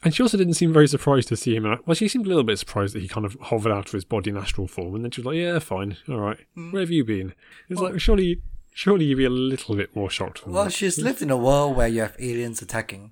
And 0.04 0.14
she 0.16 0.24
also 0.24 0.38
didn't 0.38 0.54
seem 0.54 0.72
very 0.72 0.88
surprised 0.88 1.28
to 1.30 1.36
see 1.36 1.56
him. 1.56 1.66
out- 1.66 1.86
Well, 1.86 1.96
she 1.96 2.08
seemed 2.08 2.26
a 2.26 2.30
little 2.30 2.44
bit 2.44 2.58
surprised 2.60 2.96
that 2.96 3.02
he 3.02 3.08
kind 3.10 3.26
of 3.26 3.36
hovered 3.42 3.72
out 3.72 3.88
of 3.88 3.92
his 3.92 4.06
body 4.06 4.30
in 4.30 4.38
astral 4.38 4.68
form, 4.68 4.96
and 4.96 5.04
then 5.04 5.12
she 5.12 5.22
was 5.22 5.26
like, 5.26 5.38
"Yeah, 5.38 5.60
fine, 5.60 5.98
all 6.08 6.20
right. 6.20 6.38
Hmm. 6.56 6.72
Where 6.72 6.82
have 6.82 6.92
you 6.92 7.04
been?" 7.04 7.34
It's 7.68 7.82
like, 7.82 8.00
surely, 8.00 8.42
surely 8.74 9.06
you'd 9.06 9.18
be 9.18 9.26
a 9.26 9.30
little 9.30 9.76
bit 9.76 9.96
more 9.96 10.10
shocked. 10.10 10.46
Well, 10.48 10.66
that. 10.66 10.74
she's 10.74 10.98
lived 10.98 11.22
in 11.22 11.30
a 11.30 11.38
world 11.38 11.76
where 11.76 11.88
you 11.88 12.02
have 12.02 12.16
aliens 12.20 12.62
attacking 12.62 13.12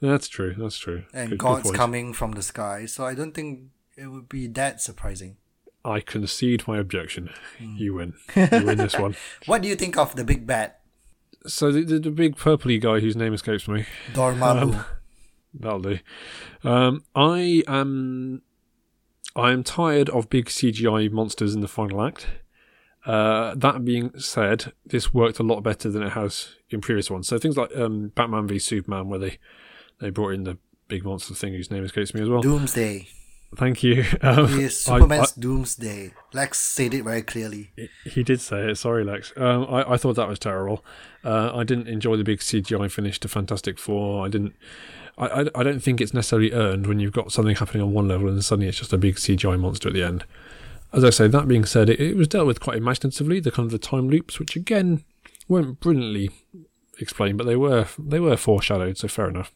That's 0.00 0.28
true. 0.28 0.54
That's 0.56 0.78
true. 0.78 1.04
and 1.12 1.30
Good- 1.30 1.38
good 1.38 1.44
gods 1.44 1.62
point. 1.64 1.76
coming 1.76 2.12
from 2.12 2.32
the 2.32 2.42
sky, 2.42 2.86
so 2.86 3.04
I 3.04 3.14
don't 3.14 3.32
think 3.32 3.70
it 3.96 4.06
would 4.06 4.28
be 4.28 4.46
that 4.48 4.80
surprising. 4.80 5.36
I 5.84 6.00
concede 6.00 6.66
my 6.68 6.78
objection. 6.78 7.30
Hmm. 7.58 7.76
You 7.76 7.94
win. 7.94 8.14
You 8.36 8.64
win 8.66 8.78
this 8.78 8.98
one. 8.98 9.16
What 9.46 9.62
do 9.62 9.68
you 9.68 9.76
think 9.76 9.96
of 9.96 10.14
the 10.16 10.24
big 10.24 10.46
bat? 10.46 10.80
So 11.46 11.70
the, 11.72 11.82
the, 11.82 11.98
the 12.00 12.10
big 12.10 12.36
purpley 12.36 12.80
guy 12.80 13.00
whose 13.00 13.16
name 13.16 13.32
escapes 13.32 13.68
me. 13.68 13.86
Dormammu? 14.12 14.84
That'll 15.54 15.80
do. 15.80 15.98
Um, 16.62 17.04
I 17.14 17.62
am. 17.66 18.42
I 19.36 19.52
am 19.52 19.62
tired 19.62 20.10
of 20.10 20.28
big 20.28 20.46
CGI 20.46 21.10
monsters 21.10 21.54
in 21.54 21.60
the 21.60 21.68
final 21.68 22.02
act. 22.04 22.26
Uh, 23.08 23.54
that 23.56 23.84
being 23.84 24.16
said, 24.18 24.72
this 24.84 25.14
worked 25.14 25.38
a 25.38 25.42
lot 25.42 25.62
better 25.62 25.90
than 25.90 26.02
it 26.02 26.10
has 26.10 26.54
in 26.70 26.80
previous 26.80 27.10
ones. 27.10 27.26
So 27.26 27.38
things 27.38 27.56
like 27.56 27.74
um, 27.76 28.08
Batman 28.14 28.46
v 28.46 28.58
Superman, 28.58 29.08
where 29.08 29.18
they 29.18 29.38
they 30.00 30.10
brought 30.10 30.34
in 30.34 30.44
the 30.44 30.58
big 30.88 31.04
monster 31.04 31.34
thing 31.34 31.54
whose 31.54 31.70
name 31.70 31.84
escapes 31.84 32.12
me 32.14 32.20
as 32.22 32.28
well. 32.28 32.42
Doomsday. 32.42 33.08
Thank 33.56 33.82
you. 33.82 34.04
Um, 34.22 34.46
He 34.48 34.64
is 34.64 34.86
I- 34.86 34.98
Superman's 34.98 35.32
Doomsday. 35.32 36.12
Lex 36.34 36.58
said 36.60 36.92
it 36.92 37.02
very 37.04 37.22
clearly. 37.22 37.70
He 38.04 38.22
did 38.22 38.42
say 38.42 38.70
it. 38.70 38.76
Sorry, 38.76 39.04
Lex. 39.04 39.32
Um, 39.38 39.64
I, 39.70 39.92
I 39.92 39.96
thought 39.96 40.16
that 40.16 40.28
was 40.28 40.38
terrible. 40.38 40.84
Uh, 41.24 41.50
I 41.56 41.64
didn't 41.64 41.88
enjoy 41.88 42.16
the 42.18 42.24
big 42.24 42.40
CGI 42.40 42.90
finish 42.90 43.18
to 43.20 43.28
Fantastic 43.28 43.78
Four. 43.78 44.26
I 44.26 44.28
didn't. 44.28 44.54
I, 45.16 45.26
I, 45.26 45.40
I 45.54 45.62
don't 45.62 45.80
think 45.80 46.02
it's 46.02 46.12
necessarily 46.12 46.52
earned 46.52 46.86
when 46.86 47.00
you've 47.00 47.14
got 47.14 47.32
something 47.32 47.56
happening 47.56 47.82
on 47.82 47.92
one 47.94 48.06
level 48.06 48.28
and 48.28 48.44
suddenly 48.44 48.68
it's 48.68 48.78
just 48.78 48.92
a 48.92 48.98
big 48.98 49.16
CGI 49.16 49.58
monster 49.58 49.88
at 49.88 49.94
the 49.94 50.02
end. 50.02 50.24
As 50.92 51.04
I 51.04 51.10
say, 51.10 51.28
that 51.28 51.48
being 51.48 51.64
said, 51.64 51.90
it, 51.90 52.00
it 52.00 52.16
was 52.16 52.28
dealt 52.28 52.46
with 52.46 52.60
quite 52.60 52.78
imaginatively. 52.78 53.40
The 53.40 53.50
kind 53.50 53.66
of 53.66 53.72
the 53.72 53.78
time 53.78 54.08
loops, 54.08 54.38
which 54.38 54.56
again 54.56 55.04
weren't 55.46 55.80
brilliantly 55.80 56.30
explained, 56.98 57.38
but 57.38 57.46
they 57.46 57.56
were 57.56 57.86
they 57.98 58.20
were 58.20 58.36
foreshadowed. 58.36 58.98
So 58.98 59.08
fair 59.08 59.28
enough. 59.28 59.52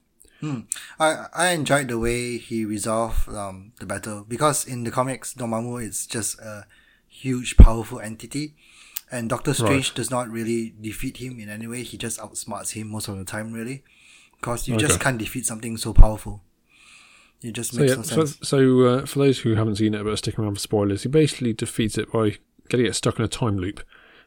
I 0.99 1.27
I 1.33 1.49
enjoyed 1.51 1.89
the 1.89 1.99
way 1.99 2.37
he 2.37 2.65
resolved 2.65 3.29
um, 3.29 3.73
the 3.79 3.87
battle 3.87 4.25
because 4.29 4.65
in 4.67 4.85
the 4.85 4.91
comics, 4.91 5.35
Dormammu 5.35 5.83
is 5.83 6.07
just 6.07 6.39
a 6.41 6.67
huge, 7.09 7.57
powerful 7.57 8.01
entity, 8.01 8.57
and 9.11 9.29
Doctor 9.29 9.55
Strange 9.55 9.95
does 9.95 10.11
not 10.11 10.29
really 10.29 10.75
defeat 10.81 11.19
him 11.19 11.39
in 11.39 11.49
any 11.49 11.67
way. 11.67 11.83
He 11.83 11.97
just 11.97 12.19
outsmarts 12.19 12.73
him 12.73 12.89
most 12.89 13.09
of 13.09 13.17
the 13.19 13.25
time, 13.25 13.53
really, 13.53 13.85
because 14.41 14.67
you 14.69 14.77
just 14.77 14.99
can't 15.01 15.19
defeat 15.19 15.47
something 15.47 15.77
so 15.77 15.93
powerful. 15.93 16.43
It 17.43 17.53
just 17.53 17.75
So 17.75 17.83
yeah, 17.83 17.95
no 17.97 18.03
so, 18.03 18.25
sense. 18.25 18.39
so 18.49 18.81
uh, 18.83 19.07
for 19.07 19.19
those 19.19 19.41
who 19.41 19.55
haven't 19.55 19.77
seen 19.77 19.95
it 19.95 20.05
but 20.05 20.13
are 20.13 20.17
sticking 20.17 20.45
around 20.45 20.55
for 20.55 20.61
spoilers, 20.61 21.03
he 21.03 21.09
basically 21.09 21.53
defeats 21.53 21.99
it 21.99 22.13
by 22.13 22.37
getting 22.69 22.87
it 22.87 22.95
stuck 22.95 23.19
in 23.19 23.25
a 23.25 23.29
time 23.29 23.57
loop 23.59 23.81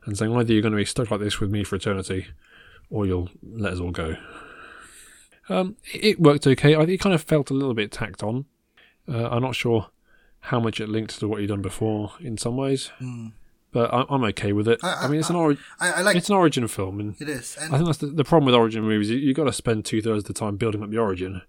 and 0.06 0.18
saying 0.18 0.36
either 0.36 0.52
you're 0.54 0.62
going 0.62 0.72
to 0.74 0.78
be 0.78 0.86
stuck 0.86 1.10
like 1.12 1.20
this 1.22 1.40
with 1.40 1.50
me 1.50 1.64
for 1.64 1.76
eternity, 1.78 2.28
or 2.90 3.06
you'll 3.06 3.30
let 3.44 3.74
us 3.74 3.80
all 3.80 3.92
go. 3.92 4.18
Um, 5.50 5.76
it 5.94 6.20
worked 6.20 6.48
okay. 6.48 6.76
I 6.76 6.80
think 6.80 6.90
it 6.92 7.00
kind 7.00 7.14
of 7.16 7.22
felt 7.22 7.50
a 7.52 7.54
little 7.54 7.74
bit 7.74 7.92
tacked 7.92 8.24
on. 8.24 8.46
Uh, 9.08 9.30
I'm 9.30 9.42
not 9.44 9.56
sure 9.56 9.88
how 10.40 10.60
much 10.60 10.80
it 10.80 10.90
linked 10.90 11.20
to 11.20 11.28
what 11.28 11.40
he'd 11.42 11.48
done 11.48 11.62
before 11.62 12.14
in 12.20 12.38
some 12.38 12.58
ways, 12.58 12.92
but 13.72 13.94
I, 13.94 14.06
I'm 14.10 14.24
okay 14.26 14.54
with 14.54 14.68
it. 14.68 14.80
I- 14.84 15.06
I, 15.06 15.08
mean, 15.08 15.20
it's 15.20 15.30
an 15.30 15.36
ori- 15.36 15.58
I, 15.80 15.92
I 15.92 16.02
like 16.02 16.16
it's 16.16 16.30
an 16.30 16.36
origin 16.36 16.68
film, 16.68 17.00
and 17.00 17.16
it 17.20 17.30
is, 17.30 17.58
and 17.60 17.74
I 17.74 17.78
think 17.78 17.88
that's 17.88 18.00
the, 18.00 18.08
the 18.08 18.24
problem 18.24 18.46
with 18.46 18.56
origin 18.56 18.84
movies. 18.84 19.10
You, 19.10 19.18
you've 19.18 19.38
got 19.38 19.46
to 19.46 19.54
spend 19.54 19.86
two 19.86 20.02
thirds 20.02 20.24
of 20.24 20.28
the 20.28 20.34
time 20.34 20.58
building 20.58 20.84
up 20.84 20.90
the 20.90 20.98
origin, 20.98 21.42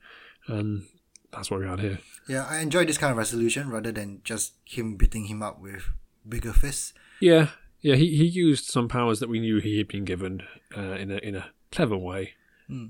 and 0.47 0.87
that's 1.33 1.51
what 1.51 1.61
we 1.61 1.67
had 1.67 1.81
here. 1.81 1.99
yeah, 2.29 2.47
I 2.49 2.59
enjoy 2.59 2.85
this 2.85 2.99
kind 2.99 3.11
of 3.11 3.17
resolution 3.17 3.71
rather 3.71 3.93
than 3.93 4.21
just 4.25 4.55
him 4.65 4.97
beating 4.97 5.27
him 5.27 5.43
up 5.43 5.61
with 5.61 5.91
bigger 6.29 6.53
fists. 6.53 6.93
Yeah, 7.21 7.49
yeah. 7.81 7.95
He, 7.97 8.17
he 8.17 8.25
used 8.25 8.65
some 8.67 8.89
powers 8.89 9.21
that 9.21 9.29
we 9.29 9.41
knew 9.41 9.59
he 9.59 9.79
had 9.79 9.89
been 9.89 10.05
given 10.05 10.43
uh, 10.77 10.93
in 10.93 11.11
a 11.11 11.17
in 11.19 11.35
a 11.35 11.51
clever 11.73 11.97
way. 11.97 12.35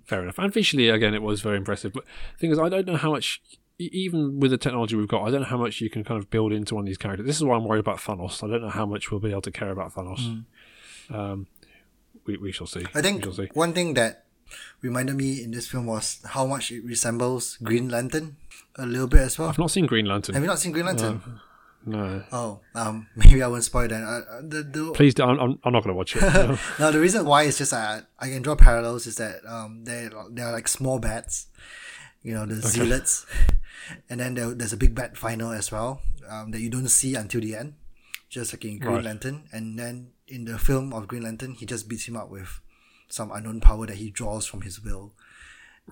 Fair 0.06 0.22
enough. 0.22 0.38
And 0.38 0.50
visually, 0.52 0.88
again, 0.88 1.12
it 1.12 1.20
was 1.20 1.42
very 1.42 1.58
impressive. 1.58 1.92
But 1.92 2.04
the 2.32 2.38
thing 2.38 2.50
is, 2.50 2.58
I 2.58 2.70
don't 2.70 2.86
know 2.86 2.96
how 2.96 3.10
much, 3.10 3.42
even 3.78 4.40
with 4.40 4.50
the 4.50 4.56
technology 4.56 4.96
we've 4.96 5.06
got, 5.06 5.24
I 5.24 5.30
don't 5.30 5.42
know 5.42 5.48
how 5.48 5.58
much 5.58 5.82
you 5.82 5.90
can 5.90 6.02
kind 6.02 6.18
of 6.18 6.30
build 6.30 6.50
into 6.50 6.74
one 6.74 6.84
of 6.84 6.86
these 6.86 6.96
characters. 6.96 7.26
This 7.26 7.36
is 7.36 7.44
why 7.44 7.56
I'm 7.56 7.64
worried 7.64 7.80
about 7.80 7.98
Thanos. 7.98 8.42
I 8.42 8.50
don't 8.50 8.62
know 8.62 8.70
how 8.70 8.86
much 8.86 9.10
we'll 9.10 9.20
be 9.20 9.32
able 9.32 9.42
to 9.42 9.50
care 9.50 9.70
about 9.70 9.92
Thanos. 9.92 10.44
Um, 11.10 11.46
we 12.24 12.38
we 12.38 12.52
shall 12.52 12.66
see. 12.66 12.86
I 12.94 13.02
think 13.02 13.24
see. 13.34 13.50
one 13.52 13.74
thing 13.74 13.92
that 13.94 14.25
reminded 14.82 15.16
me 15.16 15.42
in 15.42 15.50
this 15.50 15.66
film 15.68 15.86
was 15.86 16.20
how 16.24 16.46
much 16.46 16.70
it 16.70 16.84
resembles 16.84 17.56
Green 17.62 17.88
Lantern 17.88 18.36
a 18.76 18.86
little 18.86 19.06
bit 19.06 19.20
as 19.20 19.38
well. 19.38 19.48
I've 19.48 19.58
not 19.58 19.70
seen 19.70 19.86
Green 19.86 20.06
Lantern. 20.06 20.34
Have 20.34 20.42
you 20.42 20.48
not 20.48 20.58
seen 20.58 20.72
Green 20.72 20.86
Lantern? 20.86 21.40
no. 21.84 22.22
Oh, 22.32 22.60
um, 22.74 23.06
maybe 23.16 23.42
I 23.42 23.46
won't 23.46 23.64
spoil 23.64 23.88
that. 23.88 24.02
Uh, 24.02 24.06
uh, 24.06 24.40
the, 24.42 24.62
the, 24.62 24.92
Please, 24.92 25.14
do, 25.14 25.22
I'm, 25.22 25.58
I'm 25.62 25.72
not 25.72 25.84
going 25.84 25.94
to 25.94 25.94
watch 25.94 26.16
it. 26.16 26.22
No. 26.22 26.58
no, 26.78 26.92
the 26.92 27.00
reason 27.00 27.24
why 27.24 27.44
is 27.44 27.58
just 27.58 27.70
that 27.70 28.08
I 28.18 28.28
can 28.28 28.42
draw 28.42 28.56
parallels 28.56 29.06
is 29.06 29.16
that 29.16 29.40
um, 29.46 29.84
they 29.84 30.08
they're 30.30 30.52
like 30.52 30.68
small 30.68 30.98
bats, 30.98 31.46
you 32.22 32.34
know, 32.34 32.44
the 32.44 32.56
zealots, 32.56 33.24
and 34.10 34.20
then 34.20 34.34
there, 34.34 34.50
there's 34.50 34.72
a 34.72 34.76
big 34.76 34.94
bat 34.94 35.16
final 35.16 35.52
as 35.52 35.70
well 35.70 36.02
um, 36.28 36.50
that 36.50 36.60
you 36.60 36.68
don't 36.68 36.88
see 36.88 37.14
until 37.14 37.40
the 37.40 37.54
end, 37.56 37.74
just 38.28 38.52
like 38.52 38.64
in 38.64 38.78
Green 38.78 38.96
Right. 38.96 39.04
Lantern, 39.04 39.44
and 39.52 39.78
then 39.78 40.12
in 40.28 40.44
the 40.44 40.58
film 40.58 40.92
of 40.92 41.06
Green 41.06 41.22
Lantern, 41.22 41.54
he 41.54 41.66
just 41.66 41.88
beats 41.88 42.08
him 42.08 42.16
up 42.16 42.28
with 42.30 42.60
some 43.08 43.30
unknown 43.32 43.60
power 43.60 43.86
that 43.86 43.96
he 43.96 44.10
draws 44.10 44.46
from 44.46 44.62
his 44.62 44.80
will. 44.82 45.12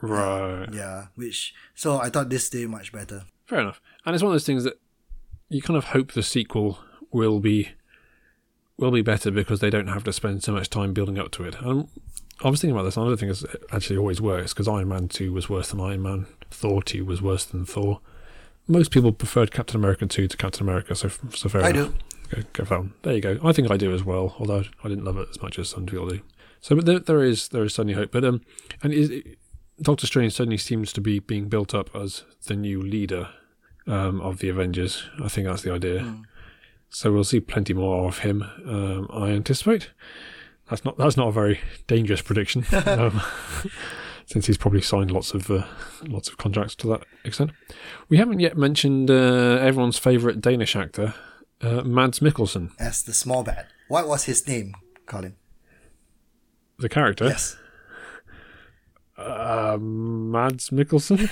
right. 0.01 0.67
Yeah, 0.73 1.07
which 1.15 1.55
so 1.75 1.99
I 1.99 2.11
thought 2.11 2.29
this 2.29 2.49
day 2.49 2.67
much 2.67 2.93
better. 2.93 3.25
Fair 3.47 3.61
enough. 3.61 3.81
And 4.05 4.15
it's 4.15 4.23
one 4.23 4.31
of 4.33 4.35
those 4.35 4.47
things 4.47 4.65
that 4.65 4.79
you 5.49 5.62
kind 5.62 5.77
of 5.77 5.85
hope 5.87 6.12
the 6.12 6.23
sequel 6.23 6.79
will 7.12 7.41
be 7.41 7.71
will 8.77 8.91
be 8.91 9.03
better 9.03 9.31
because 9.31 9.61
they 9.61 9.71
don't 9.71 9.87
have 9.87 10.05
to 10.05 10.12
spend 10.12 10.43
so 10.43 10.53
much 10.53 10.69
time 10.71 10.93
building 10.93 11.19
up 11.19 11.31
to 11.33 11.45
it. 11.45 11.57
And 11.61 11.89
I 12.43 12.51
was 12.51 12.61
thinking 12.61 12.75
about 12.77 12.83
this. 12.85 12.97
and 12.97 13.07
I 13.07 13.09
don't 13.09 13.17
think 13.19 13.31
it's 13.31 13.45
actually 13.71 13.97
always 13.99 14.21
works 14.21 14.53
because 14.53 14.67
Iron 14.67 14.89
Man 14.89 15.09
two 15.09 15.33
was 15.33 15.49
worse 15.49 15.71
than 15.71 15.81
Iron 15.81 16.03
Man. 16.03 16.27
Thor 16.51 16.83
two 16.83 17.05
was 17.05 17.23
worse 17.23 17.45
than 17.45 17.65
Thor. 17.65 18.01
Most 18.67 18.91
people 18.91 19.12
preferred 19.12 19.53
Captain 19.53 19.77
America 19.77 20.07
two 20.07 20.27
to 20.27 20.37
Captain 20.37 20.62
America, 20.67 20.95
so 20.97 21.09
so 21.35 21.49
fair 21.49 21.62
I 21.65 21.71
enough. 21.71 21.93
do. 21.93 22.37
Go, 22.37 22.43
go 22.55 22.65
for 22.65 22.71
that 22.71 22.81
one. 22.81 22.93
There 23.03 23.15
you 23.15 23.21
go. 23.21 23.39
I 23.45 23.53
think 23.53 23.71
I 23.71 23.77
do 23.77 23.95
as 23.95 24.03
well, 24.03 24.35
although 24.39 24.65
I 24.83 24.89
didn't 24.89 25.05
love 25.05 25.19
it 25.19 25.29
as 25.31 25.41
much 25.43 25.59
as 25.59 25.69
some 25.69 25.85
people 25.87 26.09
do. 26.09 26.21
So, 26.65 26.75
but 26.75 26.87
there, 26.87 26.99
there 26.99 27.23
is 27.23 27.49
there 27.49 27.62
is 27.62 27.75
certainly 27.75 27.93
hope. 27.93 28.11
But 28.11 28.25
um, 28.25 28.41
and 28.83 28.91
is, 28.91 29.12
Doctor 29.83 30.07
Strange 30.07 30.33
certainly 30.33 30.57
seems 30.57 30.95
to 30.95 31.03
be 31.03 31.19
being 31.19 31.51
built 31.51 31.75
up 31.75 31.95
as 31.95 32.25
the 32.47 32.57
new 32.57 32.81
leader 32.81 33.29
um, 33.87 34.19
of 34.23 34.39
the 34.39 34.49
Avengers. 34.49 35.05
I 35.23 35.29
think 35.29 35.47
that's 35.47 35.61
the 35.61 35.75
idea. 35.75 36.15
So 36.89 37.12
we'll 37.12 37.25
see 37.25 37.41
plenty 37.41 37.75
more 37.75 38.09
of 38.09 38.21
him. 38.21 38.45
Um, 38.67 39.09
I 39.12 39.33
anticipate. 39.33 39.91
That's 40.71 40.87
not 40.87 40.97
that's 40.97 41.19
not 41.19 41.29
a 41.29 41.33
very 41.33 41.61
dangerous 41.87 42.23
prediction. 42.23 42.65
um, 42.87 43.21
since 44.25 44.47
he's 44.47 44.57
probably 44.57 44.81
signed 44.81 45.11
lots 45.11 45.35
of 45.35 45.51
uh, 45.51 45.67
lots 46.07 46.31
of 46.31 46.39
contracts 46.39 46.75
to 46.77 46.87
that 46.87 47.05
extent. 47.27 47.51
We 48.09 48.17
haven't 48.17 48.41
yet 48.41 48.57
mentioned 48.57 49.11
uh, 49.11 49.59
everyone's 49.61 49.99
favourite 49.99 50.41
Danish 50.41 50.77
actor, 50.77 51.12
uh, 51.61 51.83
Mads 51.83 52.21
Mikkelsen, 52.21 52.71
As 52.79 53.03
the 53.03 53.12
small 53.12 53.43
bad. 53.43 53.67
What 53.89 54.09
was 54.09 54.25
his 54.25 54.49
name, 54.49 54.73
Colin? 55.05 55.37
The 56.79 56.89
character. 56.89 57.27
Yes. 57.27 57.57
Uh, 59.16 59.79
Mads 59.81 60.70
Mikkelsen. 60.70 61.29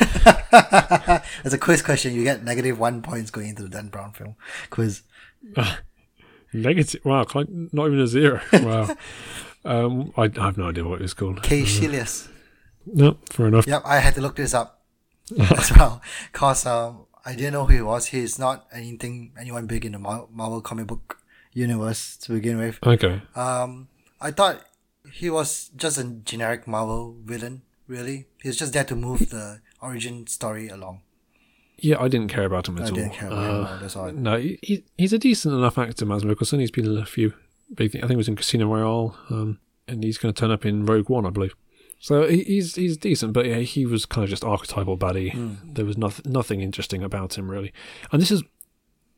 As 1.45 1.53
a 1.53 1.59
quiz 1.59 1.83
question. 1.83 2.15
You 2.15 2.23
get 2.23 2.45
negative 2.45 2.79
one 2.79 3.03
points 3.03 3.31
going 3.31 3.49
into 3.49 3.63
the 3.63 3.69
Dan 3.69 3.89
Brown 3.89 4.13
film 4.13 4.37
quiz. 4.71 5.03
Negative. 6.53 7.05
Wow, 7.05 7.25
quite, 7.25 7.49
not 7.51 7.87
even 7.87 8.01
a 8.01 8.07
zero. 8.07 8.41
Wow. 8.53 8.95
um, 9.65 10.13
I, 10.17 10.25
I 10.25 10.45
have 10.45 10.59
no 10.59 10.69
idea 10.69 10.85
what 10.85 11.01
it's 11.01 11.15
called. 11.15 11.43
Kaecilius. 11.43 12.29
No, 12.87 13.17
fair 13.31 13.47
enough. 13.47 13.67
Yep, 13.67 13.83
I 13.85 13.99
had 14.01 14.15
to 14.15 14.21
look 14.21 14.37
this 14.37 14.55
up 14.55 14.83
as 15.41 15.73
well 15.75 16.03
because 16.31 16.67
um, 16.67 17.07
I 17.25 17.35
didn't 17.35 17.55
know 17.55 17.65
who 17.65 17.75
he 17.75 17.83
was. 17.83 18.07
He's 18.07 18.39
not 18.39 18.67
anything 18.73 19.33
anyone 19.39 19.67
big 19.67 19.85
in 19.85 19.93
the 19.93 19.99
Marvel 19.99 20.61
comic 20.61 20.89
book 20.89 21.19
universe 21.53 22.17
to 22.19 22.33
begin 22.33 22.59
with. 22.59 22.79
Okay. 22.85 23.23
Um, 23.35 23.89
I 24.21 24.31
thought 24.31 24.65
he 25.11 25.31
was 25.31 25.71
just 25.77 25.99
a 25.99 26.05
generic 26.05 26.67
Marvel 26.67 27.17
villain. 27.25 27.63
Really, 27.89 28.27
he's 28.43 28.57
just 28.57 28.73
there 28.73 28.85
to 28.85 28.95
move 28.97 29.31
the 29.31 29.61
origin 29.81 30.27
story 30.27 30.69
along. 30.69 31.01
Yeah, 31.79 32.01
I 32.01 32.09
didn't 32.09 32.29
care 32.29 32.45
about 32.45 32.69
him 32.69 32.79
at 32.79 32.85
I 32.85 32.89
all. 32.89 32.95
didn't 32.95 33.13
care 33.13 33.27
about. 33.29 33.39
Uh, 33.51 33.75
no, 33.75 33.79
That's 33.81 33.97
all. 33.97 34.13
No, 34.13 34.37
he, 34.39 34.59
he- 34.63 34.85
he's 34.97 35.13
a 35.13 35.19
decent 35.19 35.55
enough 35.55 35.77
actor, 35.79 36.07
Mads 36.07 36.23
Mikkelsen. 36.25 36.61
He's 36.61 36.71
been 36.71 36.87
in 36.87 36.97
a 36.97 37.05
few 37.05 37.35
big 37.75 37.91
things. 37.91 38.05
I 38.05 38.07
think 38.07 38.15
it 38.15 38.19
was 38.19 38.29
in 38.29 38.37
Casino 38.37 38.67
Royale, 38.69 39.17
um, 39.31 39.59
and 39.89 40.05
he's 40.05 40.17
going 40.17 40.33
to 40.33 40.41
turn 40.41 40.53
up 40.53 40.65
in 40.65 40.87
Rogue 40.87 41.09
One, 41.11 41.27
I 41.27 41.31
believe. 41.31 41.55
So 41.99 42.27
he, 42.29 42.45
he's 42.45 42.77
he's 42.77 42.97
decent, 42.97 43.33
but 43.33 43.47
yeah, 43.47 43.59
he 43.59 43.85
was 43.85 44.07
kind 44.07 44.25
of 44.25 44.31
just 44.31 44.45
archetypal 44.45 44.97
baddie. 44.97 45.33
Hmm. 45.33 45.55
There 45.65 45.85
was 45.85 45.99
nothing 45.99 46.33
nothing 46.33 46.61
interesting 46.61 47.03
about 47.03 47.37
him 47.37 47.51
really. 47.51 47.73
And 48.13 48.23
this 48.23 48.31
is 48.31 48.43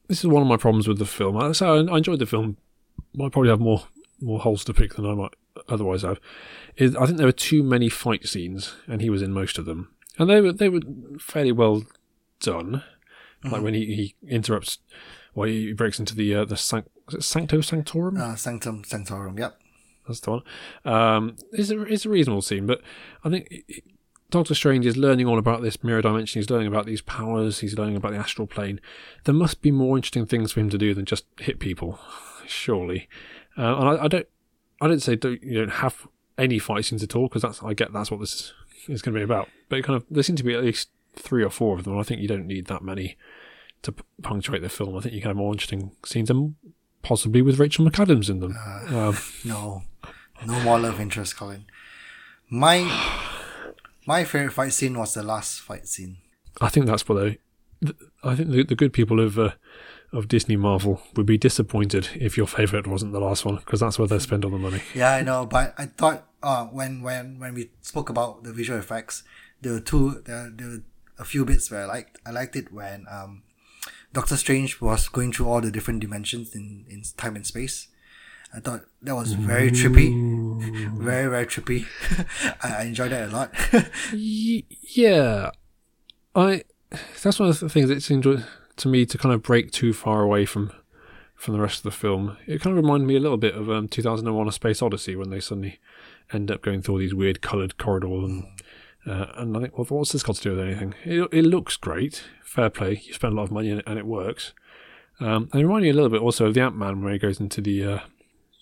this 0.09 0.20
is 0.20 0.26
one 0.26 0.43
of 0.43 0.49
my 0.49 0.57
problems 0.57 0.89
with 0.89 0.99
the 0.99 1.07
film. 1.07 1.37
I- 1.37 1.53
So 1.53 1.74
I, 1.87 1.93
I 1.95 1.97
enjoyed 1.99 2.18
the 2.18 2.26
film. 2.26 2.57
I 3.20 3.28
probably 3.28 3.51
have 3.51 3.61
more 3.61 3.85
more 4.20 4.41
holes 4.41 4.64
to 4.64 4.74
pick 4.74 4.95
than 4.95 5.07
I 5.07 5.14
might 5.14 5.35
otherwise 5.68 6.02
have. 6.02 6.20
Is 6.76 6.96
I 6.96 7.07
think 7.07 7.18
there 7.18 7.26
were 7.26 7.32
too 7.32 7.62
many 7.62 7.88
fight 7.88 8.26
scenes, 8.26 8.74
and 8.86 9.00
he 9.00 9.11
was 9.11 9.22
in 9.22 9.32
most 9.32 9.59
of 9.59 9.64
them, 9.64 9.94
and 10.18 10.28
they 10.28 10.40
were 10.40 10.52
they 10.52 10.68
were 10.68 10.80
fairly 11.18 11.52
well 11.52 11.84
done. 12.40 12.82
Like 13.44 13.61
when 13.61 13.74
he, 13.74 13.84
he 13.94 14.14
interrupts, 14.26 14.78
well, 15.34 15.46
he 15.48 15.74
breaks 15.74 15.98
into 16.00 16.14
the 16.14 16.34
uh, 16.34 16.44
the 16.46 16.57
Sanct- 16.57 16.88
is 17.09 17.14
it 17.14 17.20
Sancto 17.22 17.61
Sanctorum. 17.62 18.16
Uh, 18.16 18.36
Sanctum 18.36 18.84
Sanctorum. 18.84 19.38
Yep. 19.38 19.61
That's 20.09 20.20
the 20.20 20.30
one. 20.30 20.42
Um, 20.86 21.36
it's 21.52 21.70
a 21.70 21.82
it's 21.82 22.07
a 22.07 22.09
reasonable 22.09 22.40
scene, 22.40 22.66
but 22.66 22.80
I 23.22 23.28
think 23.28 23.48
it- 23.50 23.84
Doctor 24.30 24.55
Strange 24.55 24.84
is 24.86 24.96
learning 24.96 25.26
all 25.26 25.38
about 25.38 25.62
this 25.62 25.84
mirror 25.84 26.00
dimension. 26.02 26.40
He's 26.40 26.50
learning 26.50 26.66
about 26.66 26.86
these 26.86 27.02
powers. 27.02 27.61
He's 27.61 27.78
learning 27.78 27.96
about 27.96 28.12
the 28.12 28.18
astral 28.18 28.48
plane. 28.48 28.80
There 29.24 29.34
must 29.34 29.61
be 29.62 29.70
more 29.70 29.96
interesting 29.96 30.26
things 30.26 30.50
for 30.50 30.59
him 30.61 30.70
to 30.70 30.78
do 30.78 30.92
than 30.94 31.05
just 31.05 31.26
hit 31.38 31.61
people, 31.61 32.00
surely. 32.46 33.09
Uh, 33.57 33.76
and 33.76 33.88
I, 33.90 34.05
I 34.05 34.09
don't 34.09 34.26
I 34.85 34.89
don't 34.89 35.01
say 35.01 35.16
don't, 35.16 35.43
you 35.43 35.55
don't 35.59 35.70
have 35.70 36.07
any 36.37 36.59
fight 36.59 36.85
scenes 36.85 37.03
at 37.03 37.16
all 37.16 37.28
because 37.28 37.43
that's 37.43 37.62
I 37.62 37.72
get 37.74 37.93
that's 37.93 38.11
what 38.11 38.20
this 38.20 38.53
is, 38.89 39.01
going 39.03 39.14
to 39.14 39.18
be 39.18 39.24
about. 39.24 39.49
But 39.68 39.78
it 39.78 39.85
kind 39.85 39.97
of 39.97 40.05
there 40.11 40.22
seem 40.22 40.37
to 40.37 40.45
be 40.45 40.55
at 40.55 40.62
least 40.62 40.89
three 41.16 41.43
or 41.43 41.51
four 41.51 41.76
of 41.78 41.85
them. 41.85 41.95
and 41.95 42.01
I 42.01 42.05
think 42.05 42.20
you 42.20 42.28
don't 42.28 42.47
need 42.47 42.66
that 42.66 42.82
many 42.82 43.16
to 43.82 43.93
p- 43.93 44.03
punctuate 44.22 44.62
the 44.62 44.68
film. 44.68 44.97
I 44.97 45.01
think 45.01 45.14
you 45.14 45.20
can 45.20 45.30
have 45.30 45.37
more 45.37 45.53
interesting 45.53 45.93
scenes 46.05 46.28
and 46.30 46.57
possibly 47.03 47.41
with 47.41 47.59
Rachel 47.59 47.87
McAdams 47.89 48.28
in 48.28 48.41
them. 48.41 48.57
um, 48.89 49.16
No, 49.45 49.82
no 50.47 50.61
more 50.61 50.78
love 50.78 51.01
interest, 51.01 51.37
Colin. 51.37 51.64
My 52.51 52.78
my 54.07 54.24
favorite 54.24 54.53
fight 54.53 54.72
scene 54.72 54.99
was 54.99 55.14
the 55.14 55.22
last 55.22 55.61
fight 55.61 55.89
scene. 55.89 56.18
I 56.61 56.68
think 56.68 56.87
that's 56.87 57.09
what 57.09 57.14
they. 57.16 57.39
I 58.22 58.35
think 58.37 58.51
the, 58.51 58.62
the 58.64 58.74
good 58.74 58.93
people 58.93 59.18
have 59.20 59.39
uh, 59.39 59.51
of 60.15 60.29
Disney 60.29 60.57
Marvel 60.57 61.03
would 61.17 61.27
be 61.27 61.37
disappointed 61.37 62.09
if 62.15 62.37
your 62.37 62.47
favorite 62.47 62.87
wasn't 62.87 63.12
the 63.12 63.21
last 63.21 63.45
one 63.45 63.57
because 63.57 63.81
that's 63.81 63.99
where 63.99 64.09
they 64.09 64.19
spend 64.19 64.45
all 64.45 64.51
the 64.51 64.59
money. 64.59 64.81
Yeah, 64.95 65.11
I 65.12 65.23
know, 65.23 65.45
but 65.47 65.75
I 65.77 65.87
thought 65.87 66.27
uh, 66.43 66.65
when 66.67 67.03
when 67.03 67.39
when 67.39 67.55
we 67.55 67.71
spoke 67.83 68.09
about 68.11 68.45
the 68.45 68.53
visual 68.53 68.79
effects, 68.79 69.25
there 69.61 69.73
were 69.73 69.81
two 69.81 70.23
there, 70.25 70.51
there 70.55 70.69
were 70.69 70.83
a 71.19 71.25
few 71.25 71.45
bits 71.45 71.71
where 71.71 71.83
I 71.83 71.87
liked. 71.87 72.19
I 72.27 72.31
liked 72.31 72.57
it 72.57 72.73
when 72.73 73.07
um, 73.11 73.43
Doctor 74.12 74.37
Strange 74.37 74.81
was 74.81 75.09
going 75.09 75.33
through 75.33 75.49
all 75.49 75.61
the 75.61 75.71
different 75.71 76.01
dimensions 76.01 76.55
in, 76.55 76.87
in 76.89 77.03
time 77.17 77.37
and 77.37 77.47
space. 77.47 77.89
I 78.55 78.61
thought 78.61 78.83
that 79.03 79.15
was 79.17 79.33
very 79.33 79.71
trippy, 79.71 80.12
very 80.99 81.29
very 81.29 81.47
trippy. 81.47 81.87
I, 82.62 82.83
I 82.83 82.83
enjoyed 82.85 83.11
that 83.11 83.29
a 83.29 83.33
lot. 83.33 83.53
Y- 84.12 84.62
yeah, 84.81 85.51
I. 86.35 86.62
That's 87.23 87.41
one 87.41 87.49
of 87.49 87.59
the 87.59 87.69
things 87.69 87.89
that 87.89 88.03
seemed 88.03 88.23
to, 88.77 88.89
me 88.89 89.07
to 89.07 89.18
kind 89.18 89.35
of 89.35 89.43
break 89.43 89.70
too 89.70 89.93
far 89.93 90.22
away 90.22 90.47
from 90.47 90.72
from 91.35 91.55
the 91.55 91.61
rest 91.61 91.79
of 91.79 91.83
the 91.83 91.91
film. 91.91 92.37
It 92.47 92.61
kind 92.61 92.79
of 92.79 92.83
reminded 92.83 93.07
me 93.07 93.16
a 93.16 93.20
little 93.20 93.37
bit 93.37 93.55
of 93.55 93.68
um, 93.68 93.89
2001: 93.89 94.49
A 94.49 94.53
Space 94.53 94.81
Odyssey 94.83 95.16
when 95.16 95.31
they 95.31 95.41
suddenly 95.41 95.79
end 96.33 96.51
up 96.51 96.62
going 96.62 96.81
through 96.81 96.95
all 96.95 97.01
these 97.01 97.14
weird 97.14 97.41
coloured 97.43 97.79
corridors 97.79 98.25
and. 98.25 98.45
Uh, 99.07 99.27
and 99.35 99.55
I 99.55 99.61
think, 99.61 99.77
well, 99.77 99.85
what's 99.91 100.12
this 100.12 100.22
got 100.22 100.37
to 100.37 100.43
do 100.43 100.57
with 100.57 100.66
anything? 100.66 100.95
It, 101.05 101.29
it 101.31 101.43
looks 101.45 101.77
great, 101.77 102.25
fair 102.43 102.70
play. 102.70 103.03
You 103.05 103.12
spend 103.12 103.35
a 103.35 103.37
lot 103.37 103.43
of 103.43 103.51
money 103.51 103.68
it, 103.68 103.83
and 103.87 103.99
it 103.99 104.07
works. 104.07 104.55
Um, 105.20 105.51
and 105.53 105.61
it 105.61 105.66
reminded 105.66 105.83
me 105.85 105.91
a 105.91 105.93
little 105.93 106.09
bit 106.09 106.22
also 106.22 106.47
of 106.47 106.55
the 106.55 106.62
Ant 106.62 106.75
Man, 106.79 107.03
where 107.03 107.12
he 107.12 107.18
goes 107.18 107.39
into 107.39 107.61
the 107.61 107.85
uh, 107.85 107.99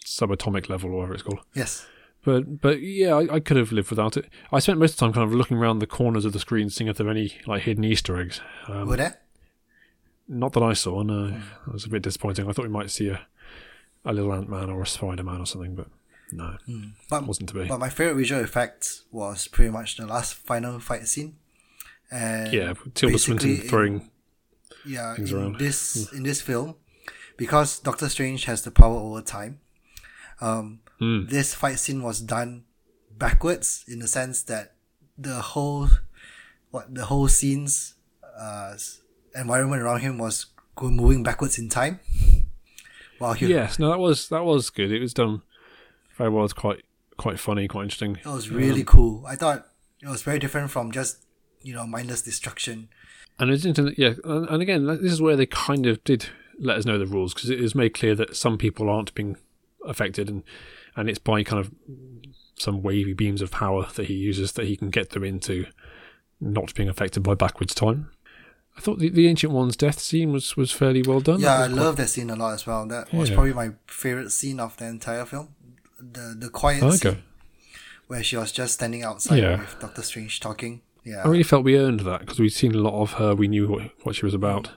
subatomic 0.05 0.69
level, 0.69 0.91
or 0.91 0.97
whatever 0.97 1.15
it's 1.15 1.23
called. 1.23 1.39
yes, 1.55 1.87
But 2.25 2.61
but 2.61 2.81
yeah, 2.83 3.15
I, 3.15 3.35
I 3.35 3.39
could 3.41 3.57
have 3.57 3.71
lived 3.73 3.91
without 3.91 4.17
it. 4.17 4.29
I 4.51 4.59
spent 4.59 4.81
most 4.81 4.95
of 4.95 4.97
the 4.97 5.07
time 5.07 5.13
kind 5.13 5.25
of 5.25 5.33
looking 5.33 5.59
around 5.59 5.79
the 5.79 5.87
corners 5.87 6.25
of 6.25 6.33
the 6.33 6.41
screen, 6.41 6.71
seeing 6.71 6.89
if 6.89 6.97
there 6.97 7.07
were 7.07 7.13
any 7.13 7.37
like 7.47 7.63
hidden 7.63 7.85
Easter 7.85 8.21
eggs. 8.21 8.41
Um, 8.67 8.89
were 8.89 8.97
there? 8.97 9.21
Not 10.33 10.53
that 10.55 10.63
I 10.63 10.73
saw. 10.73 11.03
No, 11.03 11.29
that 11.31 11.73
was 11.73 11.85
a 11.85 11.89
bit 11.89 12.03
disappointing. 12.03 12.49
I 12.49 12.53
thought 12.53 12.65
we 12.65 12.69
might 12.71 12.91
see 12.91 13.09
a 13.09 13.21
a 14.05 14.13
little 14.13 14.33
Ant 14.33 14.49
Man 14.49 14.69
or 14.71 14.83
a 14.83 14.87
Spider 14.87 15.23
Man 15.23 15.41
or 15.41 15.47
something, 15.47 15.75
but 15.77 15.87
no, 16.33 16.57
But 17.09 17.27
wasn't 17.27 17.49
to 17.51 17.55
be. 17.55 17.69
But 17.69 17.79
my 17.79 17.89
favorite 17.91 18.17
visual 18.17 18.43
effect 18.43 19.03
was 19.13 19.47
pretty 19.49 19.71
much 19.71 19.97
the 19.97 20.07
last 20.07 20.35
final 20.35 20.81
fight 20.81 21.07
scene. 21.07 21.37
And 22.11 22.53
yeah, 22.53 22.75
Tilda 22.95 23.19
Swinton 23.19 23.49
basically 23.49 23.65
in- 23.65 23.71
throwing. 23.71 24.11
yeah, 24.87 25.15
things 25.15 25.31
in 25.33 25.39
around. 25.39 25.59
this 25.59 26.13
in 26.13 26.23
this 26.25 26.41
film, 26.41 26.75
because 27.37 27.79
Doctor 27.81 28.09
Strange 28.09 28.45
has 28.47 28.63
the 28.63 28.71
power 28.71 28.97
over 28.99 29.23
time. 29.23 29.61
Um, 30.41 30.81
Hmm. 30.99 31.27
This 31.27 31.53
fight 31.55 31.79
scene 31.81 32.01
was 32.03 32.21
done 32.21 32.63
backwards 33.19 33.85
in 33.89 33.99
the 33.99 34.07
sense 34.09 34.43
that 34.45 34.75
the 35.19 35.41
whole, 35.41 35.89
what 36.71 36.95
the 36.95 37.07
whole 37.07 37.27
scenes, 37.29 37.95
uh, 38.39 38.73
s- 38.75 39.02
environment 39.35 39.83
around 39.83 40.01
him 40.01 40.19
was 40.19 40.47
go- 40.77 40.91
moving 40.91 41.23
backwards 41.23 41.59
in 41.59 41.69
time. 41.69 42.01
While 43.19 43.35
he, 43.35 43.47
Yes, 43.47 43.79
no, 43.79 43.91
that 43.91 43.99
was 43.99 44.29
that 44.31 44.45
was 44.45 44.71
good. 44.71 44.91
It 44.91 45.01
was 45.01 45.15
done 45.15 45.43
very 46.17 46.31
well. 46.31 46.45
It's 46.45 46.53
quite 46.53 46.83
quite 47.17 47.39
funny, 47.39 47.69
quite 47.69 47.85
interesting. 47.85 48.17
It 48.17 48.27
was 48.27 48.51
really 48.51 48.81
um, 48.81 48.87
cool. 48.87 49.25
I 49.27 49.37
thought 49.37 49.67
it 50.03 50.09
was 50.09 50.23
very 50.23 50.39
different 50.39 50.71
from 50.71 50.91
just 50.93 51.25
you 51.63 51.75
know 51.75 51.87
mindless 51.87 52.23
destruction. 52.23 52.89
And 53.39 53.51
it's 53.51 53.65
interesting, 53.65 53.95
yeah. 53.97 54.15
And, 54.25 54.49
and 54.49 54.63
again, 54.63 54.87
this 54.87 55.13
is 55.13 55.23
where 55.23 55.37
they 55.37 55.47
kind 55.47 55.87
of 55.87 56.03
did 56.05 56.27
let 56.59 56.77
us 56.77 56.85
know 56.85 56.99
the 56.99 57.07
rules 57.07 57.33
because 57.35 57.51
it 57.51 57.61
is 57.61 57.75
made 57.75 57.95
clear 57.95 58.15
that 58.15 58.37
some 58.37 58.59
people 58.59 58.91
aren't 58.91 59.15
being 59.15 59.37
affected, 59.87 60.29
and 60.29 60.43
and 60.97 61.09
it's 61.09 61.19
by 61.19 61.43
kind 61.43 61.61
of 61.61 61.73
some 62.59 62.83
wavy 62.83 63.13
beams 63.13 63.43
of 63.43 63.51
power 63.51 63.87
that 63.95 64.07
he 64.07 64.15
uses 64.15 64.53
that 64.53 64.67
he 64.67 64.77
can 64.77 64.91
get 64.91 65.11
them 65.11 65.25
into 65.25 65.67
not 66.41 66.75
being 66.75 66.89
affected 66.89 67.23
by 67.23 67.35
backwards 67.35 67.75
time. 67.75 68.11
I 68.77 68.81
thought 68.81 68.99
the, 68.99 69.11
the 69.11 69.29
ancient 69.29 69.53
one's 69.53 69.77
death 69.77 69.99
scene 70.01 70.33
was, 70.33 70.57
was 70.57 70.73
fairly 70.73 71.03
well 71.03 71.21
done. 71.21 71.41
yeah, 71.41 71.55
I 71.63 71.67
quite- 71.69 71.71
love 71.83 71.97
that 71.97 72.09
scene 72.09 72.31
a 72.31 72.37
lot 72.37 72.55
as 72.55 72.67
well. 72.67 72.87
That 72.87 73.13
was 73.13 73.29
Yeah. 73.29 73.35
probably 73.37 73.53
my 73.53 73.73
favorite 73.87 74.31
scene 74.33 74.59
of 74.61 74.77
the 74.79 74.87
entire 74.87 75.25
film. 75.27 75.49
The 76.01 76.35
the 76.39 76.49
quiet 76.49 76.83
Okay. 76.83 76.97
scene 76.97 77.23
where 78.09 78.23
she 78.25 78.37
was 78.37 78.51
just 78.53 78.75
standing 78.75 79.03
outside 79.03 79.39
Yeah. 79.39 79.61
with 79.61 79.79
Doctor 79.81 80.03
Strange 80.03 80.41
talking. 80.41 80.81
Yeah, 81.05 81.23
I 81.25 81.29
really 81.29 81.43
felt 81.43 81.65
we 81.65 81.77
earned 81.79 82.01
that 82.01 82.21
because 82.21 82.39
we'd 82.39 82.51
seen 82.51 82.75
a 82.75 82.79
lot 82.79 83.01
of 83.01 83.13
her. 83.15 83.35
We 83.35 83.49
knew 83.49 83.69
what, 83.69 83.91
what 84.05 84.15
she 84.17 84.25
was 84.25 84.35
about, 84.35 84.71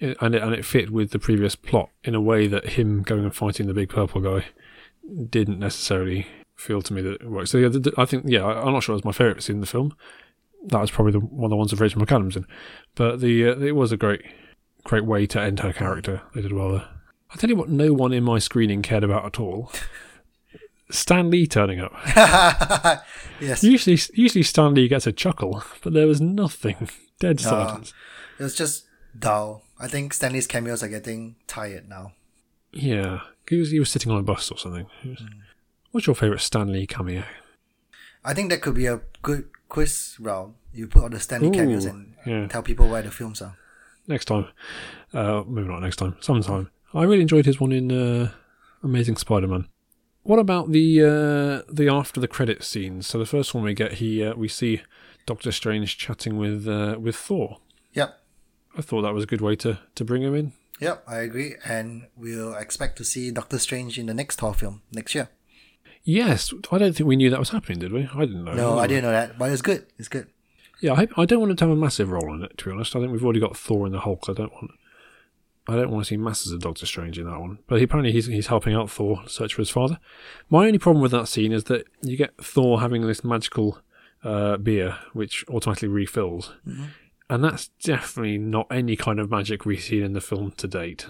It- 0.00 0.16
and 0.20 0.34
it, 0.34 0.42
and 0.42 0.54
it 0.54 0.64
fit 0.64 0.90
with 0.90 1.10
the 1.10 1.18
previous 1.18 1.54
plot 1.56 1.90
in 2.04 2.14
a 2.14 2.20
way 2.20 2.46
that 2.48 2.70
him 2.70 3.02
going 3.02 3.24
and 3.24 3.34
fighting 3.34 3.66
the 3.66 3.74
big 3.74 3.88
purple 3.88 4.20
guy 4.20 4.46
didn't 5.30 5.58
necessarily 5.58 6.26
feel 6.56 6.82
to 6.82 6.92
me 6.92 7.00
that 7.02 7.14
it 7.22 7.24
worked. 7.30 7.48
So 7.50 7.58
yeah, 7.58 7.68
I 7.96 8.04
think 8.04 8.24
yeah, 8.26 8.44
I'm 8.44 8.72
not 8.72 8.82
sure 8.82 8.92
it 8.94 8.96
was 8.98 9.04
my 9.04 9.12
favourite 9.12 9.42
scene 9.42 9.56
in 9.56 9.60
the 9.60 9.66
film. 9.66 9.94
That 10.66 10.80
was 10.80 10.90
probably 10.90 11.12
the, 11.12 11.20
one 11.20 11.44
of 11.44 11.50
the 11.50 11.56
ones 11.56 11.70
with 11.72 11.80
Rachel 11.80 12.00
McAdams 12.04 12.36
in, 12.36 12.46
but 12.94 13.20
the 13.20 13.48
uh, 13.48 13.58
it 13.60 13.76
was 13.76 13.92
a 13.92 13.96
great 13.96 14.22
great 14.84 15.04
way 15.04 15.26
to 15.26 15.40
end 15.40 15.60
her 15.60 15.72
character. 15.72 16.22
They 16.34 16.42
did 16.42 16.52
well 16.52 16.72
there. 16.72 16.88
I 17.30 17.36
tell 17.36 17.50
you 17.50 17.56
what, 17.56 17.68
no 17.68 17.92
one 17.92 18.12
in 18.12 18.24
my 18.24 18.38
screening 18.38 18.82
cared 18.82 19.04
about 19.04 19.24
at 19.26 19.38
all. 19.40 19.70
Stan 20.90 21.30
Lee 21.30 21.46
turning 21.46 21.80
up. 21.80 21.92
yes, 23.40 23.62
Usually, 23.62 23.98
usually 24.14 24.42
Stan 24.42 24.72
Lee 24.74 24.88
gets 24.88 25.06
a 25.06 25.12
chuckle, 25.12 25.62
but 25.82 25.92
there 25.92 26.06
was 26.06 26.20
nothing. 26.20 26.88
Dead 27.20 27.36
No. 27.44 27.50
silence. 27.50 27.92
it 28.38 28.42
was 28.44 28.54
just 28.56 28.86
dull. 29.18 29.62
I 29.78 29.86
think 29.88 30.14
Stan 30.14 30.32
Lee's 30.32 30.46
cameos 30.46 30.82
are 30.82 30.88
getting 30.88 31.36
tired 31.46 31.88
now. 31.88 32.12
Yeah, 32.72 33.20
he 33.48 33.56
was, 33.56 33.70
he 33.70 33.78
was 33.78 33.90
sitting 33.90 34.10
on 34.10 34.18
a 34.18 34.22
bus 34.22 34.50
or 34.50 34.56
something. 34.58 34.86
Was- 35.04 35.22
What's 35.90 36.06
your 36.06 36.16
favourite 36.16 36.40
Stan 36.40 36.72
Lee 36.72 36.86
cameo? 36.86 37.24
I 38.28 38.34
think 38.34 38.50
that 38.50 38.60
could 38.60 38.74
be 38.74 38.84
a 38.84 39.00
good 39.22 39.48
quiz 39.70 40.16
round. 40.20 40.52
You 40.74 40.86
put 40.86 41.02
all 41.02 41.08
the 41.08 41.18
Stan 41.18 41.40
Lee 41.40 41.48
Ooh, 41.48 41.50
cameos 41.50 41.86
and 41.86 42.14
yeah. 42.26 42.46
tell 42.46 42.62
people 42.62 42.86
where 42.86 43.00
the 43.00 43.10
films 43.10 43.40
are. 43.40 43.56
Next 44.06 44.26
time, 44.26 44.48
uh, 45.14 45.44
maybe 45.46 45.66
not 45.66 45.80
next 45.80 45.96
time, 45.96 46.14
sometime. 46.20 46.70
I 46.92 47.04
really 47.04 47.22
enjoyed 47.22 47.46
his 47.46 47.58
one 47.58 47.72
in 47.72 47.90
uh, 47.90 48.32
Amazing 48.82 49.16
Spider-Man. 49.16 49.66
What 50.24 50.38
about 50.38 50.72
the 50.72 51.00
uh, 51.00 51.72
the 51.72 51.88
after 51.88 52.20
the 52.20 52.28
credit 52.28 52.62
scenes? 52.62 53.06
So 53.06 53.18
the 53.18 53.24
first 53.24 53.54
one 53.54 53.64
we 53.64 53.72
get, 53.72 53.92
he 53.94 54.22
uh, 54.22 54.34
we 54.34 54.48
see 54.48 54.82
Doctor 55.24 55.50
Strange 55.50 55.96
chatting 55.96 56.36
with 56.36 56.68
uh, 56.68 56.98
with 57.00 57.16
Thor. 57.16 57.60
Yep. 57.94 58.14
I 58.76 58.82
thought 58.82 59.02
that 59.02 59.14
was 59.14 59.24
a 59.24 59.26
good 59.26 59.40
way 59.40 59.56
to, 59.56 59.78
to 59.94 60.04
bring 60.04 60.22
him 60.22 60.34
in. 60.34 60.52
Yep, 60.80 61.04
I 61.08 61.20
agree. 61.20 61.54
And 61.64 62.08
we'll 62.14 62.54
expect 62.54 62.98
to 62.98 63.04
see 63.04 63.30
Doctor 63.30 63.58
Strange 63.58 63.98
in 63.98 64.04
the 64.04 64.14
next 64.14 64.36
Thor 64.36 64.52
film 64.52 64.82
next 64.92 65.14
year. 65.14 65.30
Yes, 66.04 66.52
I 66.72 66.78
don't 66.78 66.94
think 66.94 67.06
we 67.06 67.16
knew 67.16 67.30
that 67.30 67.38
was 67.38 67.50
happening, 67.50 67.78
did 67.78 67.92
we? 67.92 68.08
I 68.14 68.20
didn't 68.20 68.44
know. 68.44 68.54
No, 68.54 68.78
I 68.78 68.86
didn't 68.86 69.04
know 69.04 69.12
that, 69.12 69.38
but 69.38 69.50
it's 69.50 69.62
good. 69.62 69.86
It's 69.98 70.08
good. 70.08 70.28
Yeah, 70.80 70.92
I, 70.92 70.96
hope, 70.96 71.18
I 71.18 71.24
don't 71.24 71.40
want 71.40 71.52
it 71.52 71.58
to 71.58 71.64
have 71.64 71.72
a 71.72 71.76
massive 71.76 72.10
role 72.10 72.32
in 72.34 72.42
it. 72.42 72.56
To 72.58 72.64
be 72.66 72.70
honest, 72.70 72.94
I 72.94 73.00
think 73.00 73.12
we've 73.12 73.24
already 73.24 73.40
got 73.40 73.56
Thor 73.56 73.84
and 73.84 73.94
the 73.94 74.00
Hulk. 74.00 74.24
I 74.28 74.32
don't 74.32 74.52
want. 74.52 74.70
I 75.70 75.76
don't 75.76 75.90
want 75.90 76.04
to 76.04 76.08
see 76.08 76.16
masses 76.16 76.50
of 76.50 76.60
Doctor 76.60 76.86
Strange 76.86 77.18
in 77.18 77.26
that 77.26 77.38
one. 77.38 77.58
But 77.66 77.82
apparently 77.82 78.12
he's 78.12 78.26
he's 78.26 78.46
helping 78.46 78.74
out 78.74 78.90
Thor 78.90 79.22
search 79.26 79.54
for 79.54 79.60
his 79.60 79.68
father. 79.70 79.98
My 80.48 80.66
only 80.66 80.78
problem 80.78 81.02
with 81.02 81.10
that 81.12 81.28
scene 81.28 81.52
is 81.52 81.64
that 81.64 81.86
you 82.00 82.16
get 82.16 82.42
Thor 82.42 82.80
having 82.80 83.06
this 83.06 83.22
magical 83.22 83.78
uh, 84.24 84.56
beer 84.56 84.96
which 85.12 85.44
automatically 85.50 85.88
refills, 85.88 86.54
and 87.28 87.44
that's 87.44 87.68
definitely 87.82 88.38
not 88.38 88.66
any 88.70 88.96
kind 88.96 89.20
of 89.20 89.30
magic 89.30 89.66
we've 89.66 89.82
seen 89.82 90.02
in 90.02 90.14
the 90.14 90.22
film 90.22 90.52
to 90.52 90.66
date. 90.66 91.06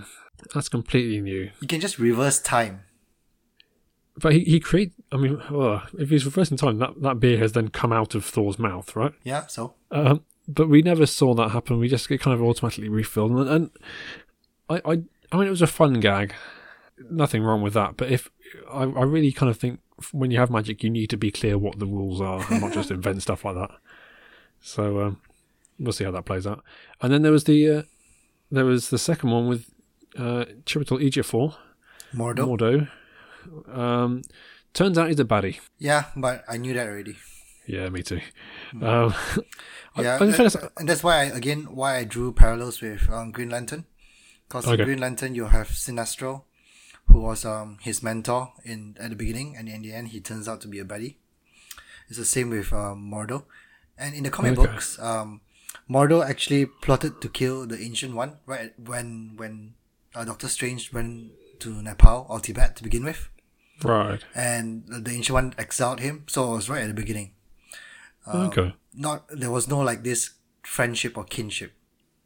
That's 0.55 0.69
completely 0.69 1.21
new. 1.21 1.51
You 1.61 1.69
can 1.69 1.81
just 1.81 1.99
reverse 1.99 2.41
time. 2.41 2.81
But 4.21 4.33
he, 4.33 4.41
he 4.41 4.61
create. 4.61 4.93
I 5.13 5.17
mean, 5.17 5.41
if 5.99 6.11
he's 6.11 6.25
reversing 6.25 6.57
time, 6.57 6.79
that, 6.79 7.01
that 7.03 7.21
beer 7.21 7.39
has 7.39 7.53
then 7.53 7.69
come 7.69 7.93
out 7.93 8.15
of 8.15 8.25
Thor's 8.25 8.59
mouth, 8.59 8.95
right? 8.97 9.13
Yeah, 9.25 9.47
so 9.47 9.75
Um, 9.91 10.25
but 10.47 10.69
we 10.69 10.83
never 10.83 11.07
saw 11.07 11.35
that 11.35 11.51
happen. 11.51 11.79
We 11.79 11.89
just 11.89 12.09
get 12.09 12.21
kind 12.21 12.35
of 12.35 12.43
automatically 12.43 12.89
refilled, 12.89 13.33
and, 13.33 13.49
and 13.49 13.71
I, 14.69 14.77
I, 14.77 15.03
I 15.33 15.37
mean, 15.37 15.47
it 15.47 15.51
was 15.51 15.63
a 15.63 15.67
fun 15.67 16.01
gag. 16.01 16.35
Nothing 17.11 17.43
wrong 17.43 17.63
with 17.63 17.75
that. 17.75 17.97
But 17.97 18.11
if 18.11 18.31
I, 18.71 18.83
I 18.83 19.05
really 19.05 19.31
kind 19.31 19.51
of 19.51 19.59
think 19.59 19.81
when 20.13 20.31
you 20.31 20.39
have 20.39 20.51
magic, 20.51 20.83
you 20.83 20.91
need 20.91 21.11
to 21.11 21.17
be 21.17 21.31
clear 21.31 21.59
what 21.59 21.79
the 21.79 21.87
rules 21.87 22.21
are, 22.21 22.45
and 22.51 22.61
not 22.61 22.73
just 22.73 22.91
invent 22.91 23.23
stuff 23.23 23.45
like 23.45 23.55
that. 23.55 23.71
So 24.61 25.01
um, 25.01 25.21
we'll 25.79 25.93
see 25.93 26.05
how 26.05 26.11
that 26.11 26.25
plays 26.25 26.47
out. 26.47 26.65
And 27.01 27.13
then 27.13 27.23
there 27.23 27.33
was 27.33 27.45
the 27.45 27.71
uh, 27.71 27.83
there 28.51 28.65
was 28.65 28.91
the 28.91 28.99
second 28.99 29.31
one 29.31 29.49
with 29.49 29.71
uh, 30.17 30.47
Chiwetel 30.65 31.03
Ejiofor, 31.03 31.55
Mordo. 32.15 32.47
Mordo. 32.47 32.89
Um, 33.69 34.23
turns 34.75 34.99
out 34.99 35.09
he's 35.09 35.21
a 35.21 35.25
baddie. 35.25 35.59
Yeah, 35.79 36.05
but 36.17 36.45
I 36.49 36.57
knew 36.57 36.75
that 36.75 36.87
already. 36.87 37.17
Yeah, 37.67 37.89
me 37.91 38.03
too. 38.03 38.21
Um, 38.81 39.15
Yeah, 39.97 40.19
fairness, 40.19 40.57
and, 40.79 40.89
that's 40.89 41.03
why 41.03 41.21
I, 41.21 41.25
again 41.25 41.65
why 41.75 41.97
I 41.97 42.05
drew 42.05 42.33
parallels 42.33 42.81
with 42.81 43.09
um, 43.11 43.31
Green 43.33 43.51
Lantern, 43.51 43.85
because 44.49 44.67
Okay. 44.67 44.81
in 44.83 44.87
Green 44.87 44.99
Lantern 45.01 45.35
you 45.35 45.47
have 45.47 45.69
Sinestro, 45.69 46.45
who 47.07 47.21
was 47.21 47.45
um 47.45 47.79
his 47.81 48.03
mentor 48.03 48.53
in 48.65 48.97
at 49.01 49.11
the 49.11 49.17
beginning, 49.17 49.57
and 49.57 49.69
in 49.69 49.83
the 49.83 49.93
end 49.93 50.09
he 50.09 50.21
turns 50.21 50.49
out 50.49 50.61
to 50.63 50.69
be 50.69 50.79
a 50.79 50.85
baddie. 50.85 51.17
It's 52.09 52.19
the 52.19 52.25
same 52.25 52.51
with 52.51 52.73
um, 52.73 53.11
Mordo, 53.11 53.45
and 53.99 54.15
in 54.15 54.23
the 54.23 54.31
comic 54.31 54.57
Okay. 54.57 54.65
books, 54.71 54.99
um, 54.99 55.41
Mordo 55.91 56.25
actually 56.25 56.67
plotted 56.67 57.21
to 57.21 57.29
kill 57.29 57.67
the 57.67 57.79
Ancient 57.79 58.15
One 58.15 58.39
right 58.47 58.73
when 58.79 59.35
when 59.37 59.75
uh, 60.15 60.25
Doctor 60.25 60.49
Strange 60.49 60.93
went 60.93 61.33
to 61.61 61.83
Nepal 61.83 62.25
or 62.31 62.41
Tibet 62.41 62.77
to 62.77 62.83
begin 62.83 63.05
with, 63.05 63.29
right. 63.85 64.25
and 64.35 64.85
the 64.89 65.11
Ancient 65.11 65.35
One 65.35 65.55
exiled 65.59 66.01
him. 66.01 66.25
So 66.29 66.53
it 66.53 66.57
was 66.57 66.69
right 66.69 66.83
at 66.83 66.89
the 66.89 66.95
beginning 66.95 67.33
okay. 68.35 68.75
not 68.95 69.25
there 69.29 69.51
was 69.51 69.69
no 69.69 69.79
like 69.81 70.03
this 70.03 70.31
friendship 70.63 71.17
or 71.17 71.25
kinship 71.25 71.73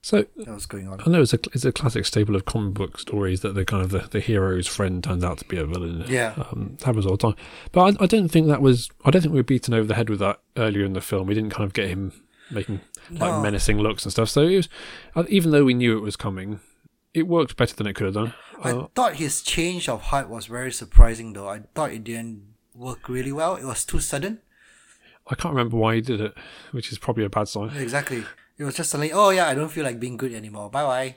So 0.02 0.26
that 0.36 0.48
was 0.48 0.66
going 0.66 0.88
on. 0.88 1.00
I 1.06 1.10
know 1.10 1.22
it's 1.22 1.32
a 1.32 1.38
it's 1.52 1.64
a 1.64 1.72
classic 1.72 2.04
staple 2.06 2.34
of 2.34 2.44
comic 2.44 2.74
book 2.74 2.98
stories 2.98 3.40
that 3.42 3.54
the 3.54 3.64
kind 3.64 3.84
of 3.84 3.90
the, 3.90 4.00
the 4.10 4.20
hero's 4.20 4.66
friend 4.66 5.02
turns 5.02 5.22
out 5.22 5.38
to 5.38 5.44
be 5.44 5.58
a 5.58 5.64
villain. 5.66 6.04
Yeah. 6.08 6.34
um, 6.36 6.76
it 6.78 6.82
happens 6.84 7.06
all 7.06 7.16
the 7.16 7.28
time. 7.28 7.36
But 7.70 8.00
I, 8.00 8.04
I 8.04 8.06
don't 8.06 8.28
think 8.28 8.48
that 8.48 8.60
was 8.60 8.90
I 9.04 9.10
don't 9.10 9.22
think 9.22 9.32
we 9.32 9.40
were 9.40 9.44
beaten 9.44 9.74
over 9.74 9.86
the 9.86 9.94
head 9.94 10.10
with 10.10 10.18
that 10.18 10.40
earlier 10.56 10.84
in 10.84 10.94
the 10.94 11.00
film. 11.00 11.26
We 11.28 11.34
didn't 11.34 11.50
kind 11.50 11.64
of 11.64 11.72
get 11.72 11.88
him 11.88 12.12
making 12.50 12.80
like 13.10 13.20
No. 13.20 13.40
menacing 13.42 13.78
looks 13.78 14.04
and 14.04 14.12
stuff. 14.12 14.28
So 14.28 14.42
it 14.42 14.56
was 14.56 14.68
uh, 15.14 15.24
even 15.28 15.52
though 15.52 15.64
we 15.64 15.74
knew 15.74 15.96
it 15.96 16.00
was 16.02 16.16
coming, 16.16 16.58
it 17.14 17.26
worked 17.28 17.56
better 17.56 17.74
than 17.74 17.86
it 17.86 17.94
could 17.94 18.06
have 18.06 18.14
done. 18.14 18.34
I 18.62 18.70
Uh, 18.72 18.86
thought 18.94 19.16
his 19.16 19.42
change 19.42 19.88
of 19.88 20.02
heart 20.02 20.28
was 20.28 20.46
very 20.46 20.72
surprising 20.72 21.32
though. 21.32 21.48
I 21.48 21.60
thought 21.74 21.92
it 21.92 22.04
didn't 22.04 22.54
work 22.74 23.08
really 23.08 23.32
well. 23.32 23.56
It 23.56 23.64
was 23.64 23.84
too 23.84 24.00
sudden. 24.00 24.40
I 25.28 25.34
can't 25.34 25.54
remember 25.54 25.76
why 25.76 25.96
he 25.96 26.00
did 26.00 26.20
it, 26.20 26.34
which 26.72 26.90
is 26.90 26.98
probably 26.98 27.24
a 27.24 27.30
bad 27.30 27.48
sign. 27.48 27.70
Exactly. 27.76 28.24
It 28.58 28.64
was 28.64 28.74
just 28.76 28.90
suddenly, 28.90 29.12
oh 29.12 29.30
yeah, 29.30 29.48
I 29.48 29.54
don't 29.54 29.68
feel 29.70 29.84
like 29.84 30.00
being 30.00 30.16
good 30.16 30.32
anymore. 30.32 30.70
Bye 30.70 30.82
bye. 30.84 31.16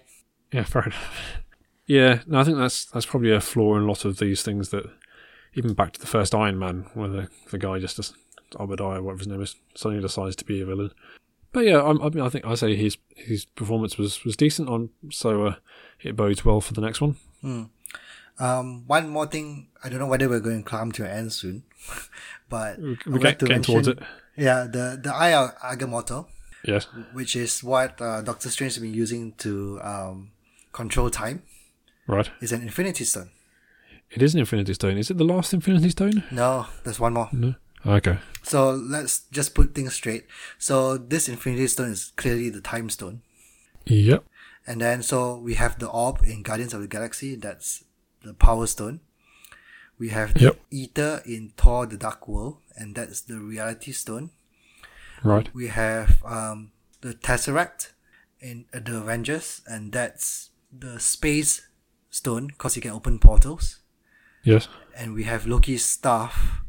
Yeah, 0.51 0.63
fair 0.63 0.83
enough. 0.83 1.07
Yeah, 1.87 2.21
no, 2.25 2.39
I 2.39 2.43
think 2.43 2.57
that's 2.57 2.85
that's 2.85 3.05
probably 3.05 3.31
a 3.31 3.39
flaw 3.39 3.75
in 3.77 3.83
a 3.83 3.85
lot 3.85 4.05
of 4.05 4.17
these 4.17 4.41
things 4.41 4.69
that 4.69 4.85
even 5.53 5.75
back 5.75 5.93
to 5.93 5.99
the 6.01 6.07
first 6.07 6.33
Iron 6.33 6.57
Man, 6.57 6.87
where 6.95 7.07
the, 7.09 7.29
the 7.51 7.59
guy 7.59 7.77
just 7.77 7.97
does 7.97 8.11
Obadiah, 8.59 9.03
whatever 9.03 9.19
his 9.19 9.27
name 9.27 9.43
is, 9.43 9.55
suddenly 9.75 10.01
decides 10.01 10.35
to 10.37 10.45
be 10.45 10.61
a 10.61 10.65
villain. 10.65 10.89
But 11.55 11.65
yeah, 11.65 11.77
I, 11.77 11.89
I 11.91 12.09
mean, 12.09 12.19
I 12.19 12.27
think 12.29 12.45
I 12.45 12.53
say 12.55 12.75
his 12.75 12.97
his 13.15 13.45
performance 13.45 13.97
was 13.97 14.23
was 14.25 14.35
decent 14.35 14.67
on, 14.69 14.89
so 15.09 15.45
uh, 15.47 15.55
it 16.01 16.15
bodes 16.17 16.43
well 16.43 16.59
for 16.59 16.73
the 16.73 16.81
next 16.81 16.99
one. 17.01 17.15
Um, 18.37 18.83
one 18.87 19.07
more 19.09 19.25
thing. 19.25 19.67
I 19.83 19.87
don't 19.89 19.99
know 19.99 20.07
whether 20.07 20.27
we're 20.27 20.41
going 20.41 20.63
to 20.63 20.69
come 20.69 20.91
to 20.91 21.05
an 21.05 21.11
end 21.11 21.31
soon, 21.31 21.63
but 22.49 22.77
We're 22.79 22.97
I 23.05 23.09
would 23.09 23.21
get, 23.21 23.39
getting 23.39 23.61
towards 23.61 23.87
it. 23.87 23.99
Yeah, 24.35 24.63
the 24.69 24.99
the 25.01 25.13
Eye 25.15 25.33
of 25.33 25.55
Agamotto, 25.59 26.27
Yes. 26.65 26.87
which 27.13 27.37
is 27.37 27.63
what 27.63 28.01
uh, 28.01 28.21
Doctor 28.21 28.49
Strange 28.49 28.73
has 28.73 28.81
been 28.81 28.93
using 28.93 29.31
to 29.37 29.79
um, 29.81 30.31
control 30.73 31.09
time, 31.09 31.43
Right. 32.07 32.29
is 32.41 32.51
an 32.51 32.61
Infinity 32.63 33.05
Stone. 33.05 33.29
It 34.11 34.21
is 34.21 34.33
an 34.33 34.41
Infinity 34.41 34.73
Stone. 34.73 34.97
Is 34.97 35.09
it 35.09 35.17
the 35.17 35.23
last 35.23 35.53
Infinity 35.53 35.89
Stone? 35.91 36.23
No, 36.31 36.65
there's 36.83 36.99
one 36.99 37.13
more. 37.13 37.29
No. 37.31 37.55
Okay. 37.85 38.17
So 38.43 38.71
let's 38.71 39.21
just 39.31 39.53
put 39.53 39.75
things 39.75 39.93
straight. 39.93 40.25
So 40.57 40.97
this 40.97 41.29
Infinity 41.29 41.67
Stone 41.67 41.91
is 41.91 42.11
clearly 42.15 42.49
the 42.49 42.61
Time 42.61 42.89
Stone. 42.89 43.21
Yep. 43.85 44.23
And 44.67 44.81
then 44.81 45.03
so 45.03 45.37
we 45.37 45.53
have 45.55 45.77
the 45.77 45.87
orb 45.87 46.21
in 46.23 46.41
Guardians 46.41 46.73
of 46.73 46.81
the 46.81 46.87
Galaxy, 46.87 47.35
that's 47.35 47.83
the 48.23 48.33
Power 48.33 48.65
Stone. 48.65 49.01
We 49.99 50.09
have 50.09 50.33
the 50.33 50.39
Yep. 50.39 50.59
Aether 50.73 51.21
in 51.25 51.53
Thor 51.55 51.85
the 51.85 51.97
Dark 51.97 52.27
World, 52.27 52.57
and 52.75 52.95
that's 52.95 53.21
the 53.21 53.39
Reality 53.39 53.91
Stone. 53.91 54.31
Right. 55.23 55.49
We 55.53 55.67
have 55.67 56.23
um, 56.25 56.71
the 57.01 57.13
Tesseract 57.13 57.91
in 58.41 58.65
uh, 58.73 58.79
the 58.83 58.97
Avengers, 58.97 59.61
and 59.67 59.91
that's 59.91 60.49
the 60.77 60.99
Space 60.99 61.67
Stone, 62.09 62.47
because 62.47 62.75
you 62.75 62.81
can 62.81 62.91
open 62.91 63.19
portals. 63.19 63.79
Yes. 64.43 64.67
And 64.97 65.13
we 65.13 65.23
have 65.23 65.47
Loki's 65.47 65.85
staff, 65.85 66.61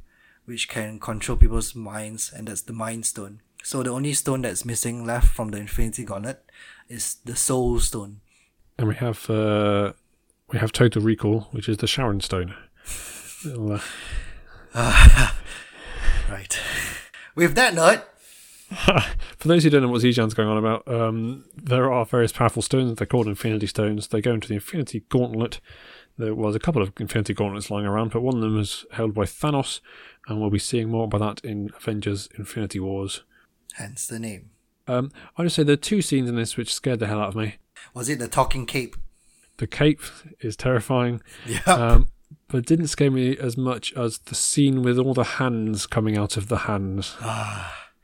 which 0.47 0.69
can 0.69 0.99
control 0.99 1.37
people's 1.37 1.75
minds, 1.75 2.33
and 2.35 2.49
that's 2.49 2.63
the 2.63 2.73
Mind 2.73 3.05
Stone. 3.07 3.41
So 3.63 3.83
the 3.83 3.91
only 3.91 4.15
stone 4.15 4.43
that's 4.43 4.65
missing 4.65 5.05
left 5.05 5.29
from 5.29 5.51
the 5.51 5.59
Infinity 5.59 6.05
Gauntlet 6.05 6.43
is 6.89 7.17
the 7.25 7.37
Soul 7.37 7.81
Stone. 7.81 8.21
And 8.79 8.89
we 8.89 8.95
have 8.95 9.29
uh, 9.29 9.93
we 10.53 10.59
have 10.59 10.73
Total 10.73 11.03
Recall, 11.03 11.49
which 11.51 11.69
is 11.69 11.79
the 11.79 11.87
Sharon 11.87 12.21
Stone. 12.21 12.55
Little, 13.45 13.81
uh, 14.75 15.33
Right. 16.31 16.59
With 17.35 17.55
that 17.55 17.75
note, 17.75 18.03
For 19.39 19.49
those 19.49 19.63
who 19.63 19.71
don't 19.71 19.83
know 19.83 19.89
what 19.89 20.03
Zijan's 20.03 20.35
going 20.35 20.49
on 20.49 20.59
about, 20.59 20.89
um, 20.89 21.45
there 21.57 21.93
are 21.93 22.05
various 22.05 22.33
powerful 22.33 22.63
stones. 22.63 22.97
They're 22.97 23.07
called 23.07 23.29
Infinity 23.29 23.69
Stones. 23.69 24.09
They 24.09 24.21
go 24.21 24.35
into 24.35 24.49
the 24.49 24.55
Infinity 24.55 25.05
Gauntlet. 25.09 25.61
There 26.19 26.35
was 26.35 26.57
a 26.57 26.59
couple 26.59 26.83
of 26.83 26.93
Infinity 26.99 27.35
Gauntlets 27.35 27.71
lying 27.71 27.87
around, 27.87 28.11
but 28.11 28.23
one 28.23 28.35
of 28.35 28.41
them 28.41 28.59
is 28.59 28.85
held 28.93 29.15
by 29.15 29.23
Thanos, 29.23 29.81
and 30.27 30.41
we'll 30.41 30.51
be 30.51 30.59
seeing 30.59 30.89
more 30.89 31.05
about 31.05 31.21
that 31.43 31.49
in 31.49 31.71
Avengers 31.77 32.29
Infinity 32.39 32.81
Wars. 32.81 33.23
hence 33.75 34.07
the 34.07 34.19
name. 34.19 34.51
Um, 34.89 35.11
I 35.37 35.43
just 35.43 35.57
say 35.57 35.63
there 35.65 35.75
are 35.75 35.77
two 35.77 36.01
scenes 36.03 36.29
in 36.29 36.37
this 36.37 36.57
which 36.57 36.73
scared 36.73 37.01
the 37.01 37.07
hell 37.09 37.21
out 37.21 37.29
of 37.29 37.37
me. 37.37 37.57
Was 37.95 38.09
it 38.09 38.19
the 38.19 38.29
talking 38.29 38.67
cape? 38.67 38.97
The 39.59 39.67
cape 39.67 40.01
is 40.41 40.57
terrifying, 40.57 41.23
Yeah. 41.47 41.61
um, 41.67 42.09
but 42.49 42.59
it 42.59 42.67
didn't 42.67 42.89
scare 42.89 43.11
me 43.11 43.37
as 43.37 43.57
much 43.57 43.93
as 43.95 44.19
the 44.19 44.35
scene 44.35 44.83
with 44.83 44.99
all 44.99 45.15
the 45.15 45.25
hands 45.25 45.87
coming 45.87 46.17
out 46.17 46.37
of 46.37 46.49
the 46.49 46.59
hands. 46.59 47.17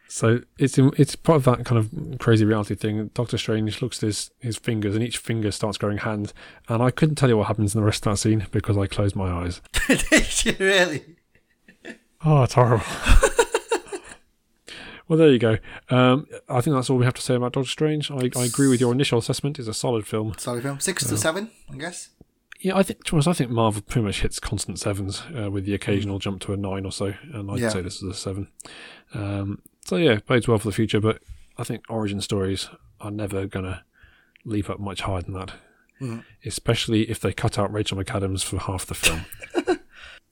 So 0.09 0.41
it's 0.59 0.77
it's 0.77 1.17
part 1.17 1.37
of 1.37 1.45
that 1.45 1.65
kind 1.65 1.79
of 1.79 2.19
crazy 2.19 2.45
reality 2.45 2.75
thing. 2.75 3.09
Doctor 3.15 3.39
Strange 3.39 3.81
looks 3.81 4.03
at 4.03 4.09
his, 4.09 4.31
his 4.41 4.57
fingers, 4.59 4.95
and 4.95 5.03
each 5.03 5.17
finger 5.19 5.51
starts 5.51 5.79
growing 5.79 5.99
hands. 5.99 6.35
And 6.69 6.83
I 6.83 6.91
couldn't 6.91 7.15
tell 7.15 7.31
you 7.31 7.39
what 7.39 7.47
happens 7.47 7.75
in 7.75 7.81
the 7.81 7.85
rest 7.87 8.05
of 8.07 8.13
that 8.13 8.17
scene 8.19 8.47
because 8.51 8.77
I 8.77 8.87
closed 8.87 9.17
my 9.17 9.31
eyes. 9.31 9.63
Did 9.89 10.45
you 10.45 10.57
really? 10.59 11.17
Oh, 12.25 12.43
it's 12.45 12.55
horrible. 12.55 12.85
well, 15.09 15.19
there 15.19 15.31
you 15.31 15.39
go. 15.39 15.59
Um, 15.91 16.27
I 16.49 16.61
think 16.61 16.75
that's 16.77 16.89
all 16.89 16.97
we 16.97 17.05
have 17.05 17.15
to 17.15 17.23
say 17.23 17.35
about 17.35 17.53
Doctor 17.53 17.69
Strange. 17.69 18.11
I, 18.11 18.31
I 18.37 18.45
agree 18.45 18.69
with 18.69 18.81
your 18.81 18.93
initial 18.93 19.19
assessment. 19.19 19.59
It's 19.59 19.69
a 19.69 19.75
solid 19.75 20.07
film. 20.07 20.35
Sorry, 20.39 20.61
film. 20.61 20.81
Six 20.81 21.05
to 21.09 21.17
seven, 21.19 21.51
I 21.73 21.77
guess. 21.77 22.11
Yeah, 22.61 22.77
I 22.77 22.83
think. 22.85 23.05
To 23.05 23.13
be 23.13 23.17
honest, 23.17 23.29
I 23.29 23.33
think 23.33 23.51
Marvel 23.51 23.83
pretty 23.83 24.05
much 24.07 24.21
hits 24.23 24.39
constant 24.39 24.79
sevens 24.79 25.23
uh, 25.37 25.51
with 25.51 25.65
the 25.67 25.75
occasional 25.75 26.19
jump 26.21 26.41
to 26.43 26.53
a 26.53 26.57
nine 26.57 26.87
or 26.87 26.93
so, 26.93 27.13
and 27.33 27.51
I'd 27.51 27.59
Yeah. 27.59 27.69
say 27.71 27.81
this 27.83 27.97
is 27.97 28.09
a 28.09 28.15
seven. 28.15 28.49
Um, 29.15 29.61
so 29.85 29.97
yeah, 29.97 30.21
bodes 30.27 30.47
well 30.47 30.59
for 30.59 30.69
the 30.69 30.73
future, 30.75 31.01
but 31.01 31.21
I 31.59 31.65
think 31.65 31.85
origin 31.89 32.21
stories 32.21 32.69
are 33.01 33.11
never 33.11 33.47
gonna 33.47 33.85
leap 34.45 34.71
up 34.71 34.79
much 34.79 35.01
higher 35.03 35.23
than 35.23 35.35
that, 35.35 35.53
Mhm. 36.01 36.23
especially 36.47 37.11
if 37.11 37.19
they 37.19 37.33
cut 37.33 37.59
out 37.59 37.73
Rachel 37.73 37.99
McAdams 37.99 38.45
for 38.45 38.59
half 38.59 38.87
the 38.87 38.95
film. 38.95 39.25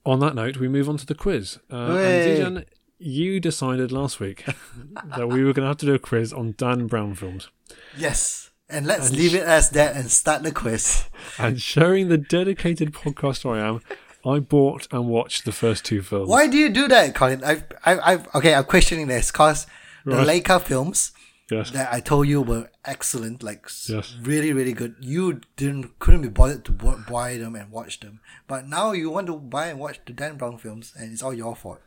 on 0.06 0.20
that 0.20 0.34
note, 0.34 0.56
we 0.56 0.68
move 0.68 0.88
on 0.88 0.96
to 0.98 1.06
the 1.06 1.14
quiz. 1.14 1.58
Uh, 1.70 1.86
Hooray. 1.88 2.40
and 2.40 2.56
Zijan, 2.58 2.64
you 2.98 3.40
decided 3.40 3.92
last 3.92 4.20
week 4.20 4.44
that 5.16 5.28
we 5.28 5.44
were 5.44 5.52
going 5.52 5.64
to 5.64 5.68
have 5.68 5.76
to 5.78 5.86
do 5.86 5.94
a 5.94 5.98
quiz 5.98 6.32
on 6.32 6.54
Dan 6.56 6.86
Brown 6.86 7.14
films. 7.14 7.48
Yes. 7.96 8.50
And 8.68 8.86
let's 8.86 9.08
And 9.08 9.16
leave 9.18 9.32
sh- 9.32 9.34
it 9.34 9.42
as 9.42 9.70
that 9.70 9.96
and 9.96 10.10
start 10.10 10.42
the 10.42 10.52
quiz. 10.52 11.04
And 11.38 11.60
showing 11.60 12.08
the 12.08 12.18
dedicated 12.18 12.92
podcaster 12.92 13.54
I 13.56 13.66
am, 13.66 13.80
I 14.24 14.38
bought 14.38 14.86
and 14.92 15.06
watched 15.06 15.44
the 15.44 15.52
first 15.52 15.84
two 15.84 16.02
films. 16.02 16.28
Why 16.28 16.46
do 16.46 16.56
you 16.58 16.68
do 16.68 16.86
that, 16.88 17.14
Colin? 17.14 17.42
I've, 17.42 17.64
I've, 17.84 18.00
I've 18.04 18.34
okay, 18.36 18.54
I'm 18.54 18.64
questioning 18.64 19.06
this 19.08 19.30
because 19.32 19.66
the 20.04 20.16
Right. 20.16 20.44
Laika 20.44 20.60
films 20.62 21.12
Yes. 21.50 21.70
that 21.72 21.92
I 21.92 22.00
told 22.00 22.28
you 22.28 22.42
were 22.42 22.70
excellent, 22.84 23.42
like 23.42 23.68
Yes. 23.88 24.16
really, 24.22 24.52
really 24.52 24.72
good. 24.72 24.94
You 25.00 25.40
didn't, 25.56 25.98
couldn't 25.98 26.22
be 26.22 26.28
bothered 26.28 26.64
to 26.66 26.72
buy 26.72 27.36
them 27.38 27.54
and 27.56 27.70
watch 27.70 28.00
them, 28.00 28.20
but 28.46 28.66
now 28.68 28.92
you 28.92 29.10
want 29.10 29.26
to 29.26 29.36
buy 29.36 29.66
and 29.66 29.78
watch 29.78 30.00
the 30.06 30.12
Dan 30.12 30.36
Brown 30.36 30.58
films, 30.58 30.92
and 30.96 31.12
it's 31.12 31.22
all 31.22 31.34
your 31.34 31.56
fault. 31.56 31.80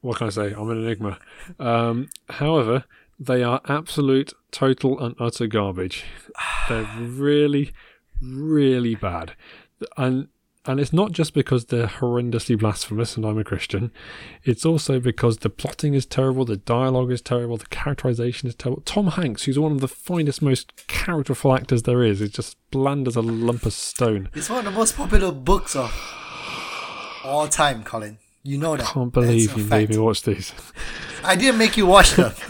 What 0.00 0.18
can 0.18 0.26
I 0.26 0.30
say? 0.30 0.52
I'm 0.52 0.68
an 0.70 0.82
enigma. 0.82 1.18
Um, 1.60 2.08
however, 2.28 2.84
they 3.18 3.42
are 3.44 3.60
absolute, 3.68 4.32
total, 4.50 4.98
and 4.98 5.14
utter 5.20 5.46
garbage. 5.46 6.04
They're 6.68 6.88
really, 6.98 7.72
really 8.20 8.96
bad. 8.96 9.34
And 9.96 10.28
and 10.64 10.78
it's 10.78 10.92
not 10.92 11.12
just 11.12 11.34
because 11.34 11.66
they're 11.66 11.86
horrendously 11.86 12.58
blasphemous 12.58 13.16
and 13.16 13.26
I'm 13.26 13.38
a 13.38 13.44
Christian. 13.44 13.90
It's 14.44 14.64
also 14.64 15.00
because 15.00 15.38
the 15.38 15.50
plotting 15.50 15.94
is 15.94 16.06
terrible, 16.06 16.44
the 16.44 16.56
dialogue 16.56 17.10
is 17.10 17.20
terrible, 17.20 17.56
the 17.56 17.66
characterization 17.66 18.48
is 18.48 18.54
terrible. 18.54 18.82
Tom 18.82 19.08
Hanks, 19.08 19.44
who's 19.44 19.58
one 19.58 19.72
of 19.72 19.80
the 19.80 19.88
finest, 19.88 20.40
most 20.40 20.86
characterful 20.86 21.54
actors 21.54 21.82
there 21.82 22.02
is, 22.04 22.20
is 22.20 22.30
just 22.30 22.56
bland 22.70 23.08
as 23.08 23.16
a 23.16 23.22
lump 23.22 23.66
of 23.66 23.72
stone. 23.72 24.28
It's 24.34 24.48
one 24.48 24.60
of 24.60 24.64
the 24.64 24.70
most 24.70 24.96
popular 24.96 25.32
books 25.32 25.74
of 25.74 25.92
all 27.24 27.48
time, 27.48 27.82
Colin. 27.82 28.18
You 28.44 28.58
know 28.58 28.76
that. 28.76 28.86
I 28.86 28.90
can't 28.92 29.12
believe 29.12 29.56
you 29.56 29.64
fact. 29.64 29.70
made 29.70 29.90
me 29.90 29.98
watch 29.98 30.22
these. 30.22 30.52
I 31.24 31.36
didn't 31.36 31.58
make 31.58 31.76
you 31.76 31.86
watch 31.86 32.12
them. 32.12 32.32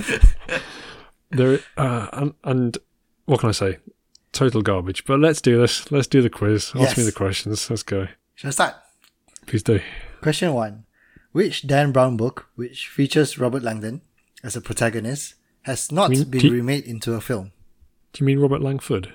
There, 1.33 1.61
uh, 1.79 2.09
and, 2.13 2.35
and 2.45 2.79
what 3.25 3.41
can 3.41 3.49
I 3.49 3.53
say? 3.53 3.79
Total 4.33 4.63
garbage. 4.63 5.05
But 5.05 5.21
let's 5.21 5.41
do 5.41 5.61
this. 5.61 5.91
Let's 5.93 6.07
do 6.07 6.23
the 6.23 6.31
quiz. 6.31 6.73
Ask 6.75 6.81
Yes. 6.81 6.99
me 6.99 7.05
the 7.05 7.13
questions. 7.13 7.69
Let's 7.69 7.83
go. 7.83 8.09
Shall 8.35 8.49
I 8.49 8.53
start? 8.53 8.75
Please 9.47 9.63
do. 9.63 9.81
Question 10.23 10.55
one. 10.55 10.85
Which 11.33 11.67
Dan 11.67 11.93
Brown 11.93 12.17
book, 12.17 12.47
which 12.55 12.87
features 12.89 13.39
Robert 13.39 13.63
Langdon 13.63 14.03
as 14.43 14.57
a 14.57 14.61
protagonist, 14.61 15.35
has 15.63 15.91
not 15.93 16.11
mean 16.11 16.25
been 16.25 16.41
T- 16.41 16.51
remade 16.51 16.85
into 16.85 17.15
a 17.15 17.21
film? 17.21 17.53
Do 18.13 18.23
you 18.23 18.27
mean 18.27 18.39
Robert 18.39 18.61
Langford? 18.63 19.13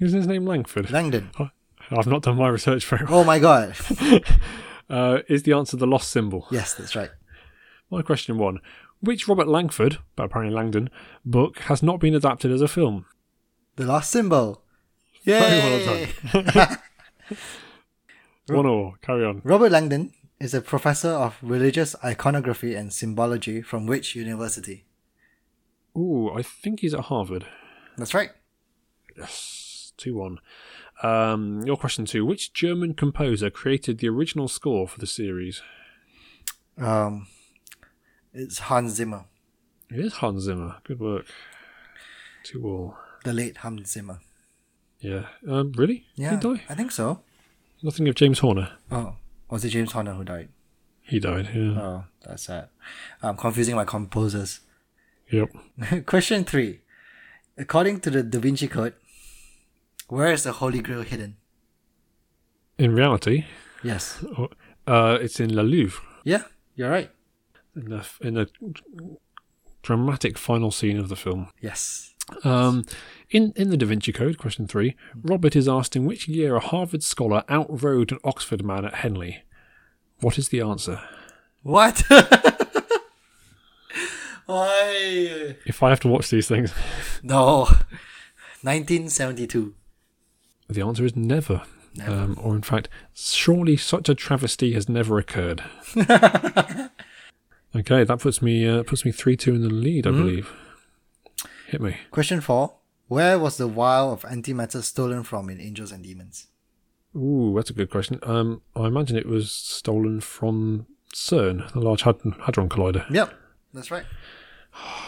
Isn't 0.00 0.18
his 0.18 0.26
name 0.26 0.46
Langford? 0.46 0.90
Langdon. 0.90 1.30
I've 1.90 2.06
not 2.06 2.22
done 2.22 2.36
my 2.36 2.48
research 2.48 2.84
very 2.86 3.04
well. 3.04 3.20
Oh 3.20 3.24
my 3.24 3.38
god. 3.38 3.74
Uh, 4.88 5.20
is 5.28 5.44
the 5.44 5.52
answer 5.52 5.76
the 5.76 5.86
lost 5.86 6.10
symbol? 6.10 6.48
Yes, 6.50 6.74
that's 6.74 6.96
right. 6.96 7.10
My 7.92 8.02
question 8.02 8.38
one. 8.38 8.58
Which 8.98 9.28
Robert 9.28 9.46
Langford, 9.46 9.98
but 10.16 10.24
apparently 10.24 10.52
Langdon, 10.52 10.90
book 11.24 11.60
has 11.60 11.80
not 11.80 12.00
been 12.00 12.12
adapted 12.12 12.50
as 12.50 12.60
a 12.60 12.66
film? 12.66 13.06
The 13.80 13.86
last 13.86 14.10
symbol. 14.10 14.60
Very 15.24 15.40
Yay! 15.40 16.08
well 16.34 16.42
done. 16.42 16.78
One 18.48 18.66
or 18.66 18.96
carry 19.00 19.24
on. 19.24 19.40
Robert 19.42 19.72
Langdon 19.72 20.12
is 20.38 20.52
a 20.52 20.60
professor 20.60 21.08
of 21.08 21.38
religious 21.40 21.96
iconography 22.04 22.74
and 22.74 22.92
symbology 22.92 23.62
from 23.62 23.86
which 23.86 24.14
university? 24.14 24.84
Ooh, 25.96 26.30
I 26.30 26.42
think 26.42 26.80
he's 26.80 26.92
at 26.92 27.06
Harvard. 27.06 27.46
That's 27.96 28.12
right. 28.12 28.32
Yes, 29.16 29.94
2 29.96 30.14
1. 30.14 30.38
Um, 31.02 31.62
your 31.64 31.78
question 31.78 32.04
two. 32.04 32.26
Which 32.26 32.52
German 32.52 32.92
composer 32.92 33.48
created 33.48 33.96
the 33.96 34.10
original 34.10 34.48
score 34.48 34.88
for 34.88 35.00
the 35.00 35.06
series? 35.06 35.62
Um, 36.76 37.28
it's 38.34 38.58
Hans 38.58 38.92
Zimmer, 38.96 39.24
It 39.88 40.00
is 40.00 40.12
Hans 40.16 40.42
Zimmer. 40.42 40.82
Good 40.84 41.00
work. 41.00 41.24
2 42.44 42.62
all. 42.62 42.98
The 43.24 43.32
late 43.32 43.58
Hans 43.58 43.92
Zimmer. 43.92 44.20
Yeah. 45.00 45.26
Um, 45.48 45.72
really? 45.76 46.04
Yeah, 46.14 46.32
He 46.32 46.36
died? 46.36 46.60
I 46.68 46.74
think 46.74 46.92
so. 46.92 47.20
Nothing 47.82 48.08
of 48.08 48.14
James 48.14 48.40
Horner. 48.40 48.72
Oh, 48.90 49.16
was 49.48 49.64
it 49.64 49.70
James 49.70 49.92
Horner 49.92 50.12
who 50.14 50.24
died? 50.24 50.48
He 51.02 51.18
died, 51.18 51.48
yeah. 51.54 51.80
Oh, 51.80 52.04
that's 52.24 52.44
sad. 52.44 52.68
I'm 53.22 53.36
confusing 53.36 53.74
my 53.76 53.84
composers. 53.84 54.60
Yep. 55.30 55.50
Question 56.06 56.44
three. 56.44 56.80
According 57.56 58.00
to 58.00 58.10
the 58.10 58.22
Da 58.22 58.38
Vinci 58.38 58.68
Code, 58.68 58.94
where 60.08 60.32
is 60.32 60.42
the 60.44 60.52
Holy 60.52 60.80
Grail 60.80 61.02
hidden? 61.02 61.36
In 62.78 62.94
reality, 62.94 63.44
Yes. 63.82 64.22
uh, 64.86 65.18
it's 65.20 65.40
in 65.40 65.54
La 65.54 65.62
Louvre. 65.62 66.00
Yeah, 66.24 66.42
you're 66.74 66.90
right. 66.90 67.10
In 67.76 67.90
the, 67.90 68.06
in 68.20 68.34
the 68.34 68.48
dramatic 69.82 70.36
final 70.38 70.70
scene 70.70 70.98
of 70.98 71.08
the 71.08 71.16
film. 71.16 71.48
Yes. 71.60 72.09
Um, 72.44 72.84
in, 73.30 73.52
in 73.56 73.70
the 73.70 73.76
Da 73.76 73.86
Vinci 73.86 74.12
Code, 74.12 74.38
question 74.38 74.66
three, 74.66 74.96
Robert 75.14 75.54
is 75.54 75.68
asked 75.68 75.94
in 75.96 76.04
which 76.04 76.28
year 76.28 76.56
a 76.56 76.60
Harvard 76.60 77.02
scholar 77.02 77.44
outrode 77.48 78.12
an 78.12 78.18
Oxford 78.24 78.64
man 78.64 78.84
at 78.84 78.96
Henley. 78.96 79.42
What 80.20 80.38
is 80.38 80.48
the 80.48 80.60
answer? 80.60 81.00
What? 81.62 82.02
Why? 84.46 85.56
If 85.66 85.82
I 85.82 85.90
have 85.90 86.00
to 86.00 86.08
watch 86.08 86.30
these 86.30 86.48
things, 86.48 86.72
No. 87.22 87.68
1972. 88.62 89.74
the 90.68 90.82
answer 90.82 91.04
is 91.04 91.16
never. 91.16 91.62
Never. 91.94 92.12
Um, 92.12 92.38
or, 92.40 92.54
in 92.54 92.62
fact, 92.62 92.88
surely 93.14 93.76
such 93.76 94.08
a 94.08 94.14
travesty 94.14 94.72
has 94.74 94.88
never 94.88 95.18
occurred. 95.18 95.62
okay, 95.96 96.88
that 98.04 98.18
puts 98.20 98.40
me 98.42 98.66
uh, 98.66 98.82
puts 98.84 99.04
me 99.04 99.10
three 99.12 99.36
two 99.36 99.54
in 99.54 99.62
the 99.62 99.70
lead, 99.70 100.06
I 100.06 100.10
believe. 100.10 100.52
Hit 101.70 101.80
me. 101.80 101.96
Question 102.10 102.40
four. 102.40 102.74
Where 103.06 103.38
was 103.38 103.56
the 103.56 103.68
vial 103.68 104.12
of 104.12 104.22
antimatter 104.22 104.82
stolen 104.82 105.22
from 105.22 105.48
in 105.48 105.60
Angels 105.60 105.92
and 105.92 106.02
Demons? 106.02 106.48
Ooh, 107.14 107.52
that's 107.54 107.70
a 107.70 107.72
good 107.72 107.90
question. 107.90 108.18
Um, 108.24 108.62
I 108.74 108.88
imagine 108.88 109.16
it 109.16 109.28
was 109.28 109.52
stolen 109.52 110.20
from 110.20 110.86
CERN, 111.14 111.72
the 111.72 111.78
Large 111.78 112.02
Hadron, 112.02 112.68
Collider. 112.68 113.08
Yep, 113.08 113.34
that's 113.72 113.92
right. 113.92 114.04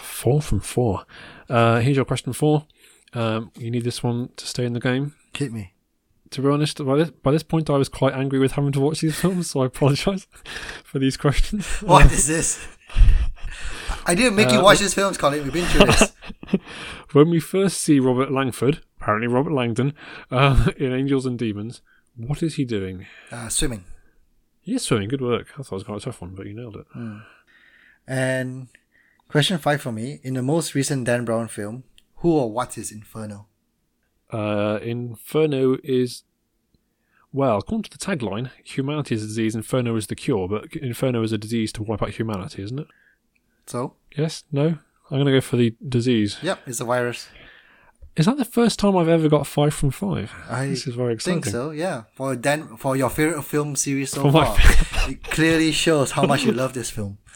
Four 0.03 0.41
from 0.41 0.61
four. 0.61 1.05
Uh, 1.49 1.81
here's 1.81 1.97
your 1.97 2.05
question 2.05 2.33
four. 2.33 2.69
Um, 3.13 3.51
you 3.59 3.69
need 3.73 3.83
this 3.83 4.05
one 4.05 4.31
to 4.37 4.47
stay 4.47 4.65
in 4.65 4.73
the 4.73 4.81
game. 4.81 5.17
Hit 5.37 5.53
me. 5.53 5.75
To 6.31 6.43
be 6.43 6.49
honest, 6.49 6.79
by 6.85 6.97
this, 6.97 7.11
by 7.11 7.33
this 7.33 7.43
point, 7.43 7.71
I 7.71 7.77
was 7.77 7.89
quite 7.89 8.15
angry 8.15 8.39
with 8.39 8.53
having 8.53 8.71
to 8.73 8.81
watch 8.81 9.01
these 9.01 9.17
films, 9.17 9.51
so 9.51 9.63
I 9.63 9.67
apologise 9.67 10.29
for 10.85 11.01
these 11.01 11.17
questions. 11.17 11.67
What 11.83 12.07
is 12.13 12.29
this? 12.29 12.65
I 14.07 14.14
didn't 14.14 14.34
make 14.36 14.50
you 14.50 14.59
Uh, 14.59 14.64
watch 14.64 14.78
these 14.80 14.94
films, 14.94 15.16
Colin. 15.16 15.42
We've 15.44 15.53
been 15.53 15.66
through 15.66 15.86
this. 15.86 16.12
When 17.12 17.30
we 17.30 17.40
first 17.40 17.80
see 17.80 18.00
Robert 18.00 18.30
Langford, 18.32 18.80
apparently 19.00 19.28
Robert 19.28 19.53
Langdon, 19.53 19.94
uh, 20.30 20.70
in 20.76 20.92
Angels 20.92 21.26
and 21.26 21.38
Demons, 21.38 21.82
what 22.16 22.42
is 22.42 22.55
he 22.55 22.64
doing? 22.64 23.07
Uh, 23.30 23.48
swimming. 23.48 23.84
He 24.61 24.74
is 24.74 24.82
swimming. 24.82 25.09
Good 25.09 25.20
work. 25.20 25.48
I 25.59 25.62
thought 25.62 25.72
it 25.72 25.72
was 25.72 25.84
quite 25.84 25.98
a 25.98 26.05
tough 26.05 26.20
one, 26.22 26.34
but 26.34 26.46
you 26.46 26.55
nailed 26.55 26.76
it. 26.76 26.86
And 28.07 28.68
question 29.28 29.59
five 29.59 29.80
for 29.82 29.92
me. 29.92 30.20
In 30.22 30.34
the 30.34 30.42
most 30.42 30.74
recent 30.74 31.05
Dan 31.05 31.24
Brown 31.24 31.48
film, 31.48 31.84
who 32.16 32.30
or 32.32 32.50
what 32.53 32.78
is 32.78 32.90
Inferno? 32.92 33.46
Uh, 34.30 34.78
Inferno 34.82 35.76
is, 35.84 36.22
well, 37.32 37.59
according 37.59 37.82
to 37.84 37.90
the 37.90 37.98
tagline, 37.98 38.50
humanity 38.64 39.14
is 39.14 39.24
a 39.24 39.26
disease, 39.26 39.55
Inferno 39.55 39.96
is 39.96 40.07
the 40.07 40.14
cure, 40.16 40.48
but 40.48 40.74
Inferno 40.76 41.22
is 41.22 41.32
a 41.32 41.38
disease 41.38 41.72
to 41.74 41.82
wipe 41.82 42.03
out 42.03 42.11
humanity, 42.11 42.62
isn't 42.62 42.78
it? 42.78 42.86
So, 43.67 43.95
Yes? 44.17 44.45
No? 44.53 44.67
I'm 45.11 45.19
going 45.19 45.27
to 45.27 45.33
go 45.33 45.41
for 45.41 45.57
the 45.57 45.75
disease. 45.87 46.39
yep, 46.43 46.61
it's 46.67 46.81
a 46.81 46.85
virus. 46.85 47.29
Is 48.17 48.27
that 48.27 48.37
the 48.37 48.45
first 48.45 48.79
time 48.79 48.97
I've 48.97 49.09
ever 49.09 49.29
got 49.29 49.47
five 49.47 49.73
from 49.73 49.91
five? 49.91 50.31
I 50.49 50.67
this 50.67 50.87
is 50.87 50.95
very 50.95 51.15
exciting. 51.15 51.43
think 51.43 51.53
so. 51.53 51.71
Yeah, 51.71 52.03
for 52.15 52.37
Dan, 52.37 52.77
for 52.77 52.95
your 52.97 53.09
favorite 53.09 53.43
film 53.43 53.75
series 53.77 54.11
so 54.11 54.23
For 54.23 54.33
far, 54.33 54.57
it 55.11 55.23
clearly 55.25 55.73
shows 55.73 56.11
how 56.13 56.27
much 56.27 56.45
you 56.45 56.53
love 56.53 56.73
this 56.75 56.91
film. 56.91 57.19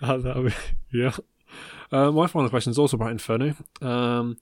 Uh, 0.00 0.16
that 0.16 0.36
would- 0.36 0.54
yeah. 0.92 1.10
Uh, 1.90 2.12
my 2.12 2.28
final 2.28 2.48
question 2.48 2.70
is 2.70 2.78
also 2.78 2.96
about 2.96 3.10
Inferno. 3.10 3.54
Um, 3.82 4.36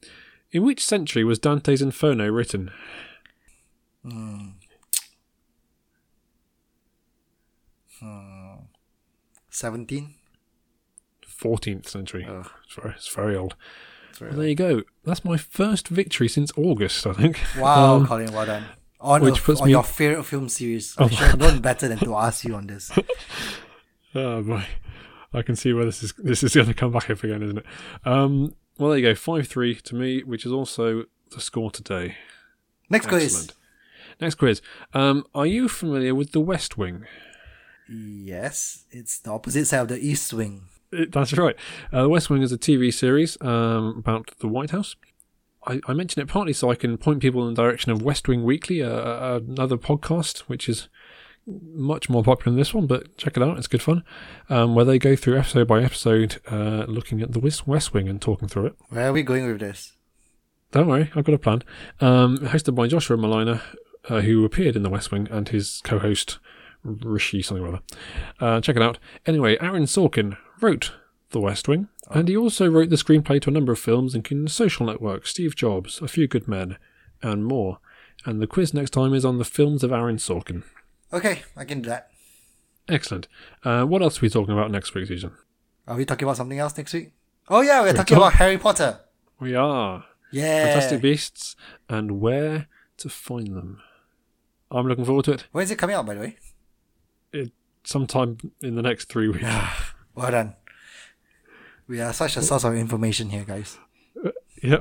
in 0.53 0.63
which 0.65 0.85
century 0.85 1.25
was 1.25 1.39
Dante's 1.39 1.81
Inferno 1.81 2.29
written? 2.31 2.71
Seventeen. 9.51 10.15
14th 11.27 11.87
century. 11.89 12.27
Ugh. 12.29 12.49
It's, 12.65 12.75
very, 12.75 12.91
it's 12.95 13.09
very 13.09 13.37
old. 13.37 13.55
Very 14.19 14.31
Well, 14.31 14.41
there 14.41 14.49
you 14.49 14.55
go. 14.55 14.83
That's 15.05 15.25
my 15.25 15.37
first 15.37 15.89
victory 15.89 16.29
since 16.29 16.51
August, 16.57 17.07
I 17.07 17.13
think. 17.13 17.39
Wow, 17.59 17.97
Um, 17.97 18.07
Colin, 18.07 18.33
well 18.33 18.47
done. 18.47 18.65
On, 19.01 19.21
Which 19.23 19.39
a- 19.39 19.43
puts 19.43 19.61
on 19.61 19.67
me- 19.67 19.73
your 19.73 19.83
favorite 19.83 20.25
film 20.25 20.49
series. 20.49 20.97
I 20.99 21.09
should 21.09 21.19
have 21.19 21.39
known 21.39 21.61
better 21.61 21.87
than 21.89 21.99
to 21.99 22.15
ask 22.17 22.45
you 22.45 22.55
on 22.55 22.67
this. 22.67 22.91
Oh 24.15 24.43
boy, 24.43 24.65
I 25.35 25.43
can 25.43 25.57
see 25.57 25.75
where 25.75 25.85
this 25.85 26.03
is. 26.03 26.15
This 26.17 26.43
is 26.43 26.55
going 26.55 26.69
to 26.69 26.73
come 26.75 26.91
back 26.93 27.11
up 27.11 27.23
again, 27.23 27.43
isn't 27.43 27.59
it? 27.59 27.67
Um, 28.07 28.55
well, 28.79 28.89
there 28.91 28.99
you 28.99 29.05
go, 29.09 29.15
five 29.15 29.47
three 29.47 29.75
to 29.75 29.95
me, 29.95 30.23
which 30.23 30.47
is 30.47 30.53
also 30.53 31.05
the 31.33 31.41
score 31.43 31.71
today. 31.71 32.17
Next 32.89 33.09
quiz. 33.09 33.51
Next 34.19 34.37
quiz. 34.37 34.63
Um, 34.95 35.27
are 35.35 35.45
you 35.45 35.69
familiar 35.69 36.15
with 36.15 36.33
The 36.33 36.41
West 36.41 36.79
Wing? 36.79 37.05
Yes, 37.91 38.85
it's 38.91 39.19
the 39.19 39.31
opposite 39.33 39.67
side 39.67 39.81
of 39.83 39.89
the 39.89 39.99
East 39.99 40.33
Wing. 40.33 40.63
That's 40.91 41.33
right. 41.33 41.57
Uh, 41.93 42.03
the 42.03 42.09
West 42.09 42.31
Wing 42.31 42.43
is 42.43 42.53
a 42.53 42.59
TV 42.59 42.93
series 42.93 43.37
um, 43.41 43.97
about 43.99 44.31
the 44.39 44.49
White 44.49 44.71
House. 44.71 44.97
I, 45.67 45.81
I 45.87 45.93
mention 45.93 46.23
it 46.23 46.29
partly 46.29 46.53
so 46.53 46.71
I 46.71 46.75
can 46.77 46.97
point 46.97 47.21
people 47.21 47.47
in 47.47 47.55
the 47.55 47.63
direction 47.63 47.91
of 47.93 48.03
West 48.03 48.29
Wing 48.29 48.45
Weekly, 48.45 48.83
uh, 48.83 48.89
uh, 48.89 49.41
another 49.49 49.77
podcast 49.77 50.41
which 50.41 50.69
is 50.69 50.89
much 51.47 52.09
more 52.09 52.23
popular 52.25 52.53
than 52.53 52.59
this 52.59 52.75
one, 52.75 52.87
but 52.87 53.17
check 53.17 53.37
it 53.37 53.43
out; 53.43 53.57
it's 53.57 53.69
good 53.69 53.83
fun. 53.83 54.03
Um, 54.49 54.75
where 54.75 54.85
they 54.85 54.99
go 54.99 55.15
through 55.15 55.39
episode 55.39 55.69
by 55.69 55.83
episode, 55.83 56.41
uh, 56.51 56.85
looking 56.89 57.21
at 57.23 57.33
the 57.33 57.41
West 57.41 57.67
West 57.67 57.95
Wing 57.95 58.09
and 58.09 58.21
talking 58.21 58.49
through 58.49 58.67
it. 58.67 58.77
Where 58.89 59.09
are 59.09 59.13
we 59.13 59.23
going 59.23 59.47
with 59.47 59.61
this? 59.61 59.93
Don't 60.73 60.89
worry, 60.89 61.11
I've 61.15 61.25
got 61.25 61.35
a 61.35 61.39
plan. 61.39 61.63
Um, 62.01 62.39
hosted 62.39 62.75
by 62.75 62.89
Joshua 62.89 63.17
Malina, 63.17 63.61
uh, 64.09 64.21
who 64.21 64.45
appeared 64.45 64.77
in 64.77 64.83
The 64.83 64.91
West 64.91 65.13
Wing, 65.13 65.29
and 65.31 65.49
his 65.49 65.81
co-host 65.85 66.39
Rishi 66.87 67.43
something 67.43 67.65
or 67.65 67.69
other. 67.69 67.81
Uh, 68.41 68.61
check 68.61 68.77
it 68.77 68.83
out. 68.83 68.99
Anyway, 69.27 69.57
Aaron 69.61 69.85
Sorkin 69.85 70.37
wrote 70.61 70.93
The 71.31 71.41
West 71.41 71.69
Wing, 71.69 71.89
and 72.11 72.29
he 72.29 72.37
also 72.37 72.69
wrote 72.71 72.91
the 72.91 72.97
screenplay 72.97 73.41
to 73.43 73.51
a 73.51 73.53
number 73.53 73.73
of 73.73 73.79
films, 73.79 74.15
including 74.15 74.49
Social 74.49 74.87
Network, 74.87 75.27
Steve 75.27 75.57
Jobs, 75.57 76.01
A 76.01 76.09
Few 76.09 76.27
Good 76.29 76.47
Men, 76.49 76.77
and 77.23 77.45
more. 77.45 77.79
And 78.25 78.41
the 78.41 78.47
quiz 78.47 78.73
next 78.75 78.91
time 78.91 79.15
is 79.15 79.25
on 79.25 79.39
the 79.39 79.45
films 79.45 79.83
of 79.85 79.93
Aaron 79.93 80.17
Sorkin. 80.17 80.63
Okay, 81.13 81.43
I 81.57 81.65
can 81.65 81.83
do 81.83 81.89
that. 81.91 82.11
Excellent. 82.89 83.27
Uh, 83.65 83.85
what 83.85 84.03
else 84.03 84.19
are 84.19 84.23
we 84.23 84.29
talking 84.31 84.53
about 84.55 84.71
next 84.71 84.95
week, 84.95 85.07
Susan? 85.09 85.33
Are 85.87 85.97
we 85.97 86.05
talking 86.05 86.27
about 86.27 86.37
something 86.37 86.59
else 86.59 86.77
next 86.77 86.93
week? 86.95 87.13
Oh 87.49 87.61
yeah, 87.61 87.81
we're 87.83 87.93
talking 87.93 88.17
talk- 88.17 88.33
about 88.33 88.39
Harry 88.39 88.59
Potter. 88.59 89.01
We 89.39 89.55
are 89.55 90.05
Yeah. 90.33 90.65
Fantastic 90.67 91.01
Beasts 91.03 91.55
and 91.89 92.21
where 92.21 92.67
to 92.99 93.09
find 93.09 93.49
them. 93.55 93.81
I'm 94.71 94.87
looking 94.89 95.05
forward 95.05 95.27
to 95.27 95.33
it. 95.33 95.47
When 95.53 95.63
is 95.63 95.71
it 95.71 95.77
coming 95.79 95.95
out, 95.95 96.07
by 96.07 96.15
the 96.15 96.21
way? 96.21 96.37
It 97.33 97.53
sometime 97.85 98.39
in 98.63 98.75
the 98.75 98.83
next 98.83 99.09
three 99.09 99.29
weeks. 99.29 99.45
Well 100.15 100.31
done. 100.31 100.55
We 101.89 102.01
are 102.01 102.13
such 102.13 102.37
a 102.37 102.43
source 102.43 102.65
of 102.65 102.75
information 102.75 103.31
here, 103.31 103.45
guys. 103.45 103.79
yeah. 104.63 104.79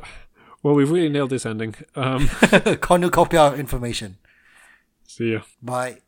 Well, 0.64 0.74
we've 0.74 0.90
really 0.90 1.10
nailed 1.10 1.30
this 1.30 1.46
ending. 1.46 1.76
Um, 1.96 2.28
Cornucopia 2.82 3.42
of 3.42 3.60
information. 3.60 4.18
see 5.06 5.34
ya. 5.34 5.42
Bye. 5.62 6.00